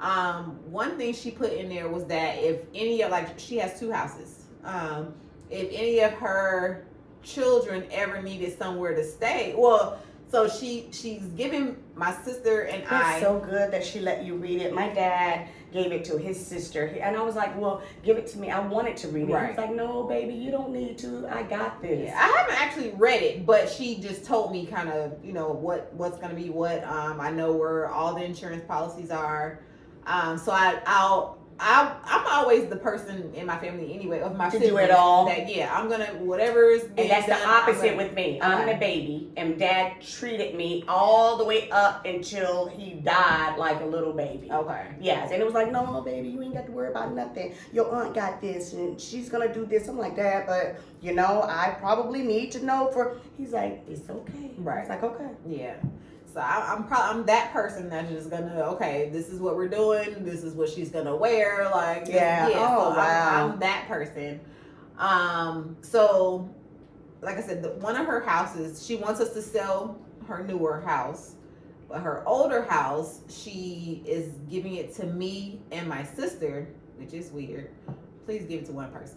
um, 0.00 0.58
one 0.70 0.98
thing 0.98 1.14
she 1.14 1.30
put 1.30 1.52
in 1.52 1.68
there 1.68 1.88
was 1.88 2.04
that 2.06 2.36
if 2.38 2.60
any 2.74 3.02
of 3.02 3.10
like 3.10 3.38
she 3.38 3.56
has 3.58 3.78
two 3.78 3.90
houses. 3.90 4.44
Um, 4.64 5.14
if 5.48 5.68
any 5.72 6.00
of 6.00 6.12
her 6.14 6.84
children 7.22 7.84
ever 7.92 8.20
needed 8.20 8.58
somewhere 8.58 8.94
to 8.94 9.04
stay, 9.04 9.54
well, 9.56 9.98
so 10.28 10.48
she 10.48 10.88
she's 10.90 11.22
giving 11.36 11.76
my 11.94 12.12
sister 12.12 12.62
and 12.62 12.82
It's 12.82 12.90
I. 12.92 13.20
so 13.20 13.38
good 13.38 13.70
that 13.70 13.84
she 13.84 14.00
let 14.00 14.24
you 14.24 14.34
read 14.34 14.60
it. 14.60 14.74
My 14.74 14.88
dad 14.88 15.48
gave 15.72 15.92
it 15.92 16.04
to 16.06 16.18
his 16.18 16.44
sister, 16.44 16.86
and 17.00 17.16
I 17.16 17.22
was 17.22 17.36
like, 17.36 17.56
"Well, 17.58 17.80
give 18.02 18.16
it 18.18 18.26
to 18.28 18.38
me. 18.38 18.50
I 18.50 18.58
wanted 18.58 18.96
to 18.98 19.08
read 19.08 19.22
it." 19.22 19.26
He 19.28 19.32
was 19.32 19.56
like, 19.56 19.72
"No, 19.74 20.02
baby, 20.02 20.34
you 20.34 20.50
don't 20.50 20.72
need 20.72 20.98
to. 20.98 21.28
I 21.30 21.44
got 21.44 21.80
this." 21.80 22.08
Yeah, 22.08 22.18
I 22.18 22.26
haven't 22.38 22.60
actually 22.60 22.90
read 22.96 23.22
it, 23.22 23.46
but 23.46 23.68
she 23.70 23.96
just 23.98 24.24
told 24.24 24.50
me 24.50 24.66
kind 24.66 24.88
of, 24.88 25.24
you 25.24 25.32
know, 25.32 25.48
what 25.52 25.92
what's 25.94 26.18
gonna 26.18 26.34
be 26.34 26.50
what. 26.50 26.82
Um, 26.84 27.20
I 27.20 27.30
know 27.30 27.52
where 27.52 27.88
all 27.88 28.14
the 28.14 28.24
insurance 28.24 28.64
policies 28.66 29.10
are. 29.12 29.60
Um, 30.06 30.38
so 30.38 30.52
I 30.52 30.80
I'll 30.86 31.36
I 31.58 31.96
I'm 32.04 32.26
always 32.26 32.68
the 32.68 32.76
person 32.76 33.32
in 33.34 33.46
my 33.46 33.56
family 33.58 33.94
anyway 33.94 34.20
of 34.20 34.36
my 34.36 34.50
To 34.50 34.58
do 34.58 34.64
it 34.66 34.68
siblings 34.68 34.90
all. 34.90 35.24
That 35.26 35.48
yeah, 35.54 35.74
I'm 35.74 35.88
gonna 35.88 36.04
whatever 36.18 36.64
is 36.64 36.82
And 36.98 37.10
that's 37.10 37.24
the 37.24 37.32
done, 37.32 37.40
I'm 37.44 37.62
opposite 37.62 37.84
gonna- 37.84 37.96
with 37.96 38.12
me. 38.14 38.38
I'm 38.42 38.66
the 38.66 38.74
baby, 38.74 39.32
and 39.38 39.58
dad 39.58 40.02
treated 40.02 40.54
me 40.54 40.84
all 40.86 41.38
the 41.38 41.44
way 41.44 41.70
up 41.70 42.04
until 42.04 42.66
he 42.66 42.94
died 42.94 43.56
like 43.58 43.80
a 43.80 43.86
little 43.86 44.12
baby. 44.12 44.52
Okay. 44.52 44.86
Yes, 45.00 45.30
and 45.32 45.40
it 45.40 45.44
was 45.46 45.54
like, 45.54 45.72
no, 45.72 46.02
baby, 46.02 46.28
you 46.28 46.42
ain't 46.42 46.52
got 46.54 46.66
to 46.66 46.72
worry 46.72 46.88
about 46.90 47.14
nothing. 47.14 47.54
Your 47.72 47.90
aunt 47.90 48.14
got 48.14 48.42
this, 48.42 48.74
and 48.74 49.00
she's 49.00 49.30
gonna 49.30 49.52
do 49.52 49.64
this. 49.64 49.88
I'm 49.88 49.98
like 49.98 50.16
that, 50.16 50.46
but 50.46 50.76
you 51.00 51.14
know, 51.14 51.42
I 51.48 51.74
probably 51.80 52.22
need 52.22 52.52
to 52.52 52.64
know 52.64 52.90
for. 52.92 53.16
He's 53.38 53.52
like, 53.52 53.82
it's 53.88 54.08
okay. 54.10 54.50
Right. 54.58 54.80
It's 54.80 54.90
like 54.90 55.02
okay. 55.02 55.30
Yeah. 55.46 55.76
So 56.36 56.42
I, 56.42 56.70
I'm 56.74 56.84
probably 56.84 57.20
I'm 57.20 57.26
that 57.28 57.50
person 57.54 57.88
that's 57.88 58.10
just 58.10 58.28
gonna 58.28 58.60
okay, 58.74 59.08
this 59.10 59.30
is 59.30 59.40
what 59.40 59.56
we're 59.56 59.68
doing. 59.68 60.22
This 60.22 60.44
is 60.44 60.52
what 60.52 60.68
she's 60.68 60.90
gonna 60.90 61.16
wear. 61.16 61.70
Like 61.70 62.04
this- 62.04 62.14
Yeah. 62.14 62.50
Oh, 62.52 62.92
so 62.92 62.98
wow. 62.98 63.44
I'm, 63.46 63.52
I'm 63.52 63.58
that 63.60 63.88
person. 63.88 64.40
Um. 64.98 65.78
So, 65.80 66.46
like 67.22 67.38
I 67.38 67.40
said, 67.40 67.62
the, 67.62 67.70
one 67.76 67.96
of 67.96 68.04
her 68.06 68.20
houses, 68.20 68.84
she 68.86 68.96
wants 68.96 69.18
us 69.18 69.32
to 69.32 69.40
sell 69.40 69.98
her 70.28 70.44
newer 70.44 70.82
house, 70.82 71.36
but 71.88 72.00
her 72.02 72.22
older 72.28 72.64
house, 72.64 73.20
she 73.30 74.02
is 74.06 74.34
giving 74.50 74.74
it 74.74 74.94
to 74.96 75.06
me 75.06 75.62
and 75.72 75.88
my 75.88 76.04
sister, 76.04 76.68
which 76.98 77.14
is 77.14 77.30
weird. 77.30 77.70
Please 78.26 78.44
give 78.44 78.60
it 78.64 78.66
to 78.66 78.72
one 78.72 78.90
person. 78.92 79.16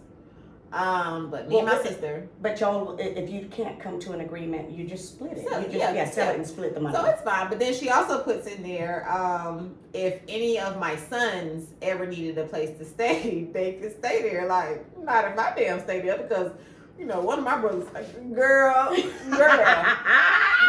Um, 0.72 1.30
but 1.30 1.48
me 1.48 1.58
and 1.58 1.66
my 1.66 1.82
sister. 1.82 2.28
But 2.40 2.60
y'all, 2.60 2.96
i- 3.00 3.02
if 3.02 3.28
you 3.28 3.46
can't 3.50 3.80
come 3.80 3.98
to 4.00 4.12
an 4.12 4.20
agreement, 4.20 4.70
you 4.70 4.84
just 4.86 5.08
split 5.08 5.32
it. 5.38 5.48
Sell 5.48 5.58
you 5.60 5.66
just 5.66 5.76
yeah, 5.78 5.92
yeah, 5.92 6.04
sell 6.08 6.30
it 6.30 6.36
and 6.36 6.46
split 6.46 6.74
the 6.74 6.80
money. 6.80 6.96
So 6.96 7.04
it's 7.06 7.22
fine. 7.22 7.48
But 7.48 7.58
then 7.58 7.74
she 7.74 7.90
also 7.90 8.22
puts 8.22 8.46
in 8.46 8.62
there, 8.62 9.10
um, 9.10 9.74
if 9.92 10.20
any 10.28 10.60
of 10.60 10.78
my 10.78 10.94
sons 10.94 11.70
ever 11.82 12.06
needed 12.06 12.38
a 12.38 12.44
place 12.44 12.76
to 12.78 12.84
stay, 12.84 13.48
they 13.52 13.72
could 13.74 13.98
stay 13.98 14.22
there. 14.22 14.46
Like, 14.46 14.84
not 15.02 15.24
if 15.24 15.36
I 15.38 15.52
damn 15.56 15.80
stay 15.80 16.02
there 16.02 16.18
because, 16.18 16.52
you 16.96 17.04
know, 17.06 17.20
one 17.20 17.38
of 17.40 17.44
my 17.44 17.58
brothers, 17.58 17.88
like, 17.92 18.32
girl, 18.32 18.90
girl, 19.30 19.84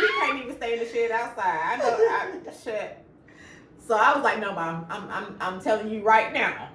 we 0.02 0.08
can't 0.20 0.44
even 0.44 0.56
stay 0.58 0.74
in 0.74 0.80
the 0.80 0.90
shed 0.92 1.12
outside. 1.12 1.60
I 1.64 1.78
know, 1.78 1.86
I, 2.50 2.54
shit. 2.64 2.98
So 3.88 3.96
I 3.98 4.16
was 4.16 4.24
like, 4.24 4.40
no, 4.40 4.54
mom, 4.54 4.88
I'm, 4.90 5.10
I'm, 5.12 5.36
I'm 5.40 5.62
telling 5.62 5.90
you 5.92 6.02
right 6.02 6.34
now, 6.34 6.70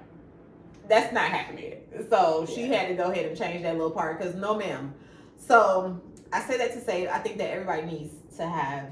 that's 0.87 1.13
not 1.13 1.25
happening. 1.29 1.73
So 2.09 2.45
she 2.45 2.67
Yeah. 2.67 2.77
had 2.77 2.87
to 2.89 2.93
go 2.95 3.11
ahead 3.11 3.25
and 3.25 3.37
change 3.37 3.63
that 3.63 3.73
little 3.75 3.91
part 3.91 4.17
because 4.19 4.35
no, 4.35 4.55
ma'am. 4.55 4.93
So 5.37 5.99
I 6.33 6.41
say 6.41 6.57
that 6.57 6.73
to 6.73 6.81
say 6.81 7.07
I 7.07 7.19
think 7.19 7.37
that 7.37 7.51
everybody 7.51 7.83
needs 7.83 8.13
to 8.37 8.45
have 8.45 8.83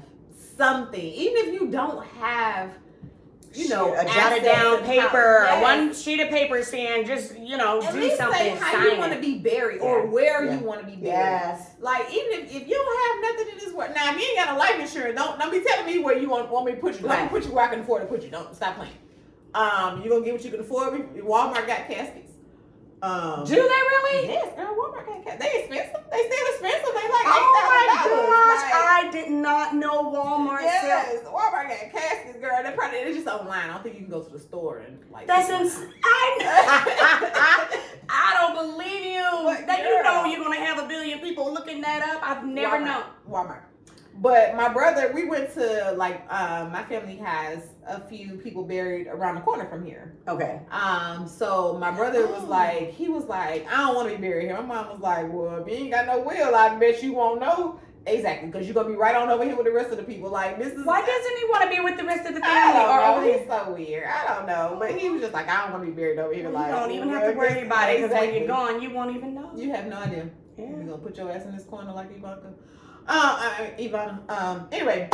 something, 0.56 1.00
even 1.00 1.46
if 1.48 1.52
you 1.60 1.68
don't 1.68 2.04
have, 2.06 2.70
you 3.54 3.68
know, 3.68 3.94
a 3.94 4.04
jotted 4.04 4.42
down 4.42 4.82
paper, 4.82 5.44
Yes. 5.48 5.62
one 5.62 5.94
sheet 5.94 6.20
of 6.20 6.28
paper 6.30 6.62
saying 6.62 7.06
just 7.06 7.38
you 7.38 7.56
know 7.56 7.80
At 7.82 7.92
do 7.92 8.00
least 8.00 8.16
something, 8.16 8.38
say 8.38 8.50
how 8.56 8.72
sign 8.72 8.92
you 8.92 8.98
want 8.98 9.12
to 9.12 9.20
be 9.20 9.38
buried 9.38 9.80
or 9.80 10.00
Yeah. 10.00 10.10
where 10.10 10.44
Yeah. 10.44 10.58
you 10.58 10.64
want 10.64 10.80
to 10.80 10.86
be 10.86 10.96
buried. 10.96 11.04
Yes. 11.06 11.70
Like 11.78 12.10
even 12.12 12.40
if, 12.44 12.54
if 12.54 12.68
you 12.68 12.74
don't 12.74 13.24
have 13.24 13.36
nothing 13.36 13.52
in 13.52 13.58
this 13.64 13.72
world, 13.74 13.92
now 13.94 14.10
if 14.12 14.18
you 14.20 14.26
ain't 14.26 14.36
got 14.36 14.54
a 14.56 14.58
life 14.58 14.78
insurance, 14.80 15.16
don't 15.18 15.38
don't 15.38 15.50
be 15.52 15.60
telling 15.60 15.86
me 15.86 15.98
where 16.00 16.18
you 16.18 16.28
want 16.28 16.50
want 16.50 16.66
me 16.66 16.72
to 16.72 16.78
put 16.78 17.00
you. 17.00 17.06
Let 17.06 17.22
me 17.22 17.28
put 17.28 17.44
you 17.46 17.52
where 17.52 17.64
I 17.64 17.68
can 17.68 17.80
afford 17.80 18.02
to 18.02 18.08
put 18.08 18.22
you. 18.22 18.30
Don't 18.30 18.54
stop 18.54 18.76
playing. 18.76 18.92
Um, 19.54 20.00
you're 20.02 20.10
gonna 20.10 20.24
get 20.24 20.34
what 20.34 20.44
you 20.44 20.50
can 20.50 20.60
afford. 20.60 20.92
Walmart 21.16 21.66
got 21.66 21.88
caskets. 21.88 22.32
Um, 23.02 23.44
Do 23.44 23.54
they 23.54 23.60
really? 23.62 24.28
Yes, 24.28 24.54
girl, 24.56 24.74
Walmart 24.74 25.06
got 25.06 25.24
caskets. 25.24 25.44
They 25.44 25.58
expensive. 25.60 26.02
They 26.10 26.22
still 26.26 26.46
expensive. 26.52 26.94
They 26.94 27.08
like 27.08 27.26
Oh 27.28 27.52
my 27.54 27.98
$8,000. 28.04 28.26
gosh! 28.28 28.62
Like, 28.62 28.74
I 28.74 29.10
did 29.12 29.30
not 29.30 29.74
know 29.74 30.10
Walmart. 30.12 30.62
Yes, 30.62 31.22
Walmart 31.24 31.68
got 31.68 31.92
caskets, 31.92 32.38
girl. 32.38 32.62
They 32.62 32.72
probably 32.72 32.98
it's 32.98 33.16
just 33.16 33.28
online. 33.28 33.68
I 33.70 33.72
don't 33.74 33.82
think 33.82 33.94
you 33.96 34.02
can 34.02 34.10
go 34.10 34.22
to 34.22 34.30
the 34.30 34.38
store 34.38 34.78
and 34.78 34.98
like. 35.10 35.26
That's 35.26 35.48
ins- 35.50 35.74
one. 35.78 35.92
I, 36.04 37.80
I 38.08 38.34
don't 38.40 38.54
believe 38.54 39.04
you. 39.04 39.22
But 39.44 39.66
that 39.66 39.78
you 39.80 40.02
know 40.02 40.24
you're 40.24 40.42
gonna 40.42 40.56
have 40.64 40.78
a 40.84 40.88
billion 40.88 41.20
people 41.20 41.52
looking 41.52 41.80
that 41.82 42.02
up. 42.02 42.22
I've 42.28 42.44
never 42.46 42.76
Walmart. 42.78 42.84
known. 42.84 43.02
Walmart. 43.30 43.62
But 44.18 44.56
my 44.56 44.68
brother, 44.72 45.12
we 45.14 45.26
went 45.28 45.52
to 45.54 45.92
like 45.96 46.22
um, 46.32 46.72
my 46.72 46.82
family 46.84 47.16
has 47.16 47.60
a 47.86 48.00
few 48.08 48.36
people 48.36 48.64
buried 48.64 49.06
around 49.08 49.34
the 49.36 49.40
corner 49.42 49.66
from 49.68 49.84
here. 49.84 50.14
Okay. 50.26 50.60
Um, 50.70 51.28
so 51.28 51.76
my 51.78 51.90
brother 51.90 52.26
was 52.26 52.42
Oh. 52.44 52.46
like, 52.46 52.90
he 52.92 53.08
was 53.08 53.24
like, 53.26 53.70
I 53.70 53.76
don't 53.78 53.94
want 53.94 54.10
to 54.10 54.16
be 54.16 54.22
buried 54.26 54.46
here. 54.46 54.54
My 54.56 54.62
mom 54.62 54.88
was 54.90 55.00
like, 55.00 55.30
Well, 55.32 55.56
if 55.62 55.68
you 55.68 55.74
ain't 55.84 55.92
got 55.92 56.06
no 56.06 56.20
will, 56.20 56.54
I 56.54 56.74
bet 56.76 57.02
you 57.02 57.12
won't 57.12 57.40
know 57.40 57.78
exactly 58.06 58.46
because 58.48 58.66
you're 58.66 58.74
gonna 58.74 58.88
be 58.88 58.94
right 58.94 59.16
on 59.16 59.28
over 59.28 59.42
here 59.44 59.56
with 59.56 59.66
the 59.66 59.72
rest 59.72 59.90
of 59.90 59.96
the 59.98 60.04
people. 60.04 60.30
Like 60.30 60.58
this 60.58 60.72
is 60.72 60.86
Why 60.86 61.00
doesn't 61.04 61.36
he 61.38 61.44
want 61.50 61.64
to 61.64 61.68
be 61.76 61.80
with 61.80 61.96
the 61.98 62.04
rest 62.04 62.26
of 62.26 62.34
the 62.34 62.40
I 62.42 62.48
family 62.48 62.80
don't 62.80 62.90
or 62.90 63.00
know. 63.02 63.14
over 63.16 63.24
here? 63.24 63.38
He's 63.40 63.48
so 63.48 63.72
weird. 63.72 64.08
I 64.08 64.34
don't 64.34 64.46
know, 64.46 64.76
but 64.78 64.96
he 64.96 65.10
was 65.10 65.20
just 65.20 65.34
like, 65.34 65.48
I 65.48 65.62
don't 65.64 65.72
want 65.72 65.84
to 65.84 65.90
be 65.90 65.96
buried 65.96 66.18
over 66.18 66.32
here. 66.32 66.48
Like 66.48 66.68
you 66.68 66.72
don't 66.76 66.90
even 66.92 67.08
have 67.10 67.30
to 67.32 67.36
worry 67.36 67.66
about 67.66 67.90
it 67.90 68.02
because 68.02 68.12
when 68.16 68.34
you're 68.34 68.46
gone, 68.46 68.80
you 68.80 68.90
won't 68.90 69.14
even 69.14 69.34
know. 69.34 69.50
You 69.54 69.70
have 69.72 69.86
no 69.88 69.98
idea. 69.98 70.28
Yeah. 70.56 70.66
You 70.70 70.76
gonna 70.84 70.98
put 70.98 71.16
your 71.18 71.30
ass 71.30 71.44
in 71.44 71.54
this 71.54 71.64
corner 71.66 71.92
like 71.92 72.10
Ivanka? 72.16 72.54
Uh, 73.08 73.38
uh 73.60 73.64
Ivana. 73.78 74.30
Um. 74.30 74.68
Anyway, 74.72 75.08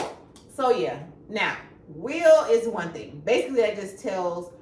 so 0.55 0.71
yeah. 0.71 0.99
Now, 1.29 1.57
will 1.89 2.45
is 2.51 2.67
one 2.69 2.93
thing. 2.93 3.23
Basically, 3.25 3.61
that 3.63 3.77
just 3.77 3.99
tells 3.99 4.53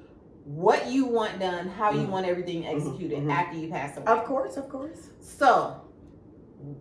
what 0.44 0.86
you 0.86 1.04
want 1.06 1.38
done, 1.38 1.68
how 1.68 1.90
you 1.92 2.00
Mhm. 2.06 2.08
want 2.10 2.26
everything 2.26 2.62
Mhm, 2.62 2.74
executed 2.76 3.18
mhm. 3.20 3.32
after 3.32 3.56
you 3.56 3.68
pass 3.70 3.96
away. 3.96 4.06
Of 4.06 4.24
course, 4.24 4.56
of 4.56 4.68
course. 4.68 5.08
So, 5.20 5.76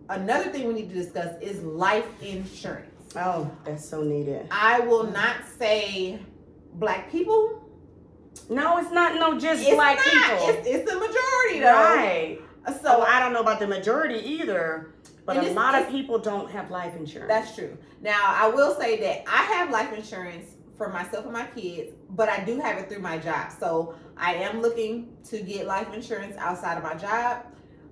another 0.08 0.50
thing 0.50 0.66
we 0.68 0.74
need 0.74 0.88
to 0.90 0.94
discuss 0.94 1.40
is 1.40 1.62
life 1.62 2.06
insurance. 2.22 2.86
Oh, 3.16 3.50
that's 3.64 3.84
so 3.88 4.02
needed. 4.02 4.46
I 4.50 4.80
will 4.80 5.04
not 5.04 5.36
say 5.58 6.20
black 6.74 7.10
people. 7.10 7.60
No, 8.48 8.78
it's 8.78 8.90
not 8.92 9.14
no 9.16 9.38
just 9.38 9.62
It's 9.62 9.74
black 9.74 9.96
not. 9.96 10.04
people. 10.06 10.48
It's, 10.48 10.68
it's 10.68 10.90
the 10.90 10.98
majority 10.98 11.60
though. 11.60 11.72
right. 11.72 12.38
So 12.66 12.74
So 12.82 13.02
I 13.02 13.18
don't 13.20 13.32
know 13.32 13.40
about 13.40 13.58
the 13.58 13.66
majority 13.66 14.18
either, 14.18 14.94
but 15.34 15.44
And 15.44 15.46
a 15.46 15.52
lot 15.52 15.80
of 15.80 15.88
people 15.88 16.18
don't 16.18 16.50
have 16.50 16.70
life 16.70 16.96
insurance. 16.96 17.28
That's 17.28 17.54
true. 17.54 17.76
Now, 18.00 18.20
I 18.24 18.48
will 18.48 18.74
say 18.74 19.00
that 19.00 19.24
I 19.28 19.44
have 19.54 19.70
life 19.70 19.92
insurance 19.92 20.50
for 20.76 20.88
myself 20.88 21.24
and 21.24 21.32
my 21.32 21.46
kids, 21.46 21.92
but 22.10 22.28
I 22.28 22.42
do 22.42 22.58
have 22.58 22.78
it 22.78 22.88
through 22.88 23.00
my 23.00 23.18
job. 23.18 23.52
So 23.58 23.94
I 24.16 24.34
am 24.34 24.60
looking 24.60 25.16
to 25.28 25.40
get 25.40 25.66
life 25.66 25.92
insurance 25.94 26.36
outside 26.38 26.78
of 26.78 26.82
my 26.82 26.94
job. 26.94 27.44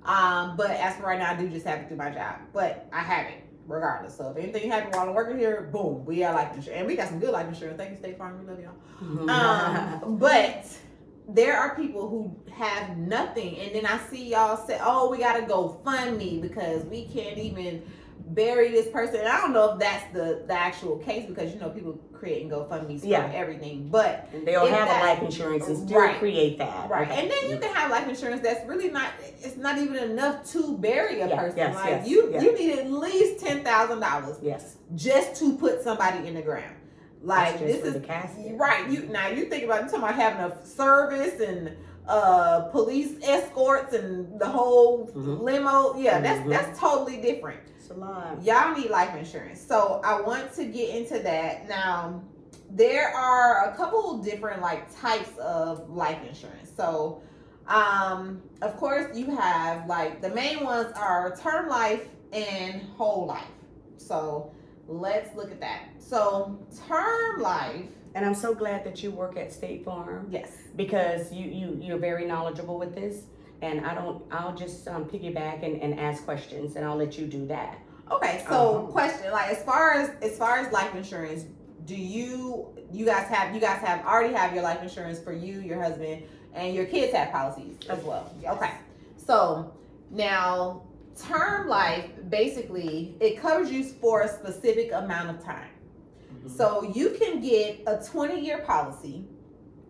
Um, 0.04 0.56
but 0.56 0.70
as 0.70 0.96
for 0.96 1.04
right 1.04 1.18
now, 1.18 1.32
I 1.32 1.36
do 1.36 1.48
just 1.48 1.66
have 1.66 1.80
it 1.80 1.88
through 1.88 1.98
my 1.98 2.10
job. 2.10 2.36
But 2.52 2.88
I 2.92 3.00
have 3.00 3.26
it 3.26 3.44
regardless. 3.66 4.16
So 4.16 4.30
if 4.30 4.42
anything 4.42 4.70
happens 4.70 4.96
while 4.96 5.08
I'm 5.08 5.14
working 5.14 5.38
here, 5.38 5.68
boom, 5.72 6.04
we 6.06 6.16
got 6.20 6.34
life 6.34 6.56
insurance. 6.56 6.78
And 6.78 6.86
we 6.86 6.96
got 6.96 7.08
some 7.08 7.20
good 7.20 7.30
life 7.30 7.46
insurance. 7.46 7.76
Thank 7.76 7.90
you, 7.90 7.96
State 7.98 8.18
Farm. 8.18 8.38
We 8.40 8.50
love 8.50 8.60
y'all. 8.60 8.74
Um, 9.28 10.16
but 10.16 10.66
there 11.28 11.56
are 11.56 11.76
people 11.76 12.08
who 12.08 12.34
have 12.52 12.96
nothing, 12.96 13.58
and 13.58 13.74
then 13.74 13.86
I 13.86 13.98
see 14.10 14.30
y'all 14.30 14.56
say, 14.66 14.78
"Oh, 14.82 15.10
we 15.10 15.18
gotta 15.18 15.42
go 15.46 15.78
fund 15.84 16.16
me 16.18 16.38
because 16.40 16.84
we 16.86 17.04
can't 17.06 17.38
even 17.38 17.82
bury 18.30 18.70
this 18.70 18.88
person. 18.88 19.20
And 19.20 19.28
I 19.28 19.40
don't 19.40 19.52
know 19.54 19.72
if 19.72 19.78
that's 19.78 20.12
the 20.12 20.44
the 20.46 20.52
actual 20.52 20.98
case 20.98 21.26
because 21.26 21.52
you 21.54 21.60
know 21.60 21.70
people 21.70 21.92
create 21.92 22.04
creating 22.18 22.50
GoFundMe's 22.50 23.04
Yeah. 23.04 23.28
for 23.30 23.36
everything, 23.36 23.88
but 23.92 24.28
And 24.34 24.44
they 24.44 24.50
don't 24.52 24.68
have 24.70 24.88
that- 24.88 25.02
a 25.04 25.06
life 25.06 25.22
insurance 25.22 25.68
and 25.68 25.78
still 25.78 26.00
Right. 26.00 26.18
create 26.18 26.58
that. 26.58 26.90
right. 26.90 27.08
Okay. 27.08 27.20
And 27.22 27.30
then 27.30 27.48
you 27.48 27.58
can 27.58 27.72
have 27.72 27.92
life 27.92 28.08
insurance 28.08 28.42
that's 28.42 28.66
really 28.68 28.90
not. 28.90 29.06
It's 29.40 29.56
not 29.56 29.78
even 29.78 29.94
enough 29.96 30.44
to 30.50 30.76
bury 30.78 31.20
a 31.20 31.28
Yeah, 31.28 31.38
person. 31.38 31.58
yes, 31.58 31.74
like 31.76 31.86
yes, 31.90 32.08
you, 32.08 32.30
yeah. 32.32 32.40
you 32.40 32.52
need 32.58 32.78
at 32.80 32.90
least 32.90 33.38
ten 33.38 33.62
thousand 33.62 34.00
dollars 34.00 34.36
Yes. 34.42 34.76
just 34.96 35.36
to 35.36 35.56
put 35.56 35.80
somebody 35.82 36.26
in 36.26 36.34
the 36.34 36.42
ground. 36.42 36.74
Like 37.22 37.58
That's 37.58 37.82
this 37.82 37.84
is 37.96 38.54
right. 38.56 38.88
You 38.88 39.08
now 39.08 39.28
you 39.28 39.46
think 39.46 39.64
about 39.64 39.82
you 39.84 39.88
talking 39.88 40.04
about 40.04 40.14
having 40.14 40.40
a 40.52 40.64
service 40.66 41.40
and 41.40 41.76
uh 42.06 42.60
police 42.70 43.16
escorts 43.22 43.92
and 43.94 44.40
the 44.40 44.46
whole 44.46 45.08
Mhm. 45.08 45.40
limo. 45.42 45.96
Yeah, 45.96 46.20
that's 46.20 46.40
Mhm. 46.40 46.50
that's 46.50 46.78
totally 46.78 47.20
different. 47.20 47.60
It's 47.76 47.90
a 47.90 47.94
lot. 47.94 48.42
Y'all 48.42 48.74
need 48.76 48.90
life 48.90 49.14
insurance. 49.16 49.60
So 49.60 50.00
I 50.04 50.20
want 50.20 50.52
to 50.54 50.64
get 50.66 50.94
into 50.96 51.18
that. 51.20 51.68
Now, 51.68 52.22
there 52.70 53.08
are 53.14 53.70
a 53.70 53.76
couple 53.76 54.18
different 54.18 54.62
like 54.62 54.94
types 54.94 55.36
of 55.38 55.90
life 55.90 56.18
insurance. 56.26 56.70
So 56.76 57.20
um 57.66 58.40
of 58.62 58.76
course 58.78 59.14
you 59.16 59.34
have 59.36 59.86
like 59.86 60.22
the 60.22 60.30
main 60.30 60.64
ones 60.64 60.90
are 60.96 61.36
term 61.36 61.68
life 61.68 62.08
and 62.32 62.82
whole 62.96 63.26
life. 63.26 63.50
So 63.96 64.52
let's 64.88 65.36
look 65.36 65.50
at 65.52 65.60
that. 65.60 65.82
So 65.98 66.58
term 66.88 67.40
life, 67.40 67.84
And 68.14 68.24
I'm 68.24 68.34
so 68.34 68.54
glad 68.54 68.84
that 68.84 69.02
you 69.02 69.10
work 69.10 69.36
at 69.36 69.52
State 69.52 69.84
Farm 69.84 70.26
yes. 70.30 70.50
because 70.76 71.30
you 71.32 71.46
you 71.50 71.78
you're 71.80 71.98
very 71.98 72.24
knowledgeable 72.24 72.78
with 72.78 72.94
this. 72.94 73.24
And 73.60 73.84
I 73.86 73.94
don't. 73.94 74.22
I'll 74.30 74.54
just 74.54 74.86
um, 74.88 75.04
piggyback 75.04 75.64
and, 75.64 75.82
and 75.82 75.98
ask 75.98 76.24
questions, 76.24 76.76
and 76.76 76.84
I'll 76.86 76.96
let 76.96 77.18
you 77.18 77.26
do 77.26 77.44
that. 77.48 77.78
Okay, 78.10 78.42
so 78.48 78.54
Uh-huh. 78.78 78.86
question 78.92 79.30
like 79.32 79.50
as 79.50 79.62
far 79.64 79.92
as 79.92 80.10
as 80.22 80.38
far 80.38 80.58
as 80.58 80.72
life 80.72 80.94
insurance, 80.94 81.44
do 81.84 81.94
you 81.96 82.68
you 82.92 83.04
guys 83.04 83.26
have 83.28 83.54
you 83.54 83.60
guys 83.60 83.80
have 83.82 84.04
already 84.06 84.32
have 84.32 84.54
your 84.54 84.62
life 84.62 84.82
insurance 84.82 85.18
for 85.20 85.32
you, 85.32 85.60
your 85.60 85.82
husband, 85.82 86.22
and 86.54 86.74
your 86.74 86.86
kids 86.86 87.12
have 87.12 87.30
policies 87.32 87.76
as 87.90 88.02
well. 88.04 88.32
Yes. 88.40 88.54
Okay. 88.54 88.72
So 89.16 89.74
now 90.10 90.82
term 91.20 91.68
life 91.68 92.10
basically 92.28 93.16
it 93.20 93.40
covers 93.40 93.70
you 93.70 93.84
for 93.84 94.22
a 94.22 94.28
specific 94.28 94.92
amount 94.92 95.30
of 95.30 95.44
time. 95.44 95.70
Mm-hmm. 96.32 96.48
So 96.48 96.90
you 96.94 97.10
can 97.10 97.40
get 97.40 97.80
a 97.86 98.02
20 98.04 98.40
year 98.40 98.58
policy, 98.58 99.24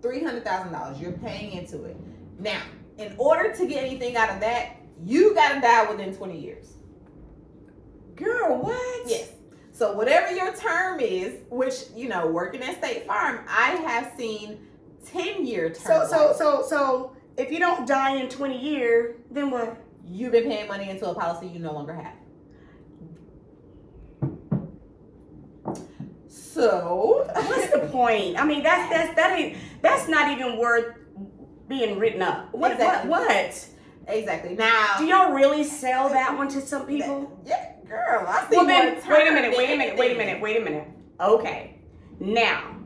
$300,000. 0.01 1.01
You're 1.01 1.13
paying 1.13 1.53
into 1.53 1.85
it. 1.85 1.97
Now, 2.39 2.63
in 2.99 3.15
order 3.19 3.55
to 3.57 3.67
get 3.67 3.85
anything 3.85 4.17
out 4.17 4.31
of 4.31 4.41
that, 4.41 4.77
you 5.05 5.35
got 5.35 5.55
to 5.55 5.61
die 5.61 5.89
within 5.91 6.15
20 6.15 6.39
years. 6.39 6.75
Girl, 8.17 8.59
what? 8.61 9.03
Yes. 9.09 9.31
So 9.73 9.93
whatever 9.93 10.35
your 10.35 10.53
term 10.55 10.99
is, 10.99 11.35
which 11.51 11.85
you 11.95 12.09
know, 12.09 12.27
working 12.27 12.63
at 12.63 12.79
State 12.79 13.07
Farm, 13.07 13.41
I 13.49 13.77
have 13.87 14.13
seen 14.17 14.59
ten 15.07 15.47
year 15.47 15.73
So 15.73 16.01
term. 16.01 16.09
so 16.09 16.27
life. 16.27 16.37
so 16.37 16.65
so 16.69 17.17
if 17.37 17.53
you 17.53 17.61
don't 17.61 17.87
die 17.87 18.17
in 18.17 18.29
20 18.29 18.59
years, 18.59 19.15
then 19.31 19.53
what? 19.53 19.77
You've 20.11 20.33
been 20.33 20.45
paying 20.45 20.69
money 20.69 20.89
into 20.91 21.09
a 21.09 21.15
policy 21.15 21.47
you 21.49 21.59
no 21.59 21.73
longer 21.73 21.95
have. 21.95 22.15
So 26.29 27.25
What's 27.35 27.71
the 27.71 27.89
point? 27.93 28.39
I 28.39 28.45
mean, 28.45 28.63
that's 28.63 28.91
that's 28.91 29.15
that 29.17 29.39
ain't 29.39 29.57
that's 29.83 30.09
not 30.09 30.31
even 30.33 30.59
worth 30.59 30.97
being 31.69 31.99
written 31.99 32.23
up. 32.23 32.53
What 32.53 32.73
Exactly. 32.73 33.11
what 33.11 33.29
what? 33.29 33.69
exactly 34.09 34.55
now. 34.57 34.95
Do 34.99 35.05
y'all 35.05 35.33
really 35.33 35.63
sell 35.65 36.09
that 36.09 36.37
one 36.37 36.49
to 36.49 36.61
some 36.61 36.87
people? 36.87 37.39
Yeah, 37.45 37.73
girl. 37.87 38.25
I 38.27 38.47
see 38.49 38.57
Well 38.57 38.67
then, 38.67 38.95
wait 39.09 39.29
a 39.29 39.33
minute, 39.33 39.57
wait 39.57 39.71
a 39.73 39.77
minute, 39.77 39.99
wait 39.99 40.13
a 40.13 40.19
minute, 40.19 40.41
wait 40.41 40.57
a 40.57 40.65
minute. 40.65 40.89
Okay, 41.21 41.79
now, 42.21 42.77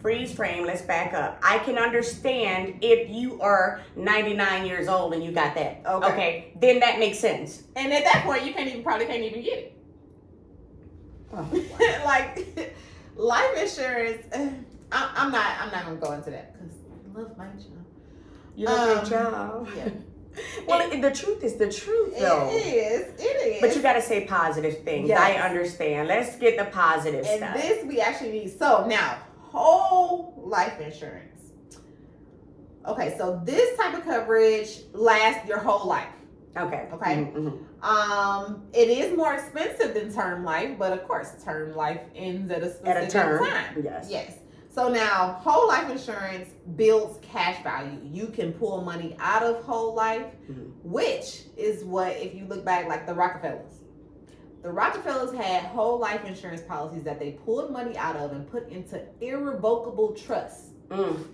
freeze 0.00 0.32
frame. 0.32 0.64
Let's 0.66 0.82
back 0.82 1.12
up. 1.14 1.38
I 1.42 1.58
can 1.58 1.78
understand 1.78 2.78
if 2.82 3.10
you 3.10 3.40
are 3.40 3.80
99 3.96 4.66
years 4.66 4.88
old 4.88 5.14
and 5.14 5.22
you 5.24 5.32
got 5.32 5.54
that. 5.56 5.82
Okay. 5.86 6.12
Okay, 6.12 6.52
then 6.60 6.80
that 6.80 6.98
makes 6.98 7.18
sense. 7.18 7.62
And 7.76 7.92
at 7.92 8.04
that 8.04 8.24
point, 8.24 8.44
you 8.44 8.52
can't 8.54 8.68
even 8.68 8.82
probably 8.82 9.06
can't 9.06 9.22
even 9.22 9.42
get 9.42 9.58
it. 9.58 9.74
Oh, 11.32 11.46
like 12.04 12.76
life 13.16 13.56
insurance. 13.60 14.22
I, 14.92 15.12
I'm 15.16 15.30
not. 15.30 15.60
I'm 15.60 15.70
not 15.70 15.84
gonna 15.84 15.96
go 15.96 16.12
into 16.12 16.30
that 16.30 16.54
because 16.54 16.74
I 17.14 17.18
love 17.18 17.36
my 17.36 17.44
job. 17.46 17.84
You 18.56 18.66
a 18.66 18.70
Um, 18.72 18.98
good 19.00 19.10
job. 19.10 19.68
Yeah. 19.76 19.88
Well, 20.68 20.88
it, 20.92 21.02
the 21.02 21.10
truth 21.10 21.42
is 21.42 21.54
the 21.56 21.68
truth, 21.68 22.16
though. 22.16 22.48
It 22.52 22.64
is. 22.64 23.20
It 23.20 23.24
is. 23.24 23.60
But 23.60 23.74
you 23.74 23.82
got 23.82 23.94
to 23.94 24.02
say 24.02 24.24
positive 24.24 24.84
things. 24.84 25.08
Yes. 25.08 25.18
I 25.18 25.32
understand. 25.32 26.06
Let's 26.06 26.36
get 26.36 26.56
the 26.56 26.66
positive 26.66 27.26
and 27.26 27.38
stuff. 27.38 27.56
this 27.56 27.84
we 27.84 28.00
actually 28.00 28.30
need. 28.30 28.56
So 28.56 28.86
now, 28.86 29.18
whole 29.52 30.34
life 30.46 30.80
insurance. 30.80 31.52
Okay, 32.86 33.14
so 33.18 33.40
this 33.44 33.76
type 33.78 33.94
of 33.96 34.04
coverage 34.04 34.80
lasts 34.92 35.46
your 35.48 35.58
whole 35.58 35.88
life. 35.88 36.08
okay. 36.56 36.88
Okay. 36.92 37.14
Mhm, 37.16 37.32
mhm. 37.34 37.84
Um, 37.84 38.62
it 38.72 38.88
is 38.88 39.16
more 39.16 39.34
expensive 39.34 39.94
than 39.94 40.12
term 40.12 40.42
life, 40.44 40.76
but 40.78 40.92
of 40.92 41.06
course, 41.06 41.32
term 41.44 41.76
life 41.76 42.00
ends 42.16 42.50
at 42.50 42.62
a 42.62 42.70
specific 42.70 42.88
At 42.96 43.04
a 43.04 43.08
term. 43.08 43.44
time. 43.44 43.82
Yes. 43.84 44.06
Yes. 44.10 44.32
So 44.70 44.88
now, 44.88 45.38
whole 45.44 45.68
life 45.68 45.90
insurance 45.90 46.50
builds 46.76 47.18
cash 47.22 47.62
value. 47.62 47.98
You 48.04 48.28
can 48.28 48.52
pull 48.52 48.80
money 48.82 49.16
out 49.20 49.42
of 49.42 49.62
whole 49.64 49.94
life, 49.94 50.26
Mhm. 50.50 50.70
which 50.82 51.42
is 51.56 51.84
what, 51.84 52.16
if 52.16 52.34
you 52.34 52.46
look 52.46 52.64
back, 52.64 52.86
like 52.88 53.06
the 53.06 53.14
Rockefellers. 53.14 53.77
The 54.62 54.70
Rockefellers 54.70 55.32
had 55.34 55.64
whole 55.64 55.98
life 55.98 56.24
insurance 56.24 56.62
policies 56.62 57.04
that 57.04 57.18
they 57.20 57.32
pulled 57.32 57.70
money 57.70 57.96
out 57.96 58.16
of 58.16 58.32
and 58.32 58.50
put 58.50 58.68
into 58.70 59.00
irrevocable 59.20 60.12
trusts. 60.12 60.70
Mm. 60.88 61.24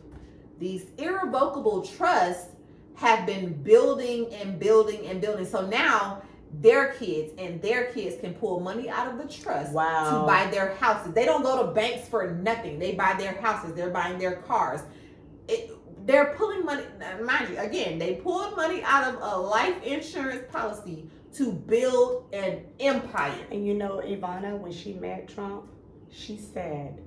These 0.58 0.86
irrevocable 0.98 1.82
trusts 1.82 2.54
have 2.96 3.26
been 3.26 3.54
building 3.62 4.32
and 4.34 4.58
building 4.58 5.06
and 5.06 5.20
building. 5.20 5.46
So 5.46 5.66
now 5.66 6.22
their 6.60 6.92
kids 6.92 7.32
and 7.38 7.60
their 7.60 7.86
kids 7.92 8.20
can 8.20 8.34
pull 8.34 8.60
money 8.60 8.88
out 8.88 9.08
of 9.10 9.18
the 9.18 9.24
trust 9.32 9.72
Wow. 9.72 10.20
to 10.20 10.26
buy 10.26 10.48
their 10.50 10.74
houses. 10.76 11.12
They 11.12 11.24
don't 11.24 11.42
go 11.42 11.66
to 11.66 11.72
banks 11.72 12.06
for 12.08 12.30
nothing. 12.32 12.78
They 12.78 12.92
buy 12.92 13.14
their 13.18 13.40
houses. 13.40 13.74
They're 13.74 13.90
buying 13.90 14.18
their 14.18 14.36
cars. 14.36 14.80
It, 15.48 15.72
they're 16.06 16.34
pulling 16.36 16.64
money. 16.64 16.84
Mind 17.22 17.48
you, 17.50 17.58
again, 17.58 17.98
they 17.98 18.16
pulled 18.16 18.54
money 18.54 18.82
out 18.84 19.12
of 19.12 19.20
a 19.20 19.36
life 19.40 19.82
insurance 19.82 20.44
policy 20.52 21.08
to 21.34 21.52
build 21.52 22.28
an 22.32 22.64
empire. 22.80 23.38
And 23.50 23.66
you 23.66 23.74
know, 23.74 24.00
Ivana, 24.04 24.58
when 24.58 24.72
she 24.72 24.92
met 24.94 25.28
Trump, 25.28 25.66
she 26.10 26.36
said, 26.38 27.02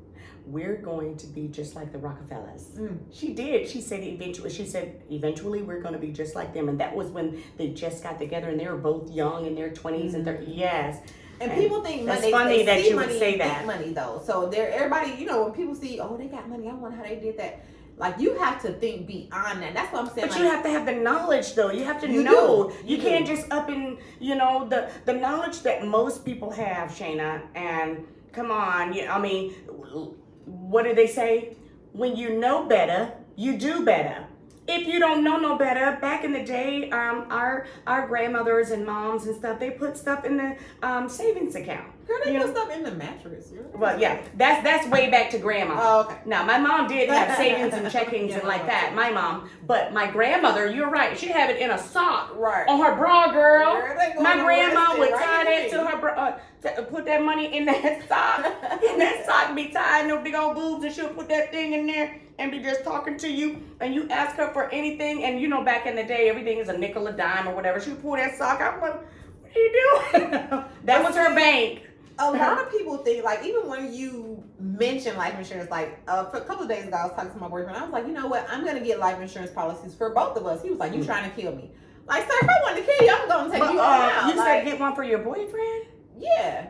"We're 0.46 0.78
going 0.78 1.18
to 1.18 1.28
be 1.28 1.48
just 1.48 1.76
like 1.76 1.92
the 1.92 1.98
Rockefellers." 2.00 2.64
Mm. 2.78 2.98
She 3.12 3.34
did. 3.34 3.68
She 3.70 3.82
said 3.82 4.04
eventually. 4.04 4.50
She 4.50 4.66
said 4.66 5.02
eventually 5.10 5.62
we're 5.62 5.82
going 5.82 5.94
to 5.94 6.00
be 6.00 6.12
just 6.12 6.36
like 6.36 6.54
them, 6.54 6.68
and 6.70 6.80
that 6.80 6.96
was 6.96 7.08
when 7.10 7.42
they 7.58 7.70
just 7.70 8.04
got 8.04 8.20
together, 8.20 8.50
and 8.50 8.60
they 8.60 8.68
were 8.68 8.78
both 8.78 9.10
young 9.12 9.46
in 9.46 9.56
their 9.56 9.70
20s 9.70 10.14
and 10.14 10.26
30s. 10.26 10.44
Yes. 10.48 11.00
And, 11.40 11.52
And 11.52 11.62
people 11.62 11.82
think 11.84 12.06
that's 12.08 12.22
money. 12.22 12.32
funny 12.32 12.58
they 12.58 12.66
that 12.66 12.90
you 12.90 12.96
would 12.96 13.12
say 13.12 13.38
that. 13.38 13.66
money 13.68 13.94
though. 13.94 14.22
So 14.26 14.50
they're 14.50 14.72
everybody. 14.72 15.12
You 15.20 15.28
know, 15.28 15.44
when 15.44 15.54
people 15.54 15.76
see, 15.76 16.00
oh, 16.00 16.18
they 16.18 16.28
got 16.28 16.50
money. 16.50 16.68
I 16.68 16.74
wonder 16.74 16.98
how 16.98 17.04
they 17.04 17.18
did 17.18 17.38
that. 17.38 17.64
Like 17.98 18.20
you 18.20 18.38
have 18.38 18.62
to 18.62 18.74
think 18.74 19.08
beyond 19.08 19.62
that. 19.64 19.74
That's 19.74 19.92
what 19.92 20.02
I'm 20.06 20.08
saying. 20.14 20.28
But 20.28 20.32
like, 20.32 20.40
you 20.40 20.46
have 20.46 20.64
to 20.64 20.70
have 20.70 20.86
the 20.86 20.94
knowledge, 20.94 21.56
though. 21.56 21.72
You 21.72 21.84
have 21.84 22.00
to 22.02 22.08
You 22.10 22.24
know. 22.24 22.70
do. 22.70 22.76
You, 22.86 22.98
You 22.98 23.02
can't 23.02 23.26
do. 23.26 23.36
just 23.36 23.52
up 23.52 23.70
in, 23.70 23.98
you 24.20 24.36
know, 24.36 24.68
the 24.70 24.90
the 25.06 25.14
knowledge 25.14 25.62
that 25.64 25.86
most 25.86 26.24
people 26.24 26.52
have, 26.52 26.92
Shaina. 26.92 27.42
And 27.56 28.06
come 28.32 28.52
on, 28.52 28.94
you, 28.94 29.08
I 29.08 29.20
mean, 29.20 29.52
what 30.46 30.84
do 30.84 30.94
they 30.94 31.08
say? 31.08 31.56
When 31.94 32.16
you 32.16 32.38
know 32.38 32.66
better, 32.68 33.14
you 33.36 33.58
do 33.58 33.84
better. 33.84 34.26
If 34.68 34.86
you 34.86 35.00
don't 35.00 35.24
know 35.24 35.38
no 35.38 35.58
better, 35.58 35.98
back 36.00 36.24
in 36.24 36.34
the 36.34 36.44
day, 36.44 36.92
um, 36.92 37.26
our 37.32 37.66
our 37.88 38.06
grandmothers 38.06 38.70
and 38.72 38.86
moms 38.86 39.26
and 39.26 39.36
stuff, 39.36 39.60
they 39.60 39.72
put 39.72 39.98
stuff 39.98 40.24
in 40.26 40.38
the 40.38 40.56
um, 40.84 41.10
savings 41.10 41.56
account. 41.56 41.88
Girl, 42.08 42.18
they 42.24 42.34
you 42.34 42.40
put 42.40 42.48
know- 42.48 42.54
stuff 42.54 42.72
in 42.72 42.84
the 42.84 42.92
mattress. 42.92 43.52
You're- 43.54 43.66
Well, 43.76 44.00
yeah, 44.00 44.22
that's 44.36 44.64
that's 44.64 44.88
way 44.88 45.10
back 45.12 45.30
to 45.32 45.38
grandma. 45.40 45.76
Oh, 45.78 46.00
okay. 46.06 46.18
Now, 46.26 46.44
my 46.44 46.58
mom 46.58 46.88
did 46.88 47.10
have 47.10 47.36
savings 47.44 47.74
and 47.74 47.86
checkings 47.88 48.30
Yeah, 48.30 48.40
and 48.40 48.48
like 48.48 48.66
that, 48.66 48.94
my 48.96 49.10
mom. 49.12 49.50
But 49.66 49.94
my 49.94 50.10
grandmother, 50.10 50.68
you're 50.72 50.90
right, 50.90 51.18
she'd 51.18 51.32
have 51.32 51.50
it 51.50 51.58
in 51.62 51.72
a 51.72 51.78
sock 51.78 52.36
Right. 52.36 52.68
on 52.68 52.80
her 52.80 52.96
bra, 52.96 53.32
girl. 53.32 53.74
Girl, 53.76 54.22
My 54.24 54.36
grandma 54.38 54.98
would 54.98 55.12
right 55.12 55.24
tie 55.24 55.44
that 55.44 55.70
to 55.72 55.86
her 55.86 55.98
bra, 55.98 56.12
uh, 56.14 56.40
to 56.64 56.84
put 56.84 57.06
that 57.06 57.22
money 57.24 57.56
in 57.56 57.66
that 57.66 57.84
sock. 58.10 58.46
and 58.46 59.02
that 59.02 59.26
sock 59.28 59.56
be 59.56 59.68
tied 59.70 60.08
no 60.08 60.22
big 60.22 60.36
old 60.36 60.56
boobs, 60.56 60.84
and 60.86 60.94
she'll 60.94 61.10
put 61.10 61.28
that 61.30 61.52
thing 61.52 61.74
in 61.74 61.86
there 61.88 62.20
and 62.40 62.52
be 62.52 62.60
just 62.60 62.84
talking 62.84 63.18
to 63.18 63.28
you. 63.30 63.62
And 63.80 63.94
you 63.94 64.08
ask 64.10 64.36
her 64.38 64.52
for 64.54 64.70
anything, 64.70 65.24
and 65.24 65.40
you 65.42 65.48
know, 65.48 65.64
back 65.64 65.86
in 65.86 65.96
the 65.96 66.04
day, 66.04 66.30
everything 66.30 66.58
is 66.60 66.70
a 66.70 66.78
nickel, 66.78 67.08
a 67.08 67.12
dime, 67.12 67.48
or 67.48 67.56
whatever. 67.56 67.80
She 67.80 67.90
would 67.92 68.02
pull 68.02 68.16
that 68.16 68.38
sock 68.38 68.62
out. 68.62 68.80
What, 68.82 69.06
what 69.42 69.56
are 69.56 69.60
you 69.60 70.10
doing? 70.12 70.32
that 70.86 71.04
was 71.04 71.16
her 71.16 71.34
bank. 71.36 71.84
A 72.20 72.32
lot 72.32 72.60
of 72.60 72.72
people 72.72 72.98
think 72.98 73.24
like 73.24 73.44
even 73.46 73.68
when 73.70 73.94
you 73.94 74.44
mention 74.60 75.16
life 75.18 75.38
insurance 75.38 75.70
like 75.70 76.00
uh, 76.08 76.26
a 76.34 76.42
couple 76.42 76.64
of 76.64 76.70
days 76.70 76.88
ago 76.88 76.98
i 76.98 77.06
was 77.06 77.14
talking 77.16 77.32
to 77.32 77.38
my 77.38 77.48
boyfriend 77.48 77.78
i 77.78 77.82
was 77.84 77.92
like 77.92 78.08
you 78.08 78.14
know 78.14 78.28
what 78.28 78.46
i'm 78.50 78.66
gonna 78.66 78.80
get 78.80 79.00
life 79.00 79.20
insurance 79.22 79.52
policies 79.52 79.94
for 79.94 80.10
both 80.14 80.36
of 80.38 80.46
us 80.46 80.62
he 80.64 80.70
was 80.70 80.80
like 80.80 80.94
you 80.94 81.00
Mm. 81.02 81.06
trying 81.06 81.30
to 81.30 81.36
kill 81.40 81.56
me 81.56 81.70
like 82.08 82.24
sir 82.24 82.38
if 82.42 82.50
i 82.50 82.54
wanted 82.64 82.86
to 82.86 82.92
kill 82.92 83.06
you 83.08 83.14
i'm 83.22 83.28
gonna 83.28 83.50
take 83.52 83.60
But, 83.60 83.74
you 83.74 83.80
uh, 83.80 83.84
out 83.84 84.30
you 84.30 84.36
like, 84.38 84.48
said 84.48 84.66
get 84.66 84.80
one 84.80 84.96
for 84.96 85.04
your 85.04 85.20
boyfriend? 85.20 85.86
Yeah, 86.20 86.70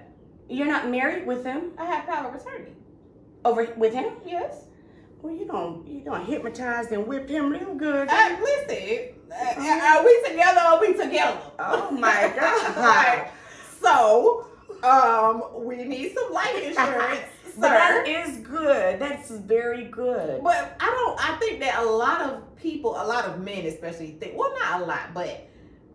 You're 0.50 0.68
not 0.68 0.90
married 0.90 1.26
with 1.26 1.46
him 1.46 1.72
I 1.78 1.86
have 1.86 2.06
power 2.06 2.28
of 2.30 2.36
attorney. 2.42 2.74
over 3.46 3.74
with 3.78 3.94
him. 3.94 4.12
Yes. 4.26 4.66
Well, 5.22 5.34
you 5.34 5.46
don't 5.46 5.88
you 5.88 6.02
don't 6.04 6.26
hypnotize 6.26 6.92
and 6.92 7.08
whip 7.08 7.30
him 7.30 7.50
real 7.50 7.74
good. 7.76 8.10
Uh, 8.10 8.38
listen, 8.42 9.10
uh, 9.32 9.80
are 9.96 10.06
we 10.06 10.22
together 10.28 10.60
or 10.60 10.64
are 10.74 10.80
we 10.82 10.88
together? 10.94 11.40
Oh 11.60 11.92
my 11.92 12.34
God. 12.36 12.76
Like, 12.78 13.32
so, 13.82 14.47
um, 14.84 15.44
we 15.66 15.78
need 15.84 16.14
some 16.14 16.32
life 16.34 16.56
insurance, 16.64 17.22
But 17.60 17.70
that 17.70 18.06
sir. 18.06 18.12
is 18.12 18.38
good. 18.38 19.00
That's 19.00 19.32
very 19.32 19.86
good. 19.86 20.44
But 20.44 20.76
I 20.80 20.86
don't. 20.86 21.20
I 21.30 21.38
think 21.40 21.60
that 21.62 21.80
a 21.80 21.86
lot 21.86 22.22
of 22.22 22.56
people, 22.56 22.92
a 22.92 23.06
lot 23.06 23.26
of 23.26 23.42
men 23.44 23.66
especially, 23.66 24.12
think. 24.12 24.34
Well, 24.38 24.54
not 24.60 24.82
a 24.82 24.86
lot, 24.86 25.14
but 25.14 25.48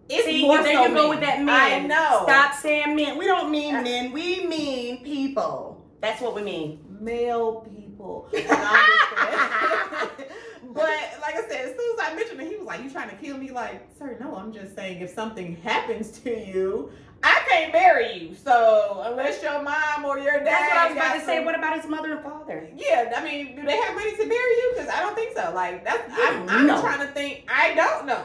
it's 0.09 0.25
See, 0.25 0.43
more 0.43 0.61
there 0.63 0.75
so 0.75 0.87
you 0.89 0.95
go 0.95 1.09
with 1.11 1.21
that 1.21 1.41
men. 1.41 1.49
I 1.85 1.87
know. 1.87 2.21
Stop 2.25 2.55
saying 2.55 2.97
men. 2.97 3.17
We 3.17 3.27
don't 3.27 3.51
mean 3.53 3.83
men. 3.85 4.11
We 4.13 4.45
mean 4.47 5.05
people. 5.05 5.85
That's 6.01 6.21
what 6.21 6.35
we 6.35 6.43
mean. 6.43 6.81
male 7.01 7.61
people. 7.61 8.29
No, 8.33 8.41
I'm 8.41 8.91
just 8.91 10.17
kidding. 10.17 10.33
but 10.75 10.89
like 11.21 11.37
I 11.37 11.45
said, 11.49 11.67
as 11.71 11.77
soon 11.77 11.99
as 12.01 12.07
I 12.11 12.15
mentioned 12.17 12.41
it, 12.41 12.49
he 12.49 12.57
was 12.57 12.67
like, 12.67 12.83
"You 12.83 12.91
trying 12.91 13.11
to 13.11 13.17
kill 13.17 13.39
me?" 13.39 13.53
Like, 13.53 13.87
sir, 13.97 14.17
no. 14.21 14.35
I'm 14.35 14.53
just 14.53 14.75
saying, 14.75 15.01
if 15.01 15.11
something 15.11 15.55
happens 15.63 16.11
to 16.23 16.31
you, 16.31 16.91
I 17.23 17.41
can't 17.49 17.73
marry 17.73 18.19
you. 18.19 18.35
So 18.35 19.03
unless 19.05 19.43
your 19.43 19.63
mom 19.63 20.05
or 20.05 20.19
your 20.19 20.39
dad, 20.41 20.47
That's 20.47 20.69
what 20.69 20.77
I 20.79 20.87
was 20.89 20.97
about 20.97 21.15
to 21.15 21.21
say. 21.25 21.45
What 21.45 21.57
about 21.57 21.77
his 21.81 21.89
mother 21.89 22.13
and 22.13 22.23
father? 22.23 22.69
Yeah, 22.77 23.13
I 23.17 23.23
mean, 23.25 23.55
do 23.57 23.63
they 23.65 23.77
have 23.77 23.95
money 23.95 24.11
to 24.13 24.27
marry 24.27 24.31
you? 24.35 24.73
Because 24.75 24.89
I 24.91 25.01
don't 25.01 25.15
think 25.15 25.37
so. 25.37 25.53
Like 25.55 25.85
that's 25.85 26.03
I'm, 26.13 26.49
I'm 26.49 26.67
No. 26.67 26.81
trying 26.81 27.01
to 27.07 27.13
think. 27.13 27.49
I 27.49 27.75
don't 27.75 28.07
know, 28.07 28.25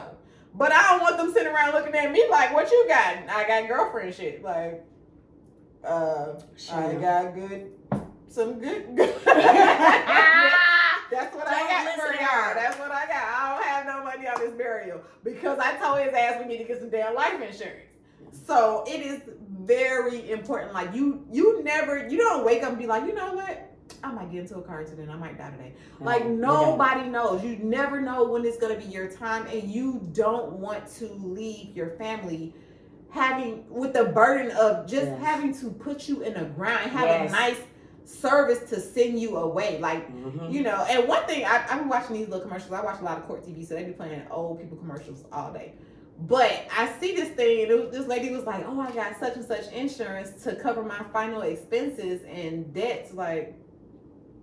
but 0.54 0.72
I 0.72 0.82
don't 0.90 1.00
want 1.00 1.16
them 1.16 1.32
sitting 1.32 1.52
around 1.52 1.72
looking 1.72 1.94
at 1.94 2.10
me 2.10 2.24
like, 2.30 2.52
"What 2.52 2.70
you 2.70 2.86
got?" 2.88 3.16
I 3.28 3.46
got 3.46 3.68
girlfriend 3.68 4.14
shit. 4.14 4.42
Like, 4.42 4.84
uh, 5.84 6.34
I 6.72 6.94
got 6.94 7.34
good, 7.34 7.72
some 8.28 8.58
good. 8.58 8.96
good. 8.96 9.14
That's 11.10 11.34
what 11.34 11.48
I 11.48 11.58
Don't 11.58 11.68
got 11.68 11.94
for 11.94 12.12
y'all. 12.14 12.54
That's 12.54 12.78
what 12.78 12.90
I 12.90 13.06
got. 13.06 13.24
I 13.24 13.54
don't 13.54 13.64
have 13.64 13.86
no 13.86 14.04
money 14.04 14.28
on 14.28 14.38
this 14.40 14.52
burial 14.52 15.00
because 15.24 15.58
I 15.58 15.76
told 15.76 16.00
his 16.00 16.12
ass 16.12 16.36
we 16.38 16.46
need 16.46 16.58
to 16.58 16.64
get 16.64 16.80
some 16.80 16.90
damn 16.90 17.14
life 17.14 17.40
insurance. 17.40 17.87
So 18.32 18.84
it 18.86 19.00
is 19.00 19.20
very 19.60 20.30
important. 20.30 20.72
Like 20.72 20.94
you, 20.94 21.26
you 21.32 21.62
never, 21.62 22.08
you 22.08 22.16
don't 22.18 22.44
wake 22.44 22.62
up 22.62 22.70
and 22.70 22.78
be 22.78 22.86
like, 22.86 23.04
you 23.06 23.14
know 23.14 23.34
what? 23.34 23.64
I 24.04 24.12
might 24.12 24.30
get 24.30 24.42
into 24.42 24.56
a 24.56 24.62
car 24.62 24.80
accident. 24.80 25.10
I 25.10 25.16
might 25.16 25.36
die 25.38 25.50
today. 25.50 25.72
Like 26.00 26.22
you 26.22 26.28
don't. 26.28 26.40
nobody 26.40 27.08
knows. 27.08 27.42
You 27.42 27.56
never 27.56 28.00
know 28.00 28.24
when 28.24 28.44
it's 28.44 28.56
gonna 28.58 28.76
be 28.76 28.84
your 28.84 29.08
time, 29.10 29.46
and 29.48 29.64
you 29.64 30.06
don't 30.12 30.52
want 30.52 30.86
to 30.98 31.06
leave 31.14 31.74
your 31.76 31.90
family 31.90 32.54
having 33.10 33.64
with 33.68 33.94
the 33.94 34.04
burden 34.04 34.52
of 34.52 34.86
just 34.86 35.06
Yes. 35.06 35.20
having 35.20 35.54
to 35.60 35.70
put 35.70 36.08
you 36.08 36.20
in 36.22 36.36
a 36.36 36.44
grind, 36.44 36.90
have 36.90 37.06
Yes. 37.08 37.30
a 37.30 37.32
nice 37.32 37.58
service 38.04 38.68
to 38.70 38.78
send 38.80 39.18
you 39.18 39.36
away. 39.38 39.78
Like 39.80 40.08
Mhm. 40.14 40.52
you 40.52 40.62
know, 40.62 40.86
and 40.88 41.08
one 41.08 41.24
thing 41.26 41.44
I, 41.44 41.64
I've 41.68 41.78
been 41.80 41.88
watching 41.88 42.16
these 42.16 42.28
little 42.28 42.42
commercials. 42.46 42.72
I 42.72 42.82
watch 42.82 43.00
a 43.00 43.04
lot 43.04 43.18
of 43.18 43.26
court 43.26 43.44
TV, 43.44 43.64
so 43.66 43.74
they 43.74 43.84
be 43.84 43.92
playing 43.92 44.22
old 44.30 44.60
people 44.60 44.76
commercials 44.76 45.24
all 45.32 45.52
day. 45.52 45.74
But 46.20 46.66
I 46.76 46.92
see 47.00 47.14
this 47.14 47.28
thing, 47.30 47.70
and 47.70 47.92
this 47.92 48.06
lady 48.06 48.30
was 48.30 48.44
like, 48.44 48.64
"Oh, 48.66 48.80
I 48.80 48.90
got 48.90 49.18
such 49.20 49.36
and 49.36 49.44
such 49.44 49.70
insurance 49.72 50.42
to 50.42 50.56
cover 50.56 50.82
my 50.82 51.00
final 51.12 51.42
expenses 51.42 52.22
and 52.28 52.74
debts." 52.74 53.14
Like, 53.14 53.54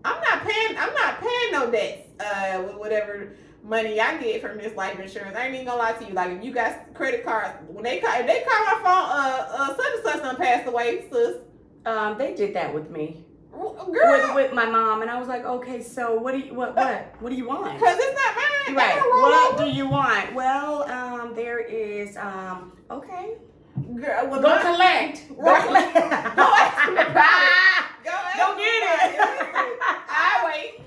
I'm 0.06 0.22
not 0.22 0.46
paying. 0.46 0.78
I'm 0.78 0.94
not 0.94 1.20
paying 1.20 1.52
no 1.52 1.70
debts. 1.70 2.08
Uh, 2.18 2.64
with 2.66 2.78
whatever 2.78 3.36
money 3.62 4.00
I 4.00 4.18
get 4.18 4.42
from 4.42 4.58
this 4.58 4.76
life 4.78 4.98
insurance, 5.00 5.36
I 5.36 5.48
ain't 5.48 5.56
even 5.56 5.66
gonna 5.66 5.80
lie 5.80 5.92
to 5.94 6.06
you. 6.06 6.14
Like, 6.14 6.32
if 6.32 6.46
you 6.46 6.54
got 6.54 6.94
credit 6.94 7.26
cards, 7.26 7.58
when 7.68 7.84
they 7.84 8.00
call, 8.00 8.14
if 8.22 8.26
they 8.26 8.46
call 8.48 8.64
my 8.64 8.80
phone, 8.82 8.86
uh, 8.86 9.48
uh, 9.52 9.76
such 9.76 9.96
and 9.96 10.04
such 10.04 10.22
done 10.22 10.36
passed 10.38 10.68
away, 10.68 11.06
sis. 11.12 11.38
Um, 11.86 12.18
they 12.18 12.34
did 12.34 12.54
that 12.56 12.74
with 12.74 12.90
me. 12.90 13.25
With, 13.58 14.36
with 14.36 14.54
my 14.54 14.66
mom, 14.66 15.02
and 15.02 15.10
I 15.10 15.18
was 15.20 15.28
like, 15.28 15.46
okay, 15.46 15.82
so 15.82 16.16
what 16.16 16.34
do 16.34 16.40
you 16.40 16.54
what 16.54 16.76
what 16.76 17.16
what 17.20 17.30
do 17.30 17.36
you 17.36 17.48
want? 17.48 17.80
Cause 17.80 17.96
it's 17.98 18.16
not 18.16 18.36
mine. 18.36 18.76
Right. 18.76 18.98
I 18.98 19.52
What 19.56 19.58
do 19.66 19.72
you 19.72 19.88
want? 19.88 20.34
Well, 20.34 20.84
um, 20.92 21.34
there 21.36 21.60
is 21.60 22.18
um. 22.18 22.74
Okay. 22.92 23.36
Girl, 23.96 24.28
when 24.30 24.42
Go 24.42 24.50
my- 24.50 24.62
collect. 24.62 25.28
Go 25.30 25.36
collect. 25.36 25.94
Go 26.36 26.44
ask 26.56 26.90
me 26.90 26.94
about 26.96 27.44
it. 27.44 27.86
Go, 28.04 28.12
ask 28.12 28.38
Go 28.38 28.56
get 28.58 28.84
it. 28.84 29.20
Listen, 29.20 29.80
I 30.10 30.44
wait. 30.46 30.82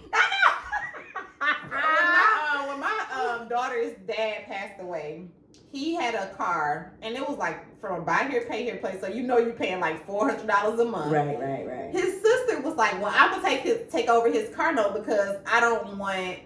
When 1.40 1.70
my, 1.70 2.26
uh, 2.42 2.68
when 2.68 2.80
my 2.80 2.98
um, 3.42 3.48
daughter's 3.48 3.94
dad 4.06 4.46
passed 4.46 4.80
away, 4.80 5.28
he 5.72 5.94
had 5.94 6.14
a 6.14 6.34
car, 6.34 6.94
and 7.02 7.14
it 7.14 7.26
was 7.26 7.38
like 7.38 7.78
from 7.80 8.00
a 8.00 8.04
buy 8.04 8.26
here, 8.30 8.44
pay 8.48 8.64
here 8.64 8.76
place. 8.76 9.00
So 9.00 9.08
you 9.08 9.22
know 9.22 9.38
you're 9.38 9.52
paying 9.52 9.80
like 9.80 10.04
four 10.06 10.28
hundred 10.28 10.46
dollars 10.46 10.80
a 10.80 10.84
month. 10.84 11.12
Right, 11.12 11.38
right, 11.38 11.66
right. 11.66 11.90
His 11.92 12.20
sister 12.22 12.60
was 12.60 12.74
like, 12.76 13.00
"Well, 13.00 13.12
I'm 13.14 13.30
gonna 13.30 13.42
take 13.42 13.60
his 13.60 13.90
take 13.90 14.08
over 14.08 14.30
his 14.30 14.54
car 14.54 14.72
note 14.72 14.94
because 14.94 15.36
I 15.46 15.60
don't 15.60 15.98
want 15.98 16.38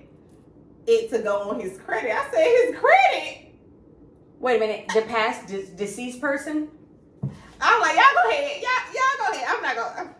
it 0.86 1.10
to 1.10 1.18
go 1.20 1.50
on 1.50 1.60
his 1.60 1.78
credit." 1.78 2.10
I 2.12 2.30
said, 2.30 2.44
"His 2.44 2.80
credit." 2.80 3.54
Wait 4.40 4.56
a 4.56 4.60
minute. 4.60 4.88
The 4.92 5.02
past 5.02 5.46
de- 5.46 5.66
deceased 5.76 6.20
person? 6.20 6.68
I'm 7.60 7.80
like, 7.80 7.94
"Y'all 7.94 8.04
go 8.24 8.30
ahead, 8.30 8.60
y'all 8.60 8.92
y'all 8.92 9.26
go 9.28 9.32
ahead." 9.32 9.46
I'm 9.48 9.62
not 9.62 9.76
gonna. 9.76 10.14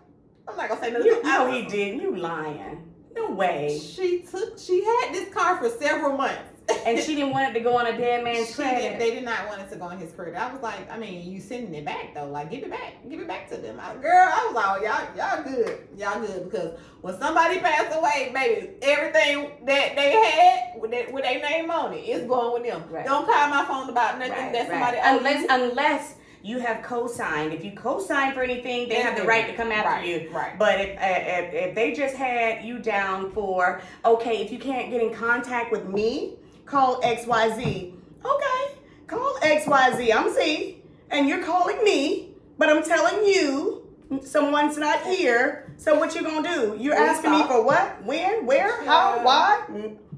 I'm 0.49 0.57
not 0.57 0.69
gonna 0.69 0.81
say 0.81 0.91
nothing. 0.93 1.07
You 1.07 1.23
know 1.23 1.51
he 1.51 1.67
didn't. 1.67 2.01
You 2.01 2.17
lying. 2.17 2.89
No 3.15 3.31
way. 3.33 3.79
She 3.79 4.23
took. 4.23 4.59
She 4.59 4.85
had 4.85 5.13
this 5.13 5.33
car 5.35 5.59
for 5.59 5.69
several 5.69 6.17
months, 6.17 6.52
And 6.87 6.99
she 6.99 7.15
didn't 7.15 7.31
want 7.31 7.51
it 7.51 7.59
to 7.59 7.61
go 7.61 7.77
on 7.77 7.87
a 7.87 7.97
dead 7.97 8.25
man's 8.25 8.49
She 8.49 8.55
credit. 8.55 8.93
did, 8.93 9.01
they 9.01 9.11
did 9.15 9.25
not 9.25 9.47
want 9.49 9.61
it 9.63 9.71
to 9.71 9.77
go 9.77 9.85
on 9.85 9.99
his 9.99 10.13
credit. 10.13 10.35
I 10.35 10.53
was 10.53 10.63
like, 10.63 10.91
I 10.91 10.99
mean, 10.99 11.31
you 11.31 11.41
sending 11.41 11.75
it 11.75 11.85
back 11.85 12.15
though. 12.15 12.27
Like, 12.27 12.51
give 12.51 12.63
it 12.63 12.71
back, 12.71 12.95
give 13.09 13.21
it 13.21 13.29
back 13.29 13.49
to 13.51 13.57
them. 13.57 13.79
I, 13.81 13.95
girl, 13.97 14.29
I 14.33 14.47
was 14.47 14.55
like, 14.55 14.83
y'all, 14.83 15.17
y'all 15.17 15.43
good, 15.45 15.79
y'all 15.97 16.21
good 16.21 16.51
because 16.51 16.79
when 17.01 17.19
somebody 17.19 17.59
passed 17.61 17.97
away, 17.97 18.31
baby, 18.35 18.71
everything 18.83 19.53
that 19.67 19.95
they 19.97 20.13
had 20.13 20.81
with 20.81 20.91
their, 20.91 21.11
with 21.13 21.25
their 21.25 21.41
name 21.41 21.71
on 21.71 21.93
it, 21.95 21.99
it's 21.99 22.27
going 22.27 22.53
with 22.63 22.71
them. 22.71 22.85
Right. 22.91 23.05
Don't 23.05 23.27
call 23.27 23.49
my 23.49 23.65
phone 23.67 23.89
about 23.89 24.19
nothing 24.19 24.33
Right, 24.33 24.53
that 24.53 24.69
right. 24.69 24.71
somebody 24.71 24.99
owes 24.99 25.19
Unless 25.19 25.47
unless 25.51 26.15
you 26.45 26.59
have 26.59 26.83
co-signed. 26.83 27.53
If 27.53 27.65
you 27.65 27.73
co-sign 27.73 28.35
for 28.35 28.43
anything, 28.43 28.89
they 28.89 28.97
have 28.97 29.17
the 29.17 29.25
right 29.25 29.47
to 29.47 29.55
come 29.55 29.71
after 29.71 29.91
right, 29.91 30.07
you. 30.07 30.31
Right. 30.33 30.59
But 30.59 30.81
if, 30.81 30.99
uh, 30.99 31.01
if 31.01 31.55
if 31.55 31.75
they 31.75 31.93
just 31.93 32.17
had 32.17 32.65
you 32.65 32.81
down 32.81 33.31
for 33.31 33.81
okay, 34.05 34.39
if 34.43 34.51
you 34.51 34.59
can't 34.59 34.91
get 34.91 35.01
in 35.03 35.15
contact 35.15 35.71
with 35.71 35.87
me, 35.87 36.37
call 36.73 37.01
X 37.05 37.27
Y 37.27 37.51
Z. 37.51 37.95
Okay, 38.25 38.75
call 39.07 39.37
X 39.43 39.67
Y 39.67 39.97
Z. 39.97 40.13
I'm 40.13 40.35
Z, 40.35 40.83
and 41.11 41.29
you're 41.29 41.45
calling 41.45 41.85
me, 41.85 42.31
but 42.59 42.71
I'm 42.71 42.83
telling 42.83 43.25
you 43.27 43.87
someone's 44.25 44.79
not 44.79 45.05
here. 45.05 45.71
So 45.77 45.99
what 45.99 46.15
you 46.15 46.23
gonna 46.23 46.49
do? 46.49 46.77
You're 46.81 46.97
Please 46.97 47.09
asking 47.09 47.33
me 47.33 47.43
for 47.47 47.63
what? 47.63 48.03
When? 48.05 48.47
Where? 48.47 48.83
How? 48.85 49.23
Why? 49.23 49.61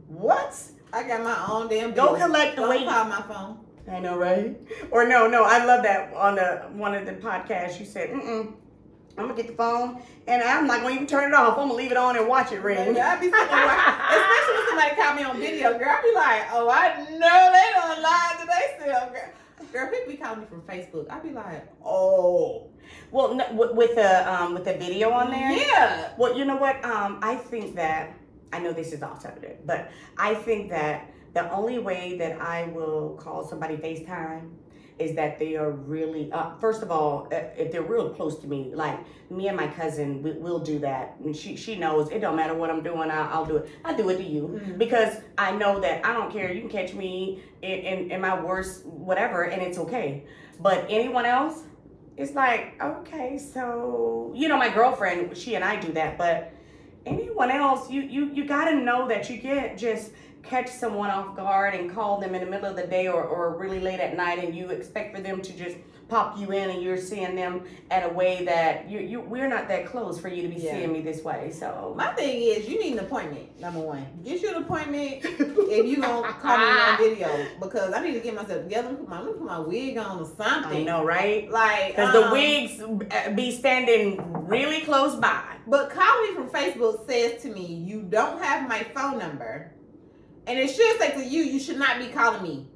What? 0.08 0.54
I 0.92 1.02
got 1.02 1.24
my 1.24 1.44
own 1.48 1.68
damn. 1.68 1.92
Go 1.92 2.14
collect 2.14 2.54
the 2.54 2.62
Don't 2.62 2.88
call 2.88 3.04
my 3.06 3.22
phone. 3.22 3.58
I 3.90 3.98
know, 3.98 4.16
right? 4.16 4.56
Or 4.92 5.06
no, 5.06 5.26
no, 5.26 5.44
I 5.44 5.64
love 5.64 5.82
that 5.82 6.14
on 6.14 6.36
the 6.36 6.68
one 6.72 6.94
of 6.94 7.04
the 7.04 7.14
podcasts. 7.14 7.80
You 7.80 7.84
said, 7.84 8.10
"Mm, 8.10 8.54
I'm 9.16 9.28
gonna 9.28 9.34
get 9.34 9.46
the 9.46 9.54
phone, 9.54 10.02
and 10.26 10.42
I'm 10.42 10.66
not 10.66 10.82
gonna 10.82 10.94
even 10.94 11.06
turn 11.06 11.32
it 11.32 11.34
off. 11.34 11.56
I'm 11.58 11.68
gonna 11.68 11.74
leave 11.74 11.90
it 11.92 11.96
on 11.96 12.16
and 12.16 12.26
watch 12.28 12.50
it 12.52 12.60
ring." 12.62 12.76
Baby, 12.78 13.00
I 13.00 13.16
be 13.16 13.30
sitting 13.30 13.46
there 13.46 13.66
watching, 13.66 13.94
especially 14.10 14.54
when 14.54 14.66
somebody 14.68 14.94
call 14.96 15.14
me 15.14 15.22
on 15.24 15.38
video, 15.38 15.78
girl. 15.78 15.88
I'd 15.88 16.02
be 16.02 16.14
like, 16.14 16.42
oh, 16.52 16.68
I 16.68 16.96
know 17.10 17.52
they 17.52 17.68
don't 17.74 18.02
lie 18.02 18.34
to 18.40 18.46
themselves, 18.46 19.12
girl. 19.12 19.30
Girl, 19.72 19.90
people 19.90 20.12
be 20.12 20.16
calling 20.16 20.40
me 20.40 20.46
from 20.46 20.62
Facebook. 20.62 21.10
I'd 21.10 21.22
be 21.22 21.30
like, 21.30 21.66
oh, 21.84 22.68
Well, 23.10 23.34
no, 23.34 23.44
with, 23.52 23.72
with 23.74 23.94
the 23.94 24.32
um, 24.32 24.54
with 24.54 24.64
the 24.64 24.74
video 24.74 25.10
on 25.10 25.30
there. 25.30 25.50
yeah. 25.52 26.10
Well, 26.18 26.36
you 26.36 26.44
know 26.44 26.56
what? 26.56 26.84
Um, 26.84 27.18
I 27.22 27.36
think 27.36 27.74
that 27.76 28.14
I 28.52 28.58
know 28.58 28.72
this 28.72 28.92
is 28.92 29.02
off 29.02 29.22
subject, 29.22 29.66
but 29.66 29.90
I 30.18 30.34
think 30.34 30.70
that 30.70 31.10
the 31.34 31.50
only 31.52 31.78
way 31.78 32.16
that 32.18 32.40
I 32.40 32.64
will 32.74 33.16
call 33.20 33.44
somebody 33.44 33.76
FaceTime 33.76 34.50
is 34.98 35.14
that 35.16 35.38
they 35.38 35.56
are 35.56 35.70
really. 35.70 36.30
Uh, 36.32 36.54
first 36.60 36.82
of 36.82 36.90
all, 36.90 37.26
uh, 37.32 37.36
if 37.56 37.72
they're 37.72 37.82
real 37.82 38.10
close 38.10 38.38
to 38.40 38.46
me, 38.46 38.70
like 38.74 38.98
me 39.30 39.48
and 39.48 39.56
my 39.56 39.66
cousin, 39.66 40.22
we, 40.22 40.32
we'll 40.32 40.60
do 40.60 40.78
that. 40.78 41.16
And 41.24 41.34
she 41.36 41.56
she 41.56 41.76
knows 41.76 42.10
it 42.10 42.20
don't 42.20 42.36
matter 42.36 42.54
what 42.54 42.70
I'm 42.70 42.82
doing. 42.82 43.10
I'll, 43.10 43.28
I'll 43.40 43.44
do 43.46 43.56
it. 43.56 43.68
I 43.84 43.92
do 43.94 44.08
it 44.10 44.18
to 44.18 44.22
you 44.22 44.60
Mhm. 44.64 44.78
because 44.78 45.16
I 45.36 45.50
know 45.52 45.80
that 45.80 46.06
I 46.06 46.12
don't 46.12 46.30
care. 46.32 46.52
You 46.52 46.60
can 46.60 46.70
catch 46.70 46.94
me 46.94 47.42
in, 47.62 47.70
in, 47.80 48.10
in 48.12 48.20
my 48.20 48.40
worst 48.40 48.86
whatever, 48.86 49.42
and 49.44 49.60
it's 49.62 49.78
okay. 49.78 50.24
But 50.60 50.86
anyone 50.88 51.26
else, 51.26 51.64
it's 52.16 52.34
like 52.34 52.80
okay. 52.80 53.36
So 53.38 54.32
you 54.36 54.46
know, 54.48 54.56
my 54.56 54.68
girlfriend, 54.68 55.36
she 55.36 55.56
and 55.56 55.64
I 55.64 55.80
do 55.80 55.90
that, 55.92 56.16
but 56.16 56.52
anyone 57.04 57.50
else, 57.50 57.90
you 57.90 58.00
you 58.02 58.30
you 58.32 58.44
got 58.44 58.66
to 58.66 58.76
know 58.76 59.08
that 59.08 59.28
you 59.28 59.40
can't 59.40 59.76
just 59.76 60.12
catch 60.44 60.68
someone 60.70 61.10
off 61.10 61.36
guard 61.36 61.74
and 61.74 61.92
call 61.92 62.20
them 62.20 62.34
in 62.34 62.44
the 62.44 62.50
middle 62.50 62.68
of 62.68 62.76
the 62.76 62.86
day 62.86 63.08
or, 63.08 63.22
or 63.24 63.56
really 63.56 63.80
late 63.80 64.00
at 64.00 64.16
night 64.16 64.42
and 64.42 64.54
you 64.54 64.70
expect 64.70 65.14
for 65.16 65.22
them 65.22 65.40
to 65.42 65.52
just 65.52 65.76
pop 66.06 66.38
you 66.38 66.50
in 66.52 66.68
and 66.68 66.82
you're 66.82 66.98
seeing 66.98 67.34
them 67.34 67.62
at 67.90 68.04
a 68.04 68.08
way 68.12 68.44
that 68.44 68.88
you, 68.90 69.00
you 69.00 69.20
we're 69.20 69.48
not 69.48 69.68
that 69.68 69.86
close 69.86 70.20
for 70.20 70.28
you 70.28 70.42
to 70.42 70.48
be 70.48 70.56
Yeah. 70.60 70.72
seeing 70.72 70.92
me 70.92 71.00
this 71.00 71.24
way. 71.24 71.50
So 71.50 71.94
My 71.96 72.12
thing 72.12 72.42
is, 72.42 72.68
you 72.68 72.78
need 72.78 72.92
an 72.92 72.98
appointment. 73.00 73.58
Number 73.58 73.80
one, 73.80 74.06
get 74.22 74.42
you 74.42 74.50
an 74.54 74.62
appointment 74.62 75.20
if 75.24 75.86
you 75.86 76.02
gonna 76.02 76.28
call 76.34 76.58
me 76.58 76.64
on 76.64 76.98
video 77.08 77.46
because 77.58 77.94
I 77.94 78.02
need 78.02 78.12
to 78.12 78.20
get 78.20 78.34
myself 78.34 78.62
together. 78.64 78.94
Put 78.94 79.08
my, 79.08 79.22
put 79.22 79.42
my 79.42 79.58
wig 79.58 79.96
on 79.96 80.20
or 80.20 80.26
something. 80.26 80.80
I 80.80 80.84
know, 80.84 81.04
right? 81.04 81.50
Like, 81.50 81.96
Because 81.96 82.12
the 82.12 82.26
um, 82.26 82.32
wigs 82.32 82.80
uh, 82.82 83.30
be 83.30 83.50
standing 83.50 84.20
really 84.46 84.82
close 84.82 85.14
by. 85.16 85.42
But 85.66 85.88
calling 85.88 86.28
me 86.30 86.34
from 86.34 86.50
Facebook 86.50 87.08
says 87.08 87.40
to 87.42 87.48
me, 87.48 87.64
you 87.64 88.02
don't 88.02 88.42
have 88.42 88.68
my 88.68 88.80
phone 88.94 89.18
number, 89.18 89.72
and 90.46 90.58
it 90.58 90.68
should 90.68 90.98
say 90.98 91.12
to 91.12 91.24
you, 91.24 91.42
you 91.42 91.58
should 91.58 91.78
not 91.78 91.98
be 91.98 92.08
calling 92.08 92.42
me. 92.42 92.68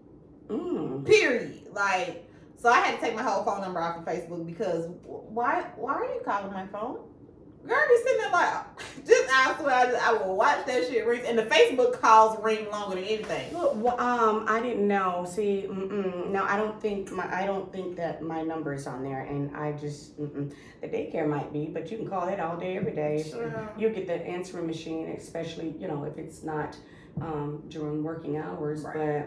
Mm. 0.49 1.05
Period. 1.05 1.69
Like, 1.73 2.29
so 2.57 2.71
I 2.71 2.81
had 2.81 2.97
to 2.97 3.01
take 3.01 3.15
my 3.15 3.23
whole 3.23 3.45
phone 3.45 3.61
number 3.61 3.81
off 3.81 3.99
of 3.99 4.05
Facebook 4.05 4.45
because 4.47 4.87
why? 5.05 5.67
Why 5.77 5.95
are 5.95 6.05
you 6.05 6.21
calling 6.25 6.53
my 6.53 6.67
phone? 6.67 6.99
Girl, 7.67 7.77
be 7.89 7.97
sitting 7.99 8.23
there 8.23 8.31
like, 8.31 8.65
just 9.07 9.31
I 9.31 9.55
swear, 9.59 9.75
I, 9.75 9.87
just, 9.87 10.07
I 10.07 10.13
will 10.13 10.37
watch 10.37 10.65
that 10.67 10.87
shit 10.89 11.07
ring, 11.07 11.23
and 11.27 11.39
the 11.39 11.43
Facebook 11.43 12.01
calls 12.01 12.43
ring 12.43 12.71
longer 12.71 12.95
than 12.97 13.05
anything. 13.05 13.53
Look, 13.53 13.73
well, 13.77 14.01
um, 14.01 14.47
I 14.49 14.61
didn't 14.61 14.87
know. 14.89 15.27
See, 15.29 15.67
mm-mm, 15.69 16.31
no, 16.31 16.45
I 16.45 16.57
don't 16.57 16.81
think 16.81 17.11
my, 17.11 17.29
I 17.31 17.47
don't 17.47 17.71
think 17.71 17.97
that 17.97 18.23
my 18.23 18.43
number 18.43 18.73
is 18.73 18.87
on 18.87 19.03
there, 19.03 19.23
and 19.23 19.55
I 19.55 19.73
just, 19.73 20.19
mm-mm. 20.19 20.53
the 20.81 20.89
daycare 20.89 21.29
might 21.29 21.53
be, 21.53 21.67
but 21.67 21.91
you 21.91 21.99
can 21.99 22.09
call 22.09 22.29
it 22.29 22.41
all 22.41 22.57
day, 22.57 22.77
every 22.77 22.93
day. 22.93 23.27
Sure. 23.29 23.71
You'll 23.77 23.93
get 23.93 24.07
the 24.07 24.15
answering 24.15 24.67
machine, 24.67 25.09
especially 25.09 25.75
you 25.79 25.89
know 25.89 26.05
if 26.05 26.17
it's 26.17 26.43
not 26.43 26.77
um, 27.23 27.63
during 27.69 28.03
working 28.03 28.37
hours, 28.37 28.83
Right. 28.83 29.27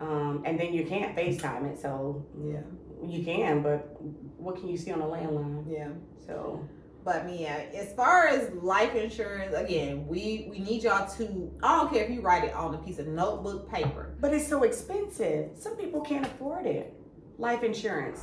but 0.00 0.04
um, 0.06 0.42
and 0.44 0.58
then 0.58 0.72
you 0.74 0.84
can't 0.84 1.16
FaceTime 1.16 1.72
it, 1.72 1.80
so 1.80 2.24
Yeah, 2.42 2.60
you 3.06 3.24
can, 3.24 3.62
but 3.62 3.96
what 4.38 4.56
can 4.56 4.68
you 4.68 4.76
see 4.76 4.90
on 4.92 5.00
a 5.00 5.06
landline? 5.06 5.64
yeah. 5.68 5.88
So 6.26 6.66
But 7.04 7.28
yeah, 7.30 7.66
as 7.74 7.92
far 7.92 8.26
as 8.28 8.50
life 8.54 8.94
insurance, 8.94 9.54
again, 9.54 10.06
we 10.06 10.48
we 10.50 10.58
need 10.58 10.82
y'all 10.82 11.06
to. 11.16 11.50
I 11.62 11.76
don't 11.78 11.92
care 11.92 12.04
if 12.04 12.10
you 12.10 12.20
write 12.22 12.44
it 12.44 12.54
on 12.54 12.74
a 12.74 12.78
piece 12.78 12.98
of 12.98 13.06
notebook 13.06 13.70
paper. 13.70 14.14
But 14.20 14.32
it's 14.34 14.48
so 14.48 14.62
expensive. 14.62 15.50
Some 15.56 15.76
people 15.76 16.00
can't 16.00 16.26
afford 16.26 16.66
it. 16.66 16.94
Life 17.38 17.62
insurance. 17.62 18.20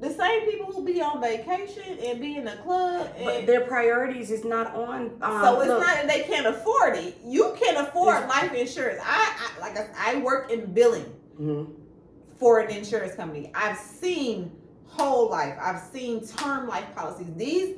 The 0.00 0.10
same 0.10 0.50
people 0.50 0.72
who 0.72 0.82
be 0.84 1.02
on 1.02 1.20
vacation 1.20 1.98
and 2.02 2.20
be 2.20 2.36
in 2.36 2.46
the 2.46 2.52
club, 2.64 3.10
But 3.22 3.44
their 3.46 3.60
priorities 3.66 4.30
is 4.30 4.44
not 4.44 4.74
on. 4.74 5.10
Um, 5.20 5.42
so 5.44 5.60
it's 5.60 5.68
look, 5.68 5.80
not 5.80 5.94
that 5.94 6.08
they 6.08 6.22
can't 6.22 6.46
afford 6.46 6.96
it. 6.96 7.18
You 7.22 7.54
can 7.60 7.76
afford 7.76 8.26
life 8.26 8.54
insurance. 8.54 9.00
I, 9.04 9.36
I 9.56 9.60
like 9.60 9.76
I, 9.76 10.14
I 10.14 10.16
work 10.20 10.50
in 10.50 10.72
billing 10.72 11.04
Mhm. 11.38 11.74
for 12.38 12.60
an 12.60 12.70
insurance 12.74 13.14
company. 13.14 13.52
I've 13.54 13.76
seen 13.76 14.52
whole 14.86 15.28
life. 15.30 15.56
I've 15.60 15.80
seen 15.92 16.26
term 16.26 16.66
life 16.66 16.86
policies. 16.96 17.28
These 17.36 17.76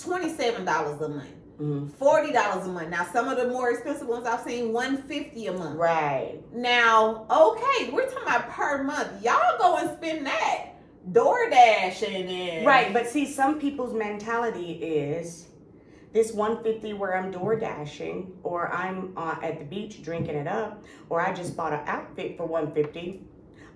twenty 0.00 0.28
seven 0.28 0.64
dollars 0.64 1.00
a 1.00 1.08
month, 1.08 1.28
Mhm. 1.60 1.92
forty 1.98 2.30
dollars 2.32 2.64
a 2.66 2.70
month. 2.70 2.90
Now 2.90 3.06
some 3.12 3.28
of 3.28 3.38
the 3.38 3.48
more 3.48 3.70
expensive 3.70 4.06
ones 4.06 4.24
I've 4.24 4.42
seen 4.42 4.72
one 4.72 5.02
fifty 5.02 5.46
a 5.48 5.52
month. 5.52 5.76
Right. 5.80 6.38
Now, 6.52 7.26
okay, 7.28 7.90
we're 7.90 8.06
talking 8.08 8.22
about 8.22 8.50
per 8.50 8.84
month. 8.84 9.20
Y'all 9.24 9.58
go 9.58 9.76
and 9.78 9.90
spend 9.98 10.26
that 10.26 10.75
And 12.14 12.28
then 12.28 12.64
Right. 12.66 12.92
But 12.92 13.08
see, 13.08 13.30
some 13.30 13.58
people's 13.60 13.94
mentality 13.94 14.72
is 14.72 15.46
this 16.12 16.32
150 16.32 16.94
where 16.94 17.16
I'm 17.16 17.30
door 17.30 17.56
dashing, 17.56 18.32
or 18.42 18.72
I'm 18.72 19.12
uh, 19.16 19.36
at 19.42 19.58
the 19.58 19.64
beach 19.64 20.02
drinking 20.02 20.34
it 20.34 20.48
up, 20.48 20.82
or 21.10 21.20
I 21.20 21.32
just 21.32 21.56
bought 21.56 21.72
an 21.72 21.80
outfit 21.86 22.36
for 22.36 22.46
150. 22.46 23.22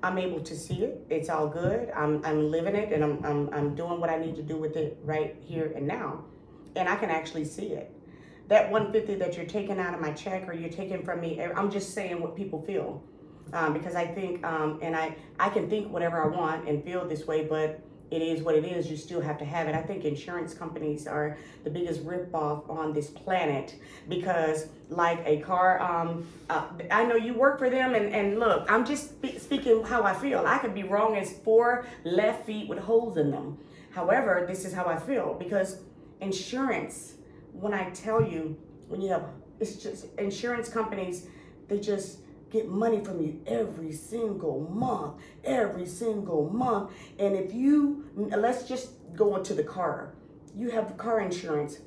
I'm 0.03 0.19
able 0.19 0.41
to 0.41 0.57
see 0.57 0.83
it. 0.83 1.05
It's 1.11 1.29
all 1.29 1.47
good. 1.47 1.91
I'm, 1.95 2.25
I'm 2.25 2.51
living 2.51 2.75
it 2.75 2.93
and 2.93 3.05
I'm, 3.05 3.25
I'm, 3.25 3.51
I'm 3.53 3.75
doing 3.75 4.01
what 4.01 4.09
I 4.09 4.19
need 4.19 4.35
to 4.37 4.43
do 4.43 4.57
with 4.57 4.77
it 4.77 4.99
right 5.05 5.37
here 5.41 5.73
and 5.77 5.87
now. 5.87 6.25
And 6.77 6.89
I 6.89 6.97
can 6.97 7.11
actually 7.11 7.45
see 7.45 7.67
it. 7.67 7.93
That 8.49 8.71
150 8.71 9.17
that 9.17 9.37
you're 9.37 9.47
taking 9.47 9.79
out 9.79 9.95
of 9.95 10.01
my 10.01 10.13
check 10.13 10.49
or 10.49 10.55
you're 10.55 10.71
taking 10.71 11.05
from 11.05 11.21
me, 11.21 11.41
I'm 11.43 11.71
just 11.71 11.93
saying 11.93 12.21
what 12.21 12.35
people 12.35 12.63
feel. 12.63 13.05
Um, 13.53 13.73
because 13.73 13.95
I 13.95 14.07
think, 14.07 14.45
um, 14.45 14.79
and 14.83 14.97
I, 14.97 15.17
I 15.39 15.49
can 15.49 15.69
think 15.69 15.93
whatever 15.93 16.23
I 16.23 16.29
want 16.29 16.69
and 16.69 16.85
feel 16.85 17.07
this 17.07 17.27
way, 17.27 17.45
but 17.45 17.83
it 18.11 18.23
is 18.23 18.43
what 18.43 18.55
it 18.55 18.65
is. 18.65 18.91
You 18.91 18.97
still 18.97 19.21
have 19.21 19.39
to 19.39 19.45
have 19.45 19.69
it. 19.69 19.75
I 19.75 19.83
think 19.83 20.05
insurance 20.05 20.53
companies 20.53 21.07
are 21.07 21.37
the 21.63 21.71
biggest 21.71 22.05
ripoff 22.05 22.69
on 22.69 22.93
this 22.93 23.09
planet 23.09 23.77
because, 24.09 24.67
like 24.89 25.21
a 25.25 25.41
car, 25.41 25.81
um, 25.81 26.27
uh, 26.49 26.67
I 26.91 27.05
know 27.05 27.15
you 27.15 27.35
work 27.35 27.59
for 27.59 27.71
them, 27.71 27.95
and, 27.95 28.13
and 28.13 28.41
look, 28.41 28.71
I'm 28.71 28.85
just 28.85 29.11
spe- 29.11 29.39
speaking 29.39 29.85
how 29.85 30.03
I 30.03 30.15
feel. 30.15 30.45
I 30.47 30.59
could 30.59 30.75
be 30.75 30.83
wrong 30.83 31.17
as 31.17 31.33
four 31.39 31.87
left 32.05 32.47
feet 32.47 32.69
with 32.69 32.81
holes 32.81 33.17
in 33.17 33.31
them. 33.31 33.59
However, 33.93 34.45
this 34.47 34.65
is 34.65 34.73
how 34.73 34.87
I 34.87 34.97
feel 34.97 35.35
because 35.39 35.81
insurance, 36.21 37.15
when 37.53 37.75
I 37.75 37.91
tell 37.91 38.23
you, 38.23 38.57
when 38.89 39.01
you 39.01 39.11
have, 39.11 39.25
it's 39.61 39.77
just 39.77 40.07
insurance 40.19 40.69
companies, 40.69 41.27
they 41.69 41.79
just 41.79 42.19
get 42.51 42.69
money 42.69 43.03
from 43.05 43.21
you 43.23 43.41
every 43.47 43.93
single 43.93 44.61
month, 44.71 45.15
every 45.45 45.87
single 45.87 46.51
month. 46.51 46.91
And 47.19 47.37
if 47.37 47.55
you, 47.55 48.07
let's 48.17 48.65
just 48.69 48.91
go 49.15 49.37
into 49.37 49.55
the 49.55 49.65
car, 49.65 50.15
you 50.55 50.71
have 50.71 50.97
car 50.97 51.21
insurance 51.21 51.79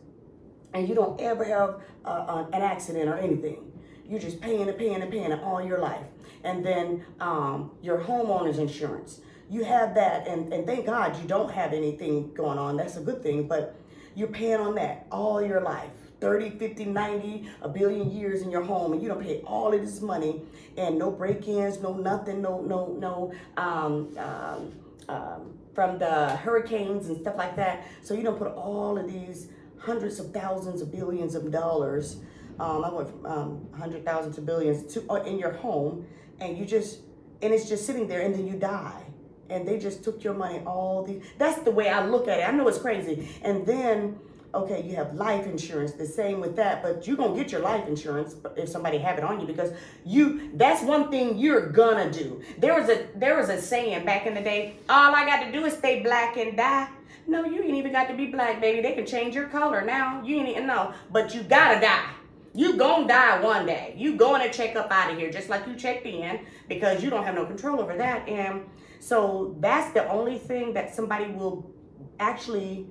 and 0.73 0.87
you 0.87 0.95
don't 0.95 1.19
ever 1.21 1.43
have 1.43 1.81
uh, 2.05 2.07
uh, 2.07 2.47
an 2.53 2.61
accident 2.61 3.09
or 3.09 3.17
anything. 3.17 3.71
You're 4.05 4.19
just 4.19 4.41
paying 4.41 4.67
and 4.67 4.77
paying 4.77 5.01
and 5.01 5.11
paying 5.11 5.31
all 5.33 5.65
your 5.65 5.79
life. 5.79 6.05
And 6.43 6.65
then 6.65 7.05
um, 7.19 7.71
your 7.81 7.99
homeowner's 7.99 8.57
insurance, 8.57 9.21
you 9.49 9.63
have 9.63 9.95
that. 9.95 10.27
And, 10.27 10.51
and 10.51 10.65
thank 10.65 10.85
God 10.85 11.17
you 11.21 11.27
don't 11.27 11.51
have 11.51 11.73
anything 11.73 12.33
going 12.33 12.57
on. 12.57 12.75
That's 12.75 12.97
a 12.97 13.01
good 13.01 13.23
thing. 13.23 13.47
But 13.47 13.75
you're 14.15 14.27
paying 14.27 14.59
on 14.59 14.75
that 14.75 15.07
all 15.11 15.41
your 15.41 15.61
life 15.61 15.91
30, 16.23 16.51
50, 16.51 16.85
90, 16.85 17.49
a 17.63 17.67
billion 17.67 18.09
years 18.09 18.43
in 18.43 18.49
your 18.49 18.63
home, 18.63 18.93
and 18.93 19.03
you 19.03 19.09
don't 19.09 19.21
pay 19.21 19.41
all 19.41 19.73
of 19.73 19.81
this 19.81 19.99
money 19.99 20.41
and 20.77 20.97
no 20.97 21.11
break 21.11 21.45
ins, 21.49 21.81
no 21.81 21.93
nothing, 21.93 22.41
no, 22.41 22.61
no, 22.61 22.95
no. 22.97 23.33
Um, 23.57 24.17
um, 24.17 24.71
um, 25.09 25.59
from 25.75 25.99
the 25.99 26.29
hurricanes 26.37 27.07
and 27.07 27.19
stuff 27.19 27.35
like 27.35 27.57
that. 27.57 27.85
So 28.03 28.13
you 28.13 28.23
don't 28.23 28.37
put 28.37 28.53
all 28.53 28.97
of 28.97 29.05
these 29.11 29.49
hundreds 29.77 30.17
of 30.17 30.31
thousands 30.31 30.81
of 30.81 30.93
billions 30.93 31.35
of 31.35 31.51
dollars. 31.51 32.21
Um, 32.57 32.85
I 32.85 32.89
went 32.89 33.09
from 33.09 33.25
um, 33.25 33.67
hundred 33.77 34.05
thousand 34.05 34.31
to 34.33 34.41
billions 34.41 34.93
to 34.93 35.03
uh, 35.09 35.23
in 35.23 35.37
your 35.37 35.51
home, 35.51 36.05
and 36.39 36.57
you 36.57 36.65
just 36.65 37.01
and 37.41 37.53
it's 37.53 37.67
just 37.67 37.85
sitting 37.85 38.07
there, 38.07 38.21
and 38.21 38.33
then 38.33 38.47
you 38.47 38.53
die, 38.53 39.03
and 39.49 39.67
they 39.67 39.77
just 39.77 40.05
took 40.05 40.23
your 40.23 40.35
money. 40.35 40.61
All 40.65 41.03
the 41.03 41.19
that's 41.37 41.61
the 41.63 41.71
way 41.71 41.89
I 41.89 42.05
look 42.05 42.29
at 42.29 42.39
it. 42.39 42.47
I 42.47 42.51
know 42.51 42.65
it's 42.69 42.77
crazy, 42.79 43.27
and 43.41 43.65
then. 43.65 44.19
Okay, 44.55 44.83
you 44.83 44.95
have 44.95 45.15
life 45.15 45.47
insurance, 45.47 45.93
the 45.93 46.05
same 46.05 46.39
with 46.39 46.55
that, 46.57 46.83
but 46.83 47.07
you're 47.07 47.17
gonna 47.17 47.35
get 47.35 47.51
your 47.51 47.61
life 47.61 47.87
insurance 47.87 48.35
if 48.55 48.69
somebody 48.69 48.99
have 48.99 49.17
it 49.17 49.23
on 49.23 49.39
you 49.41 49.47
because 49.47 49.71
you 50.05 50.51
that's 50.53 50.83
one 50.83 51.09
thing 51.09 51.39
you're 51.39 51.69
gonna 51.69 52.11
do. 52.11 52.39
There 52.59 52.79
was 52.79 52.87
a 52.87 53.07
there 53.15 53.35
was 53.35 53.49
a 53.49 53.59
saying 53.59 54.05
back 54.05 54.27
in 54.27 54.35
the 54.35 54.41
day, 54.41 54.75
all 54.87 55.15
I 55.15 55.25
got 55.25 55.43
to 55.45 55.51
do 55.51 55.65
is 55.65 55.73
stay 55.73 56.03
black 56.03 56.37
and 56.37 56.55
die. 56.55 56.87
No, 57.25 57.45
you 57.45 57.63
ain't 57.63 57.73
even 57.73 57.93
got 57.93 58.07
to 58.09 58.13
be 58.13 58.27
black, 58.27 58.61
baby. 58.61 58.81
They 58.81 58.93
can 58.93 59.07
change 59.07 59.33
your 59.33 59.47
color 59.47 59.83
now. 59.83 60.21
You 60.23 60.37
ain't 60.37 60.49
even 60.49 60.67
know, 60.67 60.93
but 61.11 61.33
you 61.33 61.41
gotta 61.41 61.79
die. 61.79 62.09
You 62.53 62.77
gonna 62.77 63.07
die 63.07 63.41
one 63.41 63.65
day. 63.65 63.95
You 63.97 64.15
going 64.15 64.41
to 64.41 64.55
check 64.55 64.75
up 64.75 64.91
out 64.91 65.11
of 65.11 65.17
here 65.17 65.31
just 65.31 65.49
like 65.49 65.65
you 65.65 65.75
checked 65.75 66.05
in 66.05 66.41
because 66.69 67.03
you 67.03 67.09
don't 67.09 67.23
have 67.23 67.33
no 67.33 67.45
control 67.45 67.81
over 67.81 67.97
that. 67.97 68.29
And 68.29 68.65
so 68.99 69.55
that's 69.59 69.91
the 69.93 70.07
only 70.07 70.37
thing 70.37 70.73
that 70.73 70.93
somebody 70.93 71.31
will 71.31 71.72
actually 72.19 72.87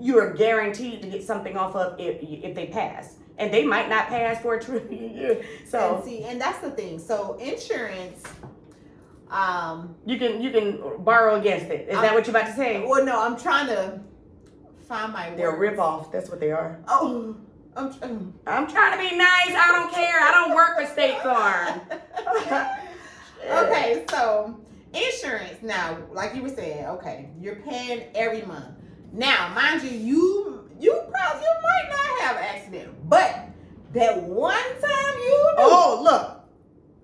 you're 0.00 0.32
guaranteed 0.34 1.02
to 1.02 1.08
get 1.08 1.22
something 1.24 1.56
off 1.56 1.74
of 1.76 1.98
if 1.98 2.18
if 2.22 2.54
they 2.54 2.66
pass. 2.66 3.16
And 3.36 3.52
they 3.52 3.64
might 3.64 3.88
not 3.88 4.06
pass 4.06 4.40
for 4.40 4.54
a 4.54 4.62
trillion 4.62 5.14
years. 5.16 5.44
So 5.68 5.96
and 5.96 6.04
see, 6.04 6.22
and 6.24 6.40
that's 6.40 6.58
the 6.60 6.70
thing. 6.70 7.00
So 7.00 7.34
insurance, 7.34 8.22
um, 9.30 9.96
you 10.06 10.18
can 10.18 10.40
you 10.40 10.50
can 10.50 10.80
borrow 11.02 11.34
against 11.40 11.66
it. 11.66 11.88
Is 11.88 11.94
that 11.96 12.04
I'm- 12.04 12.14
what 12.14 12.26
you're 12.26 12.36
about 12.36 12.46
to 12.48 12.54
say? 12.56 12.84
well, 12.86 13.04
no, 13.04 13.20
I'm 13.20 13.36
trying 13.36 13.66
to 13.68 14.00
find 14.86 15.12
my. 15.12 15.30
They're 15.30 15.54
a 15.56 15.58
rip 15.58 15.78
off. 15.80 16.12
That's 16.12 16.30
what 16.30 16.38
they 16.38 16.52
are. 16.52 16.78
Oh, 16.86 17.34
I'm. 17.76 17.92
tr- 17.92 18.04
I'm 18.46 18.66
trying 18.68 18.92
to 18.92 18.98
be 19.10 19.16
nice. 19.16 19.48
I 19.50 19.68
don't 19.72 19.92
care. 19.92 20.20
I 20.20 20.30
don't 20.30 20.54
work 20.54 20.78
for 20.78 20.86
State 20.86 21.20
Farm. 21.22 21.80
okay, 23.50 24.04
so 24.10 24.60
insurance. 24.94 25.62
Now, 25.62 25.98
like 26.12 26.34
you 26.34 26.42
were 26.42 26.48
saying, 26.48 26.86
okay, 26.86 27.30
you're 27.40 27.56
paying 27.56 28.04
every 28.14 28.42
month. 28.42 28.66
Now, 29.12 29.52
mind 29.54 29.82
you, 29.82 29.90
you 29.90 30.68
you 30.80 30.92
probably 31.10 31.42
you 31.42 31.54
might 31.62 31.88
not 31.90 32.20
have 32.22 32.36
an 32.36 32.42
accident, 32.44 33.08
but 33.08 33.48
that 33.92 34.22
one 34.22 34.54
time 34.56 35.18
you 35.18 35.48
Oh, 35.58 36.00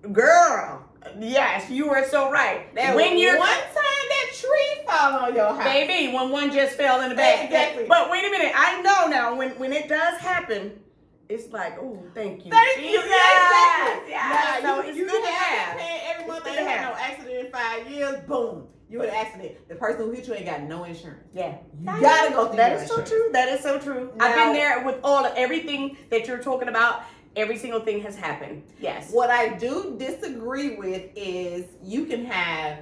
look, 0.03 0.13
girl. 0.13 0.87
Yes, 1.19 1.69
you 1.69 1.89
were 1.89 2.05
so 2.09 2.29
right. 2.31 2.73
that 2.75 2.95
when 2.95 3.17
you're 3.17 3.37
one 3.37 3.47
time 3.47 3.73
that 3.73 4.27
tree 4.33 4.85
fall 4.85 5.13
on 5.23 5.35
your 5.35 5.47
house. 5.53 5.63
baby, 5.63 6.13
when 6.13 6.29
one 6.29 6.51
just 6.51 6.75
fell 6.75 7.01
in 7.01 7.09
the 7.09 7.15
back. 7.15 7.45
Exactly. 7.45 7.85
But 7.87 8.11
wait 8.11 8.23
a 8.25 8.29
minute. 8.29 8.51
I 8.55 8.81
know 8.81 9.07
now 9.07 9.35
when 9.35 9.51
when 9.57 9.73
it 9.73 9.87
does 9.89 10.19
happen, 10.19 10.79
it's 11.31 11.51
like, 11.53 11.77
oh, 11.79 11.97
thank 12.13 12.45
you. 12.45 12.51
Thank 12.51 12.77
you. 12.81 12.99
Yeah, 12.99 12.99
exactly. 12.99 14.11
Yeah, 14.11 14.59
Now, 14.63 14.75
so 14.75 14.83
you, 14.83 14.89
it's 14.89 14.97
you 14.97 15.05
good 15.07 15.23
to 15.23 15.31
have 15.31 15.67
have. 15.69 15.77
been 15.77 15.99
every 16.11 16.27
month 16.27 16.45
It's 16.45 16.57
and 16.57 16.57
good 16.57 16.61
you 16.61 16.65
to 16.65 16.71
had 16.71 16.91
no 16.91 16.97
accident 16.99 17.45
in 17.45 17.51
five 17.51 17.89
years. 17.89 18.19
Boom, 18.27 18.67
you 18.89 18.99
had 18.99 19.09
an 19.09 19.15
accident. 19.15 19.69
The 19.69 19.75
person 19.75 20.01
who 20.01 20.11
hit 20.11 20.27
you 20.27 20.33
ain't 20.33 20.45
got 20.45 20.61
no 20.63 20.83
insurance. 20.83 21.23
Yeah. 21.33 21.55
You 21.79 21.85
gotta 22.01 22.31
go 22.31 22.47
through 22.47 22.57
That 22.57 22.73
is 22.81 22.87
so 22.89 23.01
true. 23.03 23.29
That 23.31 23.47
is 23.49 23.61
so 23.61 23.79
true. 23.79 24.11
I've 24.19 24.35
been 24.35 24.53
there 24.53 24.83
with 24.85 24.97
all 25.03 25.25
of 25.25 25.33
everything 25.37 25.97
that 26.09 26.27
you're 26.27 26.43
talking 26.43 26.67
about. 26.67 27.03
Every 27.37 27.57
single 27.57 27.79
thing 27.79 28.01
has 28.01 28.17
happened. 28.17 28.63
Yes. 28.81 29.11
What 29.13 29.29
I 29.29 29.57
do 29.57 29.95
disagree 29.97 30.75
with 30.75 31.03
is 31.15 31.65
you 31.81 32.05
can 32.05 32.25
have 32.25 32.79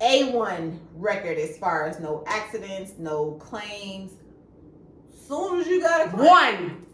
A1 0.00 0.78
record 0.94 1.36
as 1.36 1.58
far 1.58 1.86
as 1.86 2.00
no 2.00 2.24
accidents, 2.26 2.94
no 2.98 3.32
claims. 3.32 4.12
Soon 5.28 5.60
as 5.60 5.66
you 5.66 5.82
got 5.82 6.06
a 6.06 6.10
claim, 6.10 6.26
One. 6.26 6.86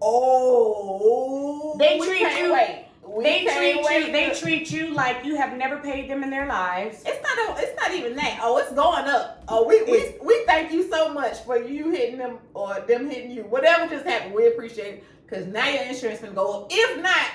Oh, 0.00 1.76
They 1.78 1.98
treat 1.98 2.38
you- 2.38 2.52
Wait. 2.52 2.82
We 3.06 3.22
They 3.24 3.44
treat 3.44 3.76
you. 3.76 4.12
They 4.12 4.28
to- 4.30 4.34
treat 4.34 4.70
you 4.70 4.88
like 4.92 5.24
you 5.24 5.36
have 5.36 5.56
never 5.56 5.78
paid 5.78 6.10
them 6.10 6.22
in 6.22 6.28
their 6.28 6.46
lives. 6.46 7.02
It's 7.06 7.22
not. 7.22 7.58
A, 7.58 7.62
It's 7.62 7.80
not 7.80 7.92
even 7.94 8.14
that. 8.16 8.40
Oh, 8.42 8.58
it's 8.58 8.72
going 8.72 9.06
up. 9.06 9.42
Oh, 9.48 9.64
we 9.66 9.82
we, 9.84 10.16
we 10.22 10.44
thank 10.44 10.70
you 10.72 10.90
so 10.90 11.14
much 11.14 11.38
for 11.44 11.56
you 11.56 11.90
hitting 11.90 12.18
them 12.18 12.38
or 12.52 12.80
them 12.80 13.08
hitting 13.08 13.30
you. 13.30 13.44
Whatever 13.44 13.86
just 13.88 14.04
happened, 14.04 14.34
we 14.34 14.48
appreciate 14.48 14.94
it 14.96 15.04
because 15.24 15.46
now 15.46 15.66
your 15.68 15.84
insurance 15.84 16.20
can 16.20 16.34
go 16.34 16.64
up. 16.64 16.66
If 16.70 17.00
not 17.00 17.26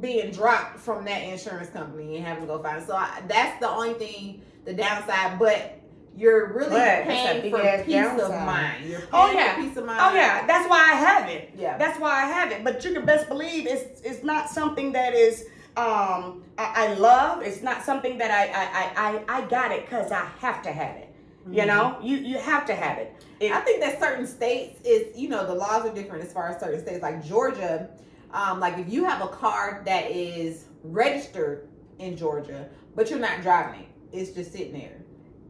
being 0.00 0.32
dropped 0.32 0.78
from 0.80 1.04
that 1.06 1.22
insurance 1.22 1.70
company 1.70 2.16
and 2.16 2.26
having 2.26 2.42
to 2.42 2.46
go 2.48 2.62
find. 2.62 2.82
it. 2.82 2.86
So 2.86 2.94
I, 2.96 3.22
that's 3.26 3.58
the 3.60 3.70
only 3.70 3.94
thing, 3.94 4.42
the 4.66 4.74
downside. 4.74 5.38
But 5.38 5.78
you're 6.16 6.52
really 6.52 6.70
But 6.70 7.04
paying 7.04 7.50
for 7.50 7.60
peace 7.84 8.22
of 8.22 8.30
mind. 8.30 8.84
You're 8.86 8.98
paying 9.00 9.08
Oh, 9.12 9.30
yeah. 9.32 9.54
for 9.54 9.62
peace 9.62 9.76
of 9.76 9.86
mind. 9.86 10.00
Oh 10.02 10.14
yeah, 10.14 10.46
that's 10.46 10.68
why 10.68 10.78
I 10.78 10.94
have 10.96 11.28
it. 11.28 11.50
yeah. 11.56 11.78
That's 11.78 11.98
why 11.98 12.10
I 12.10 12.26
have 12.26 12.52
it. 12.52 12.62
But 12.64 12.84
you 12.84 12.92
can 12.92 13.04
best 13.04 13.28
believe 13.28 13.66
it's 13.66 14.00
it's 14.02 14.22
not 14.22 14.48
something 14.50 14.92
that 14.92 15.14
is 15.14 15.46
um 15.76 16.44
I, 16.58 16.88
I 16.88 16.94
love. 16.94 17.42
It's 17.42 17.62
not 17.62 17.82
something 17.82 18.18
that 18.18 18.30
I 18.30 18.44
I 18.52 18.64
I 18.84 19.36
I, 19.36 19.38
I 19.44 19.48
got 19.48 19.72
it 19.72 19.86
because 19.86 20.12
I 20.12 20.26
have 20.38 20.62
to 20.62 20.72
have 20.72 20.96
it. 20.96 21.08
You 21.50 21.62
Mhm. 21.62 21.66
know, 21.66 21.98
you 22.02 22.16
you 22.18 22.38
have 22.38 22.66
to 22.66 22.74
have 22.74 22.98
it. 22.98 23.14
It- 23.40 23.50
I 23.52 23.60
think 23.60 23.80
that 23.80 23.98
certain 23.98 24.26
states 24.26 24.80
is, 24.84 25.16
you 25.18 25.28
know, 25.28 25.46
the 25.46 25.54
laws 25.54 25.84
are 25.86 25.94
different 25.94 26.24
as 26.24 26.32
far 26.32 26.48
as 26.50 26.60
certain 26.60 26.80
states. 26.80 27.02
Like 27.02 27.24
Georgia, 27.24 27.88
um, 28.32 28.60
like 28.60 28.78
if 28.78 28.88
you 28.92 29.04
have 29.06 29.22
a 29.22 29.28
car 29.28 29.82
that 29.86 30.10
is 30.10 30.66
registered 30.84 31.68
in 31.98 32.16
Georgia, 32.16 32.68
but 32.94 33.10
you're 33.10 33.18
not 33.18 33.42
driving 33.42 33.80
it, 33.80 33.88
it's 34.12 34.30
just 34.30 34.52
sitting 34.52 34.72
there. 34.74 34.98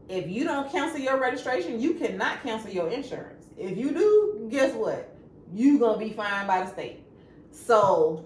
If 0.09 0.29
you 0.29 0.43
don't 0.43 0.69
cancel 0.71 0.99
your 0.99 1.19
registration, 1.19 1.79
you 1.79 1.93
cannot 1.95 2.43
cancel 2.43 2.69
your 2.69 2.89
insurance. 2.89 3.45
If 3.57 3.77
you 3.77 3.91
do, 3.91 4.47
guess 4.51 4.73
what? 4.73 5.15
You 5.53 5.79
gonna 5.79 5.97
be 5.97 6.11
fined 6.11 6.47
by 6.47 6.61
the 6.63 6.71
state. 6.71 7.03
So 7.51 8.25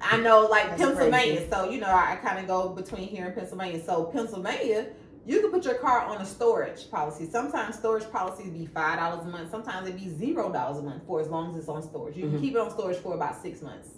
I 0.00 0.16
know 0.18 0.46
like 0.46 0.68
That's 0.70 0.80
Pennsylvania. 0.82 1.36
crazy. 1.36 1.50
So 1.50 1.68
you 1.70 1.80
know 1.80 1.88
I, 1.88 2.12
I 2.12 2.16
kind 2.16 2.38
of 2.38 2.46
go 2.46 2.68
between 2.70 3.08
here 3.08 3.26
and 3.26 3.34
Pennsylvania. 3.34 3.82
So 3.84 4.04
Pennsylvania, 4.04 4.86
you 5.26 5.40
can 5.40 5.50
put 5.50 5.64
your 5.64 5.74
car 5.74 6.00
on 6.02 6.20
a 6.22 6.24
storage 6.24 6.90
policy. 6.90 7.28
Sometimes 7.28 7.74
storage 7.76 8.08
policies 8.10 8.50
be 8.50 8.66
five 8.66 8.98
dollars 8.98 9.26
a 9.26 9.28
month. 9.28 9.50
Sometimes 9.50 9.88
it 9.88 9.96
be 9.96 10.08
zero 10.08 10.50
dollars 10.52 10.78
a 10.78 10.82
month 10.82 11.02
for 11.06 11.20
as 11.20 11.28
long 11.28 11.50
as 11.52 11.58
it's 11.58 11.68
on 11.68 11.82
storage. 11.82 12.16
You 12.16 12.26
Mhm. 12.26 12.30
can 12.30 12.40
keep 12.40 12.54
it 12.54 12.58
on 12.60 12.70
storage 12.70 12.96
for 12.98 13.14
about 13.14 13.42
six 13.42 13.60
months, 13.60 13.88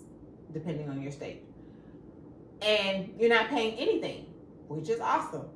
depending 0.52 0.88
on 0.88 1.00
your 1.02 1.12
state. 1.12 1.44
And 2.62 3.14
you're 3.18 3.30
not 3.30 3.48
paying 3.48 3.74
anything, 3.78 4.26
which 4.68 4.88
is 4.88 5.00
awesome. 5.00 5.46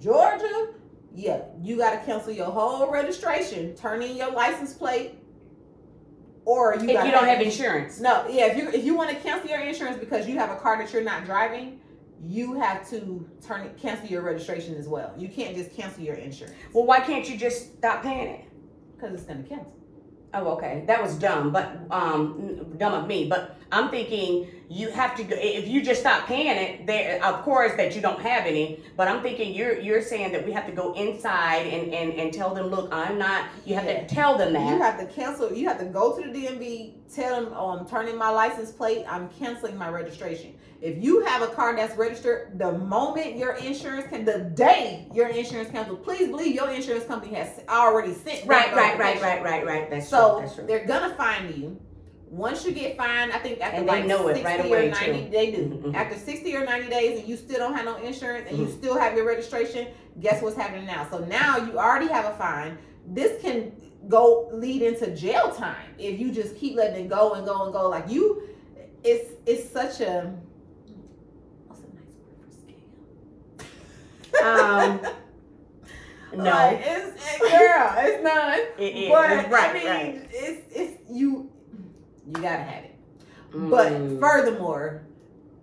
Georgia, 0.00 0.68
yeah, 1.14 1.42
you 1.62 1.76
got 1.76 1.90
to 1.98 2.04
cancel 2.04 2.32
your 2.32 2.46
whole 2.50 2.90
registration, 2.90 3.74
turn 3.74 4.02
in 4.02 4.16
your 4.16 4.30
license 4.30 4.72
plate, 4.74 5.14
or 6.44 6.74
you 6.76 6.88
if 6.88 7.04
you 7.04 7.10
don't 7.10 7.26
have 7.26 7.40
insurance. 7.40 8.00
no, 8.00 8.26
yeah. 8.28 8.46
If 8.46 8.56
you 8.56 8.68
if 8.70 8.84
you 8.84 8.94
want 8.94 9.10
to 9.10 9.16
cancel 9.16 9.50
your 9.50 9.60
insurance 9.60 9.98
because 9.98 10.28
you 10.28 10.38
have 10.38 10.50
a 10.50 10.56
car 10.56 10.78
that 10.78 10.92
you're 10.92 11.02
not 11.02 11.24
driving, 11.24 11.80
you 12.24 12.54
have 12.54 12.88
to 12.90 13.28
turn 13.46 13.62
it 13.62 13.76
cancel 13.76 14.08
your 14.08 14.22
registration 14.22 14.74
as 14.76 14.88
well. 14.88 15.12
You 15.18 15.28
can't 15.28 15.54
just 15.56 15.72
cancel 15.74 16.02
your 16.02 16.14
insurance 16.16 16.56
Well, 16.72 16.84
why 16.84 17.00
can't 17.00 17.28
you 17.28 17.36
just 17.36 17.76
stop 17.78 18.02
paying 18.02 18.28
it? 18.28 18.44
because 18.96 19.14
it's 19.14 19.24
gonna 19.24 19.42
cancel. 19.44 19.74
Oh, 20.34 20.48
okay. 20.52 20.84
That 20.86 21.02
was 21.02 21.14
dumb, 21.14 21.52
but 21.52 21.78
um, 21.90 22.74
dumb 22.76 22.92
of 22.92 23.06
me. 23.06 23.28
But 23.28 23.56
I'm 23.72 23.88
thinking 23.90 24.46
you 24.70 24.90
have 24.90 25.16
to 25.16 25.22
go. 25.24 25.34
If 25.38 25.66
you 25.66 25.82
just 25.82 26.00
stop 26.00 26.26
paying 26.26 26.56
it, 26.56 26.86
there, 26.86 27.24
of 27.24 27.42
course, 27.42 27.72
that 27.76 27.94
you 27.96 28.02
don't 28.02 28.20
have 28.20 28.44
any. 28.46 28.82
But 28.96 29.08
I'm 29.08 29.22
thinking 29.22 29.54
you're 29.54 29.78
you're 29.80 30.02
saying 30.02 30.32
that 30.32 30.44
we 30.44 30.52
have 30.52 30.66
to 30.66 30.72
go 30.72 30.92
inside 30.92 31.66
and 31.66 31.92
and 31.94 32.12
and 32.12 32.32
tell 32.32 32.54
them, 32.54 32.66
look, 32.66 32.92
I'm 32.92 33.18
not. 33.18 33.46
You 33.64 33.74
have 33.76 33.86
Yeah. 33.86 34.02
to 34.02 34.14
tell 34.14 34.36
them 34.36 34.52
that. 34.52 34.68
You 34.70 34.78
have 34.82 34.98
to 35.00 35.06
cancel. 35.06 35.52
You 35.52 35.66
have 35.68 35.78
to 35.78 35.86
go 35.86 36.16
to 36.20 36.30
the 36.30 36.46
DMV, 36.46 36.94
tell 37.14 37.34
them, 37.36 37.46
um, 37.52 37.58
"Oh, 37.58 37.78
I'm 37.78 37.86
turning 37.86 38.16
my 38.16 38.28
license 38.30 38.70
plate. 38.70 39.04
I'm 39.08 39.28
canceling 39.38 39.76
my 39.78 39.88
registration." 39.88 40.54
If 40.80 41.02
you 41.02 41.24
have 41.24 41.42
a 41.42 41.48
car 41.48 41.74
that's 41.74 41.96
registered, 41.96 42.56
the 42.56 42.70
moment 42.70 43.36
your 43.36 43.54
insurance 43.54 44.06
can, 44.08 44.24
the 44.24 44.38
day 44.54 45.08
your 45.12 45.26
insurance 45.28 45.70
cancels, 45.70 45.98
please 46.04 46.28
believe 46.28 46.54
your 46.54 46.70
insurance 46.70 47.04
company 47.04 47.34
has 47.34 47.60
already 47.68 48.12
sent. 48.14 48.46
right, 48.46 48.72
right, 48.76 48.96
right, 48.96 49.20
right, 49.20 49.42
right, 49.42 49.66
right. 49.66 49.90
That's 49.90 50.06
So 50.08 50.34
true. 50.34 50.40
That's 50.42 50.54
true. 50.54 50.66
they're 50.68 50.86
gonna 50.86 51.14
find 51.16 51.52
you. 51.56 51.80
Once 52.30 52.64
you 52.64 52.72
get 52.72 52.96
fined, 52.96 53.32
I 53.32 53.38
think 53.38 53.60
after 53.60 53.78
And 53.78 53.88
they 53.88 53.92
like 53.92 54.06
know 54.06 54.28
it 54.28 54.36
60 54.36 54.44
right 54.44 54.60
or 54.70 54.90
90, 54.90 55.24
too. 55.24 55.30
they 55.30 55.50
do. 55.50 55.64
Mhm, 55.64 55.82
mhm. 55.82 55.94
After 55.94 56.16
60 56.18 56.56
or 56.56 56.64
90 56.64 56.88
days 56.88 57.18
and 57.20 57.28
you 57.28 57.36
still 57.36 57.58
don't 57.58 57.74
have 57.74 57.84
no 57.86 57.96
insurance 57.96 58.46
and 58.48 58.58
you 58.58 58.66
Mhm. 58.66 58.72
still 58.78 58.96
have 58.98 59.16
your 59.16 59.24
registration, 59.26 59.88
guess 60.20 60.42
what's 60.42 60.56
happening 60.56 60.84
now? 60.86 61.06
So 61.10 61.18
now 61.20 61.56
you 61.56 61.78
already 61.78 62.08
have 62.08 62.26
a 62.26 62.36
fine. 62.36 62.76
This 63.06 63.40
can 63.40 63.72
go 64.08 64.48
lead 64.52 64.82
into 64.82 65.10
jail 65.14 65.50
time 65.52 65.94
if 65.98 66.20
you 66.20 66.30
just 66.30 66.54
keep 66.56 66.76
letting 66.76 67.06
it 67.06 67.08
go 67.08 67.32
and 67.32 67.46
go 67.46 67.64
and 67.64 67.72
go. 67.72 67.88
Like 67.88 68.08
you 68.10 68.42
it's 69.04 69.30
it's 69.46 69.70
such 69.70 70.00
a 70.00 70.34
what's 71.66 71.82
a 71.82 71.86
nice 71.94 72.14
word 72.20 72.36
for 72.42 72.50
scam? 74.42 74.44
Um, 74.44 75.00
no, 76.36 76.44
Like, 76.44 76.80
it's, 76.84 77.24
it, 77.42 77.50
girl, 77.58 77.94
it's 77.98 78.22
not. 78.22 78.58
It 78.78 78.94
is. 78.96 79.08
But 79.08 79.50
Right, 79.50 79.70
I 79.70 79.72
mean, 79.72 79.86
right. 79.86 80.28
it's 80.30 80.62
it's 80.76 81.00
you. 81.10 81.50
You 82.28 82.42
gotta 82.42 82.62
have 82.62 82.84
it. 82.84 82.94
But 83.52 83.92
Mm. 83.92 84.20
furthermore, 84.20 85.02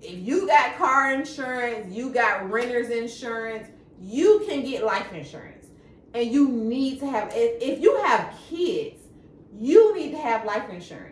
if 0.01 0.19
you 0.19 0.47
got 0.47 0.75
car 0.77 1.13
insurance, 1.13 1.93
you 1.95 2.09
got 2.09 2.49
renter's 2.49 2.89
insurance, 2.89 3.67
you 4.01 4.43
can 4.47 4.63
get 4.63 4.83
life 4.83 5.13
insurance, 5.13 5.67
and 6.13 6.29
you 6.29 6.47
need 6.49 6.99
to 6.99 7.05
have. 7.07 7.31
If, 7.35 7.61
if 7.61 7.79
you 7.81 7.95
have 8.03 8.33
kids, 8.49 9.01
you 9.57 9.95
need 9.95 10.11
to 10.11 10.17
have 10.17 10.45
life 10.45 10.69
insurance. 10.69 11.11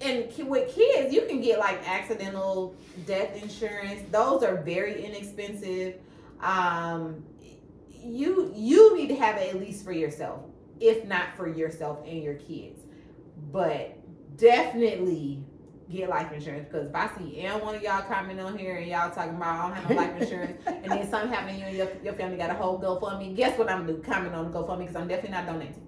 And 0.00 0.48
with 0.48 0.74
kids, 0.74 1.12
you 1.12 1.22
can 1.22 1.40
get 1.40 1.58
like 1.58 1.86
accidental 1.88 2.74
death 3.06 3.40
insurance. 3.42 4.00
Those 4.10 4.42
are 4.44 4.56
very 4.62 5.04
inexpensive. 5.04 5.96
Um, 6.40 7.24
you 7.90 8.52
you 8.54 8.96
need 8.96 9.08
to 9.08 9.16
have 9.16 9.36
it 9.36 9.54
at 9.54 9.60
least 9.60 9.84
for 9.84 9.92
yourself, 9.92 10.40
if 10.80 11.04
not 11.04 11.36
for 11.36 11.48
yourself 11.48 11.98
and 12.06 12.22
your 12.22 12.34
kids. 12.34 12.80
But 13.52 13.96
definitely 14.36 15.42
get 15.90 16.08
life 16.08 16.32
insurance 16.32 16.66
because 16.70 16.88
if 16.88 16.94
I 16.94 17.10
see 17.18 17.40
any 17.40 17.62
one 17.62 17.74
of 17.74 17.82
y'all 17.82 18.02
comment 18.02 18.40
on 18.40 18.56
here 18.56 18.76
and 18.76 18.86
y'all 18.86 19.10
talking 19.10 19.34
about 19.36 19.58
I 19.58 19.68
don't 19.68 19.76
have 19.76 19.90
no 19.90 19.96
life 19.96 20.22
insurance 20.22 20.62
and 20.66 20.90
then 20.90 21.10
something 21.10 21.30
happened 21.30 21.58
to 21.58 21.60
you 21.60 21.66
and 21.66 21.76
your, 21.76 21.88
your 22.02 22.14
family 22.14 22.38
got 22.38 22.50
a 22.50 22.54
whole 22.54 22.80
GoFundMe, 22.80 23.36
guess 23.36 23.58
what 23.58 23.70
I'm 23.70 23.86
gonna 23.86 23.98
do? 23.98 24.02
Comment 24.02 24.34
on 24.34 24.50
the 24.50 24.58
GoFundMe 24.58 24.80
because 24.80 24.96
I'm 24.96 25.08
definitely 25.08 25.32
not 25.32 25.46
donating. 25.46 25.82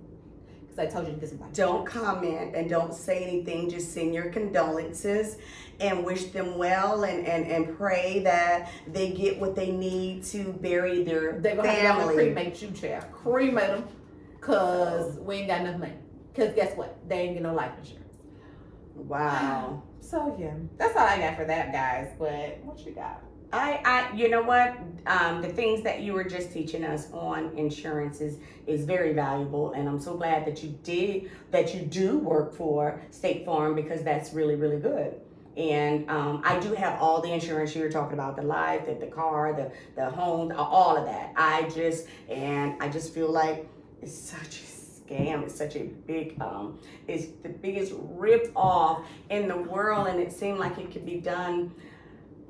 Because 0.63 0.79
I 0.79 0.87
told 0.87 1.07
you 1.07 1.15
to 1.15 1.21
get 1.21 1.29
some 1.29 1.39
Don't 1.53 1.87
comment 1.87 2.55
and 2.55 2.69
don't 2.69 2.93
say 2.93 3.23
anything. 3.23 3.71
Just 3.71 3.93
send 3.93 4.13
your 4.13 4.31
condolences 4.31 5.39
and 5.81 6.05
wish 6.05 6.25
them 6.25 6.59
well 6.59 7.05
and, 7.05 7.27
and, 7.27 7.47
and 7.47 7.77
pray 7.77 8.21
that 8.25 8.71
they 8.89 9.13
get 9.13 9.39
what 9.39 9.55
they 9.55 9.71
need 9.71 10.25
to 10.25 10.53
bury 10.55 11.03
their 11.05 11.41
They're 11.41 11.57
gonna 11.57 11.71
have 11.71 11.99
to 11.99 12.03
go 12.03 12.09
and 12.09 12.19
family. 12.19 12.35
cremate 12.35 12.63
you, 12.63 12.71
child. 12.73 13.05
Cremate 13.13 13.69
them 13.69 13.89
because 14.39 15.17
we 15.19 15.37
ain't 15.37 15.49
got 15.49 15.61
enough 15.61 15.79
money. 15.79 15.95
Because 16.33 16.55
guess 16.55 16.77
what? 16.77 16.99
They 17.09 17.21
ain't 17.21 17.35
get 17.35 17.43
no 17.43 17.55
life 17.55 17.73
insurance. 17.79 18.04
Wow. 18.95 19.83
So 20.05 20.37
yeah, 20.39 20.53
that's 20.77 20.95
all 20.99 21.07
I 21.07 21.19
got 21.19 21.35
for 21.35 21.47
that, 21.47 21.73
guys. 21.73 22.11
But 22.19 22.59
what 22.63 22.79
you 22.85 22.93
got? 22.93 23.23
I, 23.55 23.81
I, 23.85 24.15
you 24.15 24.29
know 24.29 24.43
what? 24.43 24.77
Um, 25.07 25.41
the 25.41 25.49
things 25.49 25.83
that 25.83 26.01
you 26.03 26.13
were 26.13 26.25
just 26.25 26.53
teaching 26.53 26.85
us 26.85 27.11
on 27.13 27.57
insurance 27.57 28.21
is, 28.21 28.39
is 28.67 28.85
very 28.85 29.13
valuable, 29.13 29.73
and 29.73 29.89
I'm 29.89 30.01
so 30.01 30.17
glad 30.17 30.45
that 30.47 30.63
you 30.63 30.79
did 30.83 31.31
that 31.53 31.75
you 31.75 31.83
do 31.83 32.19
work 32.19 32.53
for 32.53 33.01
State 33.11 33.47
Farm 33.47 33.75
because 33.75 34.03
that's 34.03 34.35
really, 34.35 34.57
really 34.57 34.79
good. 34.79 35.15
And 35.57 36.11
um, 36.11 36.43
I 36.45 36.59
do 36.59 36.75
have 36.75 37.01
all 37.01 37.21
the 37.21 37.33
insurance 37.33 37.77
you 37.77 37.83
were 37.83 37.91
talking 37.91 38.15
about 38.15 38.35
the 38.35 38.43
life, 38.43 38.87
the, 38.87 38.95
the 38.95 39.07
car, 39.07 39.53
the 39.53 39.71
the 39.95 40.11
home, 40.11 40.53
all 40.57 40.97
of 40.97 41.07
that. 41.07 41.33
I 41.37 41.69
just 41.69 42.09
and 42.29 42.75
I 42.83 42.89
just 42.89 43.15
feel 43.15 43.31
like 43.31 43.69
it's 44.03 44.19
such 44.19 44.61
a 44.63 44.67
scam. 45.07 45.43
It's 45.45 45.55
such 45.55 45.77
a 45.77 45.85
big, 45.85 46.41
um, 46.41 46.79
it's 47.09 47.27
the 47.43 47.49
biggest 47.49 47.93
rip 47.99 48.51
off 48.57 49.07
in 49.31 49.49
the 49.49 49.57
world, 49.57 50.09
and 50.09 50.21
it 50.21 50.33
seemed 50.33 50.59
like 50.59 50.79
it 50.79 50.91
could 50.93 51.07
be 51.07 51.21
done 51.21 51.75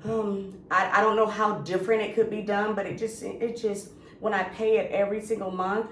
um, 0.05 0.59
I, 0.71 0.99
I 0.99 1.01
don't 1.01 1.17
know 1.17 1.27
how 1.27 1.59
different 1.59 2.03
it 2.03 2.15
could 2.15 2.29
be 2.31 2.43
done, 2.43 2.75
but 2.75 2.87
it 2.87 2.99
just 2.99 3.23
it 3.23 3.57
just 3.57 3.91
when 4.21 4.35
I 4.35 4.45
pay 4.45 4.79
it 4.79 4.91
every 4.93 5.21
single 5.21 5.51
month, 5.51 5.91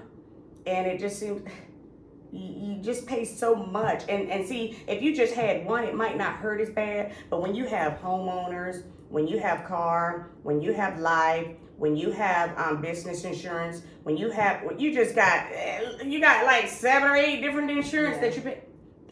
and 0.65 0.87
it 0.87 0.99
just 0.99 1.19
seems 1.19 1.41
you, 2.31 2.75
you 2.75 2.81
just 2.81 3.05
pay 3.07 3.25
so 3.25 3.55
much. 3.55 4.03
And 4.07 4.29
and 4.29 4.47
see, 4.47 4.77
if 4.87 5.01
you 5.01 5.15
just 5.15 5.33
had 5.33 5.65
one, 5.65 5.83
it 5.83 5.95
might 5.95 6.17
not 6.17 6.35
hurt 6.35 6.61
as 6.61 6.69
bad. 6.69 7.13
But 7.29 7.41
when 7.41 7.55
you 7.55 7.65
have 7.65 7.99
homeowners, 7.99 8.83
when 9.13 9.27
you 9.27 9.37
have 9.37 9.63
car, 9.65 10.31
when 10.41 10.59
you 10.59 10.73
have 10.73 10.99
life, 10.99 11.45
when 11.77 11.95
you 11.95 12.09
have 12.11 12.57
um, 12.57 12.81
business 12.81 13.23
insurance, 13.25 13.83
when 14.01 14.17
you 14.17 14.31
have, 14.31 14.63
when 14.63 14.79
you 14.79 14.91
just 14.91 15.13
got, 15.15 15.45
eh, 15.53 16.01
you 16.03 16.19
got 16.19 16.45
like 16.47 16.67
seven 16.67 17.07
or 17.07 17.15
eight 17.15 17.39
different 17.39 17.69
insurance 17.69 18.15
Yeah. 18.15 18.21
that 18.21 18.35
you 18.35 18.41
pay. 18.41 18.63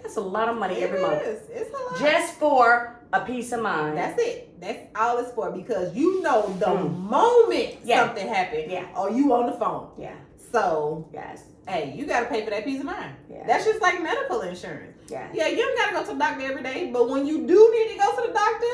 That's 0.02 0.18
a 0.18 0.22
lot 0.22 0.50
of 0.50 0.58
money 0.58 0.74
It 0.80 0.84
every 0.90 1.00
month 1.04 1.22
is. 1.22 1.42
It's 1.52 1.70
a 1.70 1.84
lot. 1.84 2.00
just 2.00 2.34
for 2.40 3.00
a 3.14 3.22
peace 3.24 3.52
of 3.52 3.62
mind. 3.62 3.96
That's 3.96 4.20
it. 4.20 4.60
That's 4.60 4.80
all 4.96 5.20
it's 5.20 5.32
for 5.34 5.52
because 5.52 5.94
you 5.96 6.24
know 6.24 6.52
the 6.58 6.66
Mm. 6.66 6.98
moment 6.98 7.76
Yeah. 7.84 8.08
something 8.08 8.28
happened, 8.28 8.72
Yeah. 8.72 8.86
or 8.98 9.12
you 9.12 9.32
on 9.34 9.46
the 9.46 9.54
phone. 9.54 9.90
yeah. 10.00 10.16
So, 10.52 11.08
Yes. 11.14 11.44
hey, 11.68 11.94
you 11.96 12.08
got 12.08 12.22
to 12.22 12.26
pay 12.26 12.44
for 12.44 12.50
that 12.50 12.66
peace 12.66 12.80
of 12.80 12.88
mind. 12.88 13.14
Yeah. 13.30 13.44
That's 13.46 13.66
just 13.66 13.80
like 13.82 14.02
medical 14.02 14.42
insurance. 14.42 14.98
Yeah. 15.08 15.28
Yeah, 15.32 15.48
you 15.48 15.58
don't 15.58 15.78
got 15.78 15.90
to 15.90 15.94
go 15.94 16.02
to 16.02 16.14
the 16.14 16.20
doctor 16.20 16.42
every 16.46 16.64
day, 16.64 16.90
but 16.92 17.08
when 17.08 17.28
you 17.28 17.46
do 17.46 17.72
need 17.78 17.94
to 17.94 18.00
go 18.00 18.16
to 18.16 18.28
the 18.28 18.34
doctor, 18.34 18.74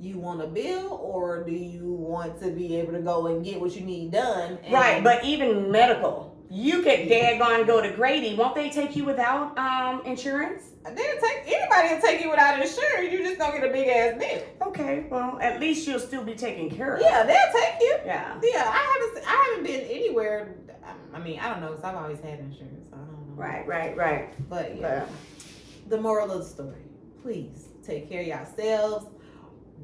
you 0.00 0.18
want 0.18 0.42
a 0.42 0.46
bill 0.46 0.98
or 1.02 1.42
do 1.44 1.52
you 1.52 1.92
want 1.92 2.40
to 2.42 2.50
be 2.50 2.76
able 2.76 2.92
to 2.92 3.00
go 3.00 3.26
and 3.28 3.44
get 3.44 3.60
what 3.60 3.74
you 3.74 3.82
need 3.82 4.12
done? 4.12 4.58
Right, 4.70 5.02
but 5.02 5.24
even 5.24 5.70
medical, 5.70 6.36
you 6.50 6.82
could 6.82 7.08
daggone 7.08 7.66
go 7.66 7.80
to 7.80 7.90
Grady. 7.90 8.34
Won't 8.34 8.54
they 8.54 8.70
take 8.70 8.94
you 8.94 9.04
without 9.04 9.56
um 9.58 10.04
insurance? 10.04 10.64
They'll 10.84 10.94
take 10.94 11.42
anybody 11.46 11.94
will 11.94 12.00
take 12.00 12.22
you 12.22 12.30
without 12.30 12.60
insurance. 12.60 13.12
You 13.12 13.18
just 13.18 13.38
gonna 13.38 13.58
get 13.58 13.68
a 13.68 13.72
big 13.72 13.88
ass 13.88 14.18
bill. 14.18 14.68
Okay, 14.68 15.06
well 15.10 15.38
at 15.40 15.60
least 15.60 15.86
you'll 15.88 15.98
still 15.98 16.22
be 16.22 16.34
taken 16.34 16.70
care 16.70 16.94
of. 16.94 17.02
Yeah, 17.02 17.24
they'll 17.24 17.52
take 17.62 17.80
you. 17.80 17.96
Yeah. 18.04 18.38
Yeah, 18.42 18.64
I 18.66 19.12
haven't. 19.12 19.26
I 19.28 19.48
haven't 19.48 19.64
been 19.64 19.80
anywhere. 19.90 20.54
I 21.12 21.18
mean, 21.18 21.40
I 21.40 21.48
don't 21.48 21.60
know 21.60 21.70
because 21.70 21.84
I've 21.84 21.96
always 21.96 22.20
had 22.20 22.38
insurance. 22.38 22.86
So 22.90 22.96
I 22.96 22.98
don't 22.98 23.28
know. 23.28 23.34
Right, 23.34 23.66
right, 23.66 23.96
right. 23.96 24.48
But 24.48 24.76
yeah, 24.78 25.06
But 25.06 25.90
the 25.90 26.00
moral 26.00 26.30
of 26.30 26.38
the 26.38 26.44
story: 26.44 26.82
please 27.22 27.68
take 27.84 28.08
care 28.08 28.20
of 28.20 28.26
yourselves. 28.26 29.06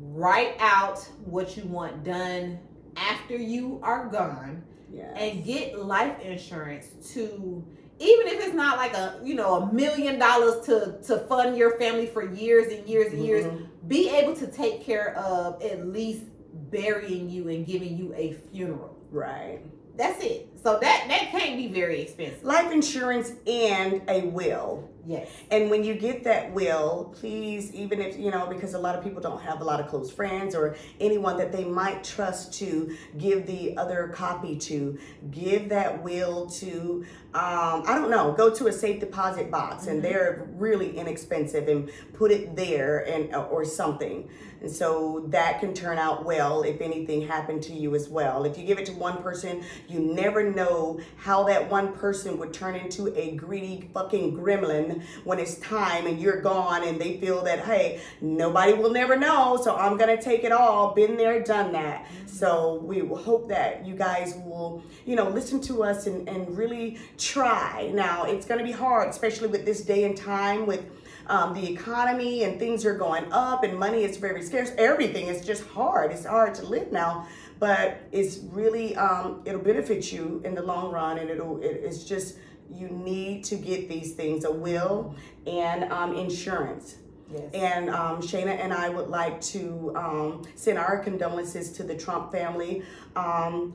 Write 0.01 0.57
out 0.59 0.99
what 1.25 1.57
you 1.57 1.65
want 1.65 2.05
done 2.05 2.59
after 2.97 3.37
you 3.37 3.81
are 3.83 4.07
gone, 4.09 4.63
yeah. 4.93 5.15
and 5.17 5.45
get 5.45 5.79
life 5.79 6.21
insurance 6.21 6.89
to. 7.13 7.65
Even 7.99 8.27
if 8.27 8.45
it's 8.45 8.55
not 8.55 8.79
like 8.79 8.95
a 8.95 9.21
you 9.23 9.35
know 9.35 9.63
a 9.63 9.73
million 9.73 10.19
dollars 10.19 10.65
to 10.67 10.99
to 11.07 11.19
fund 11.29 11.57
your 11.57 11.79
family 11.79 12.07
for 12.07 12.33
years 12.35 12.73
and 12.73 12.87
years 12.89 13.13
and 13.13 13.25
years, 13.25 13.45
Mhm. 13.45 13.67
be 13.87 14.09
able 14.11 14.35
to 14.37 14.47
take 14.47 14.83
care 14.83 15.15
of 15.17 15.63
at 15.63 15.87
least 15.87 16.25
burying 16.71 17.29
you 17.31 17.49
and 17.49 17.65
giving 17.67 17.97
you 17.97 18.13
a 18.15 18.33
funeral. 18.51 18.97
Right. 19.11 19.61
That's 19.97 20.23
it. 20.25 20.49
So 20.63 20.79
that 20.81 21.05
that 21.09 21.29
can't 21.31 21.57
be 21.57 21.69
very 21.69 22.01
expensive. 22.01 22.43
Life 22.43 22.73
insurance 22.73 23.33
and 23.47 24.03
a 24.09 24.23
will. 24.23 24.89
Yes. 25.05 25.29
And 25.51 25.69
when 25.69 25.83
you 25.83 25.95
get 25.95 26.23
that 26.25 26.53
will, 26.53 27.13
please, 27.19 27.75
even 27.75 28.01
if, 28.01 28.17
you 28.17 28.31
know, 28.31 28.47
because 28.47 28.75
a 28.75 28.79
lot 28.79 28.95
of 28.97 29.03
people 29.03 29.21
don't 29.21 29.43
have 29.43 29.61
a 29.61 29.65
lot 29.65 29.81
of 29.81 29.89
close 29.89 30.13
friends 30.13 30.55
or 30.55 30.77
anyone 31.01 31.37
that 31.39 31.51
they 31.51 31.65
might 31.65 32.05
trust 32.05 32.55
to 32.61 32.97
give 33.19 33.47
the 33.47 33.77
other 33.77 34.13
copy 34.15 34.57
to, 34.59 34.97
give 35.33 35.69
that 35.71 36.01
will 36.05 36.47
to, 36.51 37.05
um, 37.35 37.83
I 37.85 37.99
don't 37.99 38.11
know, 38.11 38.33
go 38.33 38.55
to 38.55 38.69
a 38.69 38.73
safe 38.73 39.01
deposit 39.01 39.51
box 39.51 39.89
and 39.89 39.99
Mhm. 39.99 40.03
they're 40.03 40.49
really 40.57 40.97
inexpensive 40.97 41.67
and 41.67 41.91
put 42.13 42.31
it 42.31 42.55
there 42.55 42.99
and 42.99 43.35
or 43.35 43.65
something. 43.65 44.29
And 44.61 44.71
so 44.71 45.25
that 45.31 45.59
can 45.59 45.75
turn 45.75 45.99
out 45.99 46.25
well 46.25 46.63
if 46.63 46.81
anything 46.81 47.27
happened 47.27 47.65
to 47.65 47.73
you 47.73 47.97
as 47.97 48.09
well. 48.09 48.45
If 48.45 48.57
you 48.57 48.65
give 48.65 48.79
it 48.79 48.87
to 48.87 48.93
one 48.93 49.21
person, 49.21 49.63
you 49.89 49.99
never 49.99 50.49
know 50.49 51.01
how 51.17 51.43
that 51.45 51.69
one 51.69 51.93
person 51.95 52.39
would 52.39 52.53
turn 52.53 52.77
into 52.77 53.13
a 53.19 53.33
greedy 53.33 53.91
fucking 53.93 54.37
gremlin 54.37 54.92
when 55.25 55.39
it's 55.39 55.57
time 55.57 56.07
and 56.07 56.21
you're 56.21 56.41
gone 56.41 56.87
and 56.87 57.01
they 57.01 57.19
feel 57.19 57.43
that, 57.45 57.61
hey, 57.61 58.01
nobody 58.21 58.75
will 58.75 58.91
never 58.91 59.17
know, 59.17 59.59
so 59.63 59.77
I'm 59.77 59.97
gonna 59.97 60.21
take 60.21 60.45
it 60.45 60.53
all. 60.53 60.95
Been 60.95 61.17
there, 61.17 61.43
done 61.43 61.73
that. 61.73 62.07
So 62.27 62.81
we 62.83 63.03
will 63.03 63.17
hope 63.17 63.49
that 63.49 63.87
you 63.87 63.95
guys 63.95 64.35
will, 64.45 64.83
you 65.07 65.17
know, 65.17 65.29
listen 65.29 65.61
to 65.63 65.83
us 65.85 66.07
and, 66.07 66.29
and 66.29 66.57
really 66.57 66.99
try. 67.19 67.91
Now, 67.95 68.25
it's 68.25 68.47
gonna 68.47 68.65
be 68.65 68.73
hard, 68.73 69.09
especially 69.09 69.49
with 69.49 69.65
this 69.65 69.83
day 69.83 70.05
and 70.05 70.17
time 70.17 70.67
with 70.67 70.85
um, 71.27 71.55
the 71.55 71.73
economy 71.73 72.45
and 72.45 72.59
things 72.59 72.85
are 72.85 72.97
going 72.97 73.31
up 73.33 73.65
and 73.65 73.79
money 73.79 74.05
is 74.05 74.17
very 74.17 74.43
scarce. 74.43 74.73
Everything 74.77 75.27
is 75.29 75.45
just 75.45 75.65
hard. 75.65 76.11
It's 76.11 76.25
hard 76.27 76.55
to 76.57 76.67
live 76.67 76.91
now, 76.93 77.27
but 77.59 78.01
it's 78.11 78.39
really 78.51 78.97
um, 78.97 79.43
it'll 79.45 79.61
benefit 79.61 80.13
you 80.13 80.41
in 80.45 80.55
the 80.55 80.63
long 80.63 80.93
run, 80.93 81.19
and 81.19 81.31
it'll 81.31 81.63
it, 81.63 81.81
it's 81.85 82.05
just 82.05 82.37
you 82.75 82.89
need 82.89 83.45
to 83.45 83.57
get 83.57 83.89
these 83.89 84.13
things: 84.15 84.45
a 84.45 84.53
will 84.53 85.15
and 85.47 85.85
um, 85.93 86.17
insurance. 86.17 86.97
Yes. 87.33 87.43
And 87.55 87.91
um, 87.91 88.21
Shaina 88.21 88.59
and 88.59 88.73
I 88.73 88.89
would 88.89 89.09
like 89.09 89.41
to 89.43 89.93
um, 89.97 90.43
send 90.55 90.79
our 90.79 90.99
condolences 90.99 91.73
to 91.73 91.83
the 91.83 91.97
Trump 91.97 92.31
family. 92.31 92.83
Um, 93.17 93.75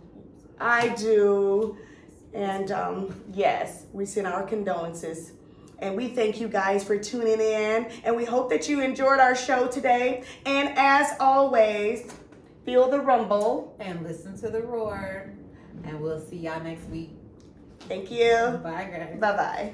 I 0.60 0.90
do. 0.90 1.78
And 2.34 2.72
um, 2.72 3.20
yes, 3.34 3.86
we 3.94 4.06
send 4.06 4.28
our 4.28 4.44
condolences. 4.44 5.32
And 5.80 5.96
we 5.96 6.08
thank 6.08 6.40
you 6.40 6.48
guys 6.48 6.84
for 6.84 6.98
tuning 6.98 7.40
in. 7.40 7.88
And 8.04 8.16
we 8.16 8.26
hope 8.26 8.50
that 8.50 8.68
you 8.68 8.82
enjoyed 8.82 9.20
our 9.20 9.36
show 9.36 9.68
today. 9.68 10.24
And 10.46 10.70
as 10.78 11.16
always, 11.20 12.12
feel 12.66 12.90
the 12.90 13.00
rumble. 13.00 13.76
and 13.80 14.04
listen 14.04 14.38
to 14.40 14.50
the 14.50 14.62
roar. 14.62 15.34
And 15.84 16.02
we'll 16.02 16.20
see 16.20 16.38
y'all 16.38 16.62
next 16.62 16.86
week. 16.90 17.17
Thank 17.88 18.12
you. 18.12 18.60
Bye, 18.64 18.90
guys. 18.92 19.20
Bye 19.20 19.38
bye. 19.38 19.74